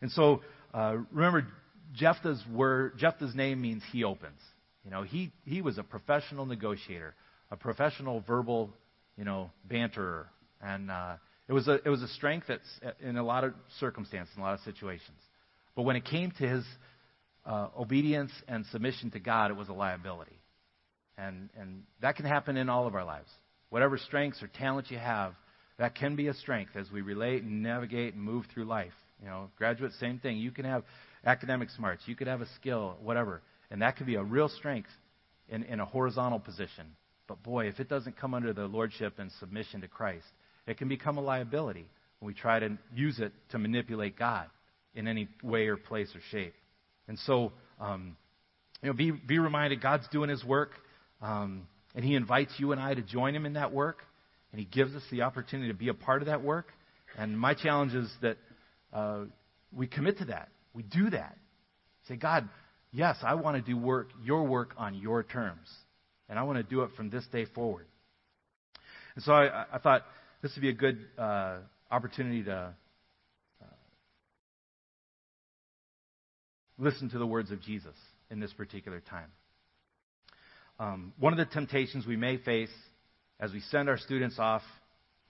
And 0.00 0.10
so, 0.10 0.42
uh, 0.74 0.96
remember, 1.10 1.46
Jephthah's 1.94 2.42
word, 2.52 2.98
Jephthah's 2.98 3.34
name 3.34 3.60
means 3.60 3.82
he 3.92 4.04
opens. 4.04 4.40
You 4.84 4.90
know, 4.90 5.02
he, 5.02 5.32
he 5.44 5.62
was 5.62 5.78
a 5.78 5.82
professional 5.82 6.46
negotiator, 6.46 7.14
a 7.50 7.56
professional 7.56 8.20
verbal, 8.20 8.70
you 9.16 9.24
know, 9.24 9.50
banterer. 9.70 10.26
And 10.60 10.90
uh, 10.90 11.14
it, 11.48 11.52
was 11.52 11.68
a, 11.68 11.78
it 11.84 11.88
was 11.88 12.02
a 12.02 12.08
strength 12.08 12.46
that's 12.48 12.80
in 13.00 13.16
a 13.16 13.22
lot 13.22 13.44
of 13.44 13.54
circumstances, 13.78 14.34
in 14.36 14.42
a 14.42 14.44
lot 14.44 14.54
of 14.54 14.60
situations. 14.60 15.18
But 15.76 15.82
when 15.82 15.96
it 15.96 16.04
came 16.04 16.32
to 16.32 16.48
his 16.48 16.64
uh, 17.46 17.68
obedience 17.78 18.32
and 18.48 18.66
submission 18.66 19.10
to 19.12 19.20
God, 19.20 19.50
it 19.50 19.56
was 19.56 19.68
a 19.68 19.72
liability. 19.72 20.38
And, 21.18 21.50
and 21.58 21.82
that 22.00 22.16
can 22.16 22.24
happen 22.24 22.56
in 22.56 22.68
all 22.68 22.86
of 22.86 22.94
our 22.94 23.04
lives. 23.04 23.28
Whatever 23.70 23.98
strengths 23.98 24.42
or 24.42 24.48
talents 24.48 24.90
you 24.90 24.98
have, 24.98 25.34
that 25.78 25.94
can 25.94 26.16
be 26.16 26.28
a 26.28 26.34
strength 26.34 26.72
as 26.76 26.90
we 26.90 27.00
relate 27.00 27.42
and 27.42 27.62
navigate 27.62 28.14
and 28.14 28.22
move 28.22 28.44
through 28.52 28.64
life. 28.64 28.92
You 29.22 29.28
know, 29.28 29.50
graduates, 29.56 29.98
same 30.00 30.18
thing. 30.18 30.38
You 30.38 30.50
can 30.50 30.64
have 30.64 30.84
academic 31.24 31.70
smarts. 31.70 32.02
You 32.06 32.16
could 32.16 32.26
have 32.26 32.40
a 32.40 32.48
skill, 32.56 32.96
whatever. 33.02 33.42
And 33.70 33.82
that 33.82 33.96
could 33.96 34.06
be 34.06 34.16
a 34.16 34.22
real 34.22 34.48
strength 34.48 34.90
in, 35.48 35.62
in 35.64 35.80
a 35.80 35.84
horizontal 35.84 36.40
position. 36.40 36.86
But 37.28 37.42
boy, 37.42 37.66
if 37.66 37.80
it 37.80 37.88
doesn't 37.88 38.16
come 38.16 38.34
under 38.34 38.52
the 38.52 38.66
lordship 38.66 39.18
and 39.18 39.30
submission 39.38 39.80
to 39.82 39.88
Christ, 39.88 40.26
it 40.66 40.76
can 40.76 40.88
become 40.88 41.18
a 41.18 41.20
liability 41.20 41.86
when 42.18 42.26
we 42.26 42.34
try 42.34 42.58
to 42.58 42.76
use 42.94 43.18
it 43.20 43.32
to 43.50 43.58
manipulate 43.58 44.18
God 44.18 44.46
in 44.94 45.08
any 45.08 45.28
way 45.42 45.66
or 45.68 45.76
place 45.76 46.08
or 46.14 46.20
shape. 46.30 46.54
And 47.08 47.18
so, 47.20 47.52
um, 47.80 48.16
you 48.82 48.88
know, 48.88 48.92
be, 48.94 49.10
be 49.10 49.38
reminded 49.38 49.80
God's 49.80 50.06
doing 50.08 50.28
His 50.28 50.44
work, 50.44 50.72
um, 51.22 51.66
and 51.94 52.04
He 52.04 52.14
invites 52.14 52.52
you 52.58 52.72
and 52.72 52.80
I 52.80 52.94
to 52.94 53.02
join 53.02 53.34
Him 53.34 53.46
in 53.46 53.54
that 53.54 53.72
work, 53.72 54.02
and 54.50 54.58
He 54.58 54.66
gives 54.66 54.94
us 54.94 55.02
the 55.10 55.22
opportunity 55.22 55.68
to 55.68 55.78
be 55.78 55.88
a 55.88 55.94
part 55.94 56.20
of 56.20 56.26
that 56.26 56.42
work. 56.42 56.66
And 57.16 57.38
my 57.38 57.54
challenge 57.54 57.94
is 57.94 58.10
that 58.20 58.36
uh, 58.92 59.24
we 59.72 59.86
commit 59.86 60.18
to 60.18 60.26
that. 60.26 60.48
We 60.74 60.82
do 60.82 61.10
that. 61.10 61.36
Say, 62.08 62.16
God, 62.16 62.48
yes, 62.90 63.16
I 63.22 63.34
want 63.34 63.56
to 63.56 63.62
do 63.62 63.76
work, 63.76 64.10
your 64.22 64.44
work 64.44 64.74
on 64.76 64.94
your 64.94 65.22
terms. 65.22 65.68
And 66.28 66.38
I 66.38 66.42
want 66.42 66.58
to 66.58 66.62
do 66.62 66.82
it 66.82 66.90
from 66.96 67.10
this 67.10 67.24
day 67.30 67.44
forward. 67.44 67.86
And 69.14 69.24
so 69.24 69.32
I, 69.32 69.66
I 69.72 69.78
thought 69.78 70.02
this 70.40 70.52
would 70.54 70.62
be 70.62 70.70
a 70.70 70.74
good 70.74 70.98
uh, 71.18 71.58
opportunity 71.90 72.42
to 72.44 72.74
uh, 73.62 73.66
listen 76.78 77.10
to 77.10 77.18
the 77.18 77.26
words 77.26 77.50
of 77.50 77.60
Jesus 77.60 77.94
in 78.30 78.40
this 78.40 78.52
particular 78.54 79.00
time. 79.00 79.28
Um, 80.82 81.12
one 81.20 81.32
of 81.32 81.36
the 81.36 81.44
temptations 81.44 82.08
we 82.08 82.16
may 82.16 82.38
face 82.38 82.72
as 83.38 83.52
we 83.52 83.60
send 83.70 83.88
our 83.88 83.96
students 83.96 84.40
off 84.40 84.62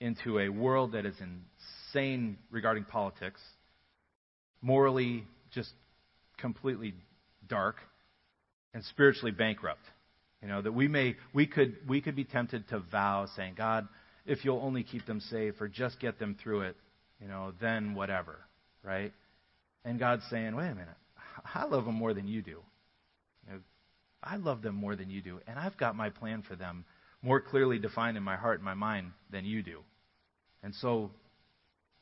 into 0.01 0.39
a 0.39 0.49
world 0.49 0.93
that 0.93 1.05
is 1.05 1.15
insane 1.21 2.39
regarding 2.51 2.85
politics 2.85 3.39
morally 4.63 5.25
just 5.53 5.69
completely 6.39 6.95
dark 7.51 7.77
and 8.73 8.83
spiritually 8.85 9.31
bankrupt. 9.31 9.83
You 10.41 10.49
know, 10.49 10.63
that 10.63 10.73
we 10.73 10.89
may 10.89 11.17
we 11.35 11.47
could 11.47 11.77
we 11.87 12.01
could 12.01 12.17
be 12.17 12.25
tempted 12.25 12.67
to 12.71 12.79
vow 12.91 13.27
saying, 13.37 13.53
God, 13.59 13.87
if 14.25 14.47
you'll 14.47 14.63
only 14.63 14.85
keep 14.85 15.05
them 15.05 15.21
safe 15.21 15.61
or 15.61 15.69
just 15.69 16.01
get 16.01 16.19
them 16.19 16.35
through 16.43 16.63
it, 16.63 16.77
you 17.21 17.29
know, 17.29 17.53
then 17.61 17.95
whatever, 17.95 18.39
right? 18.83 19.13
And 19.85 19.99
God's 19.99 20.23
saying, 20.31 20.57
wait 20.57 20.69
a 20.69 20.75
minute, 20.75 20.89
I 21.55 21.65
love 21.67 21.85
them 21.85 21.97
more 21.97 22.15
than 22.15 22.27
you 22.27 22.41
do. 22.41 22.61
I 24.23 24.37
love 24.37 24.63
them 24.63 24.75
more 24.75 24.97
than 24.97 25.11
you 25.11 25.21
do, 25.21 25.41
and 25.47 25.59
I've 25.59 25.77
got 25.77 25.97
my 25.97 26.11
plan 26.11 26.43
for 26.47 26.57
them 26.57 26.85
more 27.23 27.41
clearly 27.41 27.79
defined 27.79 28.17
in 28.17 28.23
my 28.23 28.37
heart 28.37 28.57
and 28.57 28.65
my 28.65 28.75
mind 28.75 29.13
than 29.31 29.45
you 29.45 29.63
do. 29.63 29.81
And 30.63 30.75
so, 30.77 31.11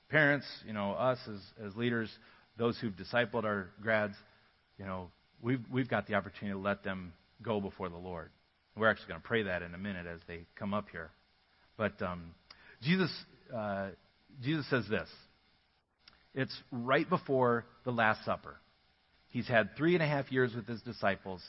parents, 0.09 0.47
you 0.67 0.73
know, 0.73 0.93
us 0.93 1.19
as, 1.29 1.67
as 1.67 1.77
leaders, 1.77 2.11
those 2.59 2.79
who've 2.79 2.95
discipled 2.95 3.45
our 3.45 3.71
grads, 3.83 4.15
you 4.79 4.85
know, 4.85 5.11
we've, 5.43 5.61
we've 5.71 5.89
got 5.89 6.07
the 6.07 6.15
opportunity 6.15 6.55
to 6.55 6.59
let 6.59 6.83
them 6.83 7.13
go 7.43 7.61
before 7.61 7.89
the 7.89 7.97
Lord. 7.97 8.31
We're 8.77 8.91
actually 8.91 9.09
going 9.09 9.21
to 9.21 9.27
pray 9.27 9.43
that 9.45 9.63
in 9.63 9.75
a 9.75 9.79
minute 9.79 10.07
as 10.07 10.21
they 10.27 10.41
come 10.57 10.73
up 10.73 10.87
here. 10.91 11.11
But 11.77 12.01
um, 12.03 12.35
Jesus, 12.83 13.11
uh, 13.55 13.89
Jesus 14.43 14.69
says 14.71 14.85
this. 14.89 15.09
It's 16.35 16.57
right 16.71 17.09
before 17.09 17.67
the 17.85 17.91
Last 17.91 18.25
Supper. 18.25 18.57
He's 19.29 19.49
had 19.49 19.77
three 19.77 19.95
and 19.95 20.03
a 20.03 20.07
half 20.07 20.31
years 20.31 20.55
with 20.55 20.67
his 20.67 20.81
disciples, 20.83 21.43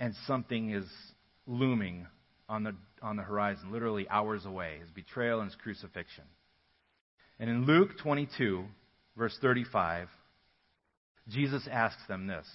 and 0.00 0.14
something 0.26 0.70
is 0.70 0.86
looming 1.46 2.06
on 2.48 2.64
the, 2.64 2.74
on 3.02 3.16
the 3.16 3.22
horizon, 3.22 3.70
literally 3.70 4.08
hours 4.08 4.44
away 4.44 4.78
his 4.80 4.90
betrayal 4.90 5.40
and 5.40 5.50
his 5.50 5.60
crucifixion. 5.60 6.24
And 7.38 7.48
in 7.48 7.66
Luke 7.66 7.90
22, 8.02 8.64
verse 9.16 9.36
35, 9.40 10.08
Jesus 11.28 11.68
asks 11.70 12.02
them 12.08 12.26
this. 12.26 12.46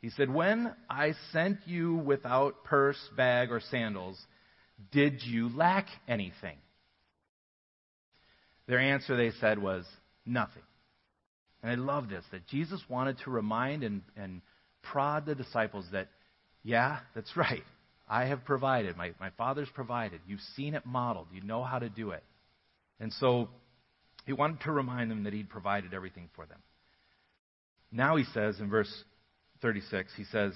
He 0.00 0.10
said, 0.10 0.32
When 0.32 0.72
I 0.88 1.14
sent 1.32 1.58
you 1.66 1.96
without 1.96 2.64
purse, 2.64 2.98
bag, 3.16 3.50
or 3.50 3.60
sandals, 3.60 4.20
did 4.90 5.22
you 5.22 5.48
lack 5.56 5.86
anything? 6.06 6.56
Their 8.66 8.78
answer, 8.78 9.16
they 9.16 9.30
said, 9.40 9.58
was 9.58 9.84
nothing. 10.24 10.62
And 11.62 11.70
I 11.70 11.74
love 11.74 12.08
this 12.08 12.24
that 12.32 12.46
Jesus 12.48 12.80
wanted 12.88 13.18
to 13.24 13.30
remind 13.30 13.84
and, 13.84 14.02
and 14.16 14.42
prod 14.82 15.26
the 15.26 15.34
disciples 15.34 15.86
that, 15.92 16.08
yeah, 16.62 16.98
that's 17.14 17.36
right. 17.36 17.64
I 18.08 18.26
have 18.26 18.44
provided. 18.44 18.96
My, 18.96 19.12
my 19.20 19.30
Father's 19.30 19.68
provided. 19.74 20.20
You've 20.26 20.40
seen 20.56 20.74
it 20.74 20.84
modeled. 20.84 21.28
You 21.32 21.40
know 21.42 21.62
how 21.62 21.78
to 21.78 21.88
do 21.88 22.10
it. 22.10 22.22
And 23.00 23.12
so 23.14 23.48
he 24.26 24.32
wanted 24.32 24.60
to 24.60 24.72
remind 24.72 25.10
them 25.10 25.24
that 25.24 25.32
he'd 25.32 25.48
provided 25.48 25.94
everything 25.94 26.28
for 26.34 26.46
them. 26.46 26.58
Now 27.90 28.16
he 28.16 28.24
says 28.24 28.58
in 28.60 28.70
verse 28.70 28.92
36, 29.60 30.12
he 30.16 30.24
says, 30.24 30.52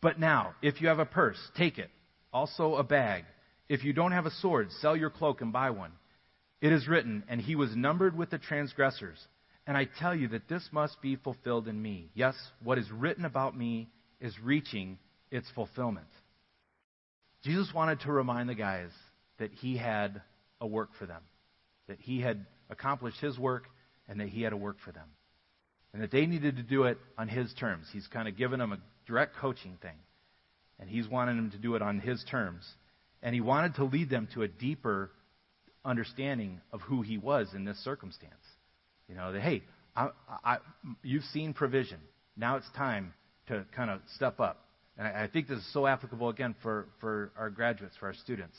But 0.00 0.18
now, 0.18 0.54
if 0.62 0.80
you 0.80 0.88
have 0.88 0.98
a 0.98 1.06
purse, 1.06 1.38
take 1.56 1.78
it. 1.78 1.90
Also 2.32 2.74
a 2.74 2.84
bag. 2.84 3.24
If 3.68 3.84
you 3.84 3.92
don't 3.92 4.12
have 4.12 4.26
a 4.26 4.30
sword, 4.30 4.70
sell 4.80 4.96
your 4.96 5.10
cloak 5.10 5.40
and 5.40 5.52
buy 5.52 5.70
one. 5.70 5.92
It 6.60 6.72
is 6.72 6.88
written, 6.88 7.24
And 7.28 7.40
he 7.40 7.54
was 7.54 7.74
numbered 7.74 8.16
with 8.16 8.30
the 8.30 8.38
transgressors. 8.38 9.18
And 9.66 9.76
I 9.76 9.88
tell 9.98 10.14
you 10.14 10.28
that 10.28 10.48
this 10.48 10.68
must 10.70 11.00
be 11.02 11.16
fulfilled 11.16 11.66
in 11.66 11.80
me. 11.80 12.10
Yes, 12.14 12.34
what 12.62 12.78
is 12.78 12.90
written 12.90 13.24
about 13.24 13.56
me 13.56 13.88
is 14.20 14.34
reaching 14.42 14.98
its 15.30 15.46
fulfillment. 15.54 16.06
Jesus 17.42 17.72
wanted 17.74 18.00
to 18.00 18.12
remind 18.12 18.48
the 18.48 18.54
guys 18.54 18.90
that 19.38 19.52
he 19.52 19.76
had 19.76 20.22
a 20.60 20.66
work 20.66 20.90
for 20.98 21.06
them, 21.06 21.22
that 21.88 21.98
he 22.00 22.20
had 22.20 22.46
accomplished 22.70 23.20
his 23.20 23.38
work, 23.38 23.64
and 24.08 24.20
that 24.20 24.28
he 24.28 24.42
had 24.42 24.52
a 24.52 24.56
work 24.56 24.76
for 24.84 24.92
them. 24.92 25.08
And 25.92 26.02
that 26.02 26.10
they 26.10 26.26
needed 26.26 26.56
to 26.56 26.62
do 26.62 26.84
it 26.84 26.98
on 27.16 27.28
his 27.28 27.52
terms. 27.54 27.86
He's 27.92 28.06
kind 28.08 28.28
of 28.28 28.36
given 28.36 28.58
them 28.58 28.72
a 28.72 28.78
direct 29.06 29.36
coaching 29.36 29.78
thing. 29.80 29.96
And 30.78 30.90
he's 30.90 31.08
wanting 31.08 31.36
them 31.36 31.50
to 31.52 31.58
do 31.58 31.74
it 31.74 31.82
on 31.82 32.00
his 32.00 32.22
terms. 32.30 32.62
And 33.22 33.34
he 33.34 33.40
wanted 33.40 33.76
to 33.76 33.84
lead 33.84 34.10
them 34.10 34.28
to 34.34 34.42
a 34.42 34.48
deeper 34.48 35.10
understanding 35.84 36.60
of 36.72 36.80
who 36.82 37.02
he 37.02 37.16
was 37.16 37.48
in 37.54 37.64
this 37.64 37.78
circumstance. 37.78 38.34
You 39.08 39.14
know, 39.14 39.32
that, 39.32 39.40
hey, 39.40 39.62
I, 39.94 40.08
I, 40.44 40.58
you've 41.02 41.24
seen 41.24 41.54
provision. 41.54 41.98
Now 42.36 42.56
it's 42.56 42.70
time 42.76 43.14
to 43.48 43.64
kind 43.74 43.90
of 43.90 44.00
step 44.14 44.40
up. 44.40 44.64
And 44.98 45.06
I, 45.06 45.24
I 45.24 45.28
think 45.28 45.48
this 45.48 45.58
is 45.58 45.72
so 45.72 45.86
applicable, 45.86 46.28
again, 46.28 46.54
for, 46.62 46.86
for 47.00 47.32
our 47.36 47.50
graduates, 47.50 47.96
for 47.98 48.06
our 48.06 48.14
students, 48.14 48.56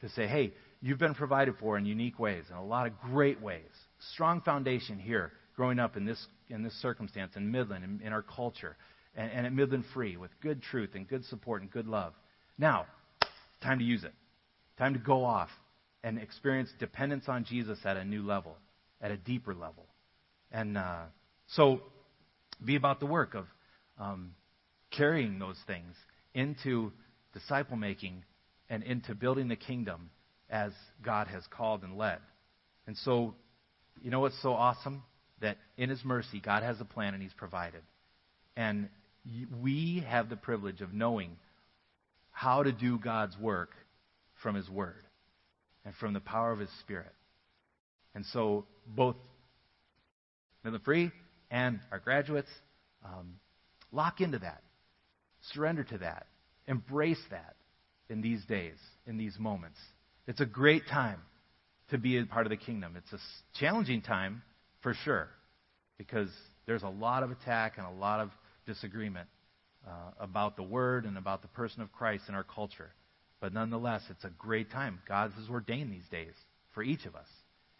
to 0.00 0.08
say, 0.10 0.26
hey, 0.26 0.52
you've 0.80 0.98
been 0.98 1.14
provided 1.14 1.54
for 1.58 1.76
in 1.76 1.84
unique 1.84 2.18
ways, 2.18 2.44
in 2.50 2.56
a 2.56 2.64
lot 2.64 2.86
of 2.86 2.98
great 3.00 3.40
ways. 3.40 3.70
Strong 4.12 4.42
foundation 4.42 4.98
here, 4.98 5.32
growing 5.56 5.78
up 5.78 5.96
in 5.96 6.04
this, 6.04 6.26
in 6.48 6.62
this 6.62 6.74
circumstance, 6.80 7.32
in 7.36 7.50
Midland, 7.50 7.84
in, 7.84 8.00
in 8.06 8.12
our 8.12 8.22
culture, 8.22 8.76
and, 9.14 9.30
and 9.30 9.46
at 9.46 9.52
Midland 9.52 9.84
Free, 9.92 10.16
with 10.16 10.30
good 10.40 10.62
truth 10.62 10.90
and 10.94 11.06
good 11.08 11.24
support 11.26 11.62
and 11.62 11.70
good 11.70 11.86
love. 11.86 12.14
Now, 12.58 12.86
time 13.62 13.78
to 13.78 13.84
use 13.84 14.04
it. 14.04 14.14
Time 14.78 14.94
to 14.94 15.00
go 15.00 15.24
off 15.24 15.50
and 16.02 16.18
experience 16.18 16.70
dependence 16.78 17.24
on 17.28 17.44
Jesus 17.44 17.78
at 17.84 17.96
a 17.96 18.04
new 18.04 18.22
level, 18.22 18.56
at 19.02 19.10
a 19.10 19.16
deeper 19.16 19.54
level. 19.54 19.86
And 20.50 20.78
uh, 20.78 21.02
so, 21.48 21.82
be 22.64 22.76
about 22.76 23.00
the 23.00 23.06
work 23.06 23.34
of 23.34 23.46
um, 24.00 24.32
carrying 24.90 25.38
those 25.38 25.58
things 25.66 25.94
into 26.34 26.90
disciple 27.32 27.76
making 27.76 28.24
and 28.68 28.82
into 28.82 29.14
building 29.14 29.48
the 29.48 29.56
kingdom 29.56 30.10
as 30.48 30.72
God 31.04 31.28
has 31.28 31.42
called 31.50 31.82
and 31.82 31.96
led. 31.96 32.18
And 32.86 32.96
so, 32.98 33.34
you 34.02 34.10
know 34.10 34.20
what's 34.20 34.40
so 34.42 34.52
awesome? 34.52 35.02
That 35.40 35.58
in 35.76 35.90
His 35.90 36.04
mercy, 36.04 36.40
God 36.40 36.62
has 36.62 36.80
a 36.80 36.84
plan 36.84 37.14
and 37.14 37.22
He's 37.22 37.32
provided. 37.32 37.82
And 38.56 38.88
we 39.60 40.04
have 40.08 40.28
the 40.28 40.36
privilege 40.36 40.80
of 40.80 40.92
knowing 40.92 41.36
how 42.30 42.62
to 42.62 42.72
do 42.72 42.98
God's 42.98 43.36
work 43.38 43.70
from 44.42 44.54
His 44.54 44.68
Word 44.68 45.04
and 45.84 45.94
from 45.96 46.14
the 46.14 46.20
power 46.20 46.52
of 46.52 46.58
His 46.58 46.70
Spirit. 46.80 47.12
And 48.14 48.24
so, 48.32 48.66
both 48.86 49.16
Midland 50.64 50.84
Free 50.84 51.12
and 51.50 51.80
our 51.92 51.98
graduates, 52.00 52.50
um, 53.04 53.34
lock 53.92 54.20
into 54.20 54.38
that. 54.38 54.62
Surrender 55.52 55.84
to 55.84 55.98
that. 55.98 56.26
Embrace 56.66 57.22
that 57.30 57.56
in 58.08 58.20
these 58.20 58.44
days, 58.44 58.76
in 59.06 59.16
these 59.16 59.38
moments. 59.38 59.78
It's 60.26 60.40
a 60.40 60.46
great 60.46 60.86
time 60.88 61.20
to 61.90 61.98
be 61.98 62.18
a 62.18 62.24
part 62.24 62.46
of 62.46 62.50
the 62.50 62.56
kingdom. 62.56 62.94
It's 62.96 63.12
a 63.12 63.18
challenging 63.58 64.02
time 64.02 64.42
for 64.82 64.94
sure 65.04 65.28
because 65.98 66.28
there's 66.66 66.82
a 66.82 66.88
lot 66.88 67.22
of 67.22 67.30
attack 67.30 67.74
and 67.78 67.86
a 67.86 67.90
lot 67.90 68.20
of 68.20 68.30
disagreement 68.66 69.28
uh, 69.86 69.90
about 70.20 70.56
the 70.56 70.62
word 70.62 71.04
and 71.04 71.16
about 71.16 71.42
the 71.42 71.48
person 71.48 71.82
of 71.82 71.92
Christ 71.92 72.24
in 72.28 72.34
our 72.34 72.44
culture. 72.44 72.90
But 73.40 73.54
nonetheless, 73.54 74.02
it's 74.10 74.24
a 74.24 74.30
great 74.30 74.70
time. 74.70 75.00
God 75.08 75.32
has 75.32 75.48
ordained 75.48 75.92
these 75.92 76.08
days 76.10 76.34
for 76.74 76.82
each 76.82 77.06
of 77.06 77.14
us. 77.14 77.26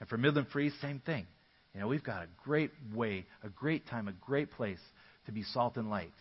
And 0.01 0.09
for 0.09 0.17
Midland 0.17 0.49
Free, 0.53 0.73
same 0.81 1.01
thing. 1.01 1.27
You 1.75 1.81
know, 1.81 1.89
we've 1.89 2.03
got 2.03 2.23
a 2.23 2.29
great 2.43 2.73
way, 2.95 3.27
a 3.45 3.49
great 3.49 3.87
time, 3.87 4.09
a 4.09 4.13
great 4.13 4.51
place 4.51 4.81
to 5.27 5.33
be 5.33 5.43
salt 5.43 5.77
and 5.77 5.91
light 5.91 6.13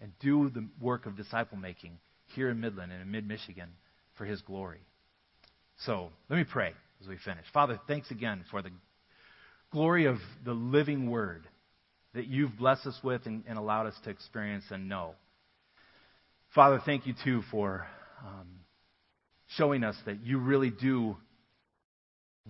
and 0.00 0.12
do 0.20 0.50
the 0.50 0.66
work 0.80 1.06
of 1.06 1.16
disciple 1.16 1.56
making 1.56 1.98
here 2.34 2.50
in 2.50 2.60
Midland 2.60 2.92
and 2.92 3.02
in 3.02 3.10
mid 3.10 3.26
Michigan 3.26 3.68
for 4.16 4.24
His 4.24 4.40
glory. 4.42 4.80
So 5.84 6.10
let 6.28 6.36
me 6.36 6.44
pray 6.44 6.72
as 7.00 7.08
we 7.08 7.16
finish. 7.24 7.44
Father, 7.52 7.80
thanks 7.86 8.10
again 8.10 8.44
for 8.50 8.62
the 8.62 8.70
glory 9.70 10.06
of 10.06 10.16
the 10.44 10.52
living 10.52 11.10
word 11.10 11.46
that 12.14 12.26
you've 12.26 12.56
blessed 12.58 12.86
us 12.86 12.98
with 13.02 13.26
and, 13.26 13.42
and 13.48 13.58
allowed 13.58 13.86
us 13.86 13.94
to 14.04 14.10
experience 14.10 14.64
and 14.70 14.88
know. 14.88 15.14
Father, 16.54 16.80
thank 16.84 17.06
you 17.06 17.14
too 17.24 17.42
for 17.50 17.86
um, 18.24 18.46
showing 19.56 19.82
us 19.82 19.96
that 20.04 20.24
you 20.24 20.38
really 20.38 20.70
do 20.70 21.16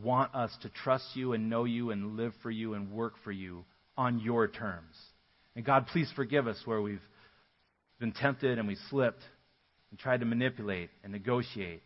want 0.02 0.34
us 0.34 0.50
to 0.62 0.68
trust 0.68 1.04
you 1.14 1.32
and 1.32 1.48
know 1.48 1.64
you 1.64 1.90
and 1.90 2.16
live 2.16 2.32
for 2.42 2.50
you 2.50 2.74
and 2.74 2.90
work 2.90 3.14
for 3.22 3.30
you 3.30 3.64
on 3.96 4.18
your 4.18 4.48
terms. 4.48 4.96
And 5.54 5.64
God, 5.64 5.86
please 5.88 6.10
forgive 6.16 6.46
us 6.46 6.60
where 6.64 6.80
we've 6.80 7.02
been 8.00 8.12
tempted 8.12 8.58
and 8.58 8.66
we 8.66 8.76
slipped 8.90 9.22
and 9.90 9.98
tried 9.98 10.20
to 10.20 10.26
manipulate 10.26 10.90
and 11.04 11.12
negotiate 11.12 11.82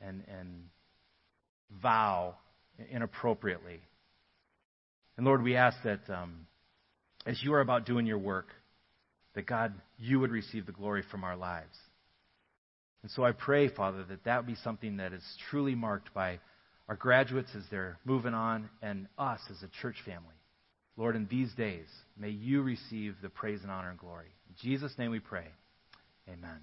and, 0.00 0.22
and 0.28 0.64
vow 1.82 2.34
inappropriately. 2.90 3.80
And 5.16 5.24
Lord, 5.26 5.42
we 5.42 5.56
ask 5.56 5.76
that 5.84 6.00
um, 6.10 6.46
as 7.26 7.42
you 7.42 7.54
are 7.54 7.60
about 7.60 7.86
doing 7.86 8.06
your 8.06 8.18
work, 8.18 8.48
that 9.34 9.46
God, 9.46 9.72
you 9.98 10.20
would 10.20 10.30
receive 10.30 10.66
the 10.66 10.72
glory 10.72 11.02
from 11.10 11.24
our 11.24 11.36
lives. 11.36 11.76
And 13.02 13.10
so 13.10 13.24
I 13.24 13.32
pray, 13.32 13.68
Father, 13.68 14.04
that 14.08 14.24
that 14.24 14.38
would 14.38 14.46
be 14.46 14.56
something 14.62 14.98
that 14.98 15.12
is 15.12 15.22
truly 15.50 15.74
marked 15.74 16.12
by 16.14 16.40
our 16.88 16.96
graduates 16.96 17.50
as 17.56 17.62
they're 17.70 17.98
moving 18.04 18.34
on 18.34 18.68
and 18.82 19.08
us 19.18 19.40
as 19.50 19.62
a 19.62 19.68
church 19.82 19.96
family. 20.04 20.34
Lord, 20.96 21.16
in 21.16 21.26
these 21.26 21.52
days, 21.54 21.86
may 22.16 22.30
you 22.30 22.62
receive 22.62 23.16
the 23.20 23.28
praise 23.28 23.62
and 23.62 23.70
honor 23.70 23.90
and 23.90 23.98
glory. 23.98 24.32
In 24.48 24.54
Jesus' 24.60 24.96
name 24.98 25.10
we 25.10 25.20
pray. 25.20 25.46
Amen. 26.28 26.60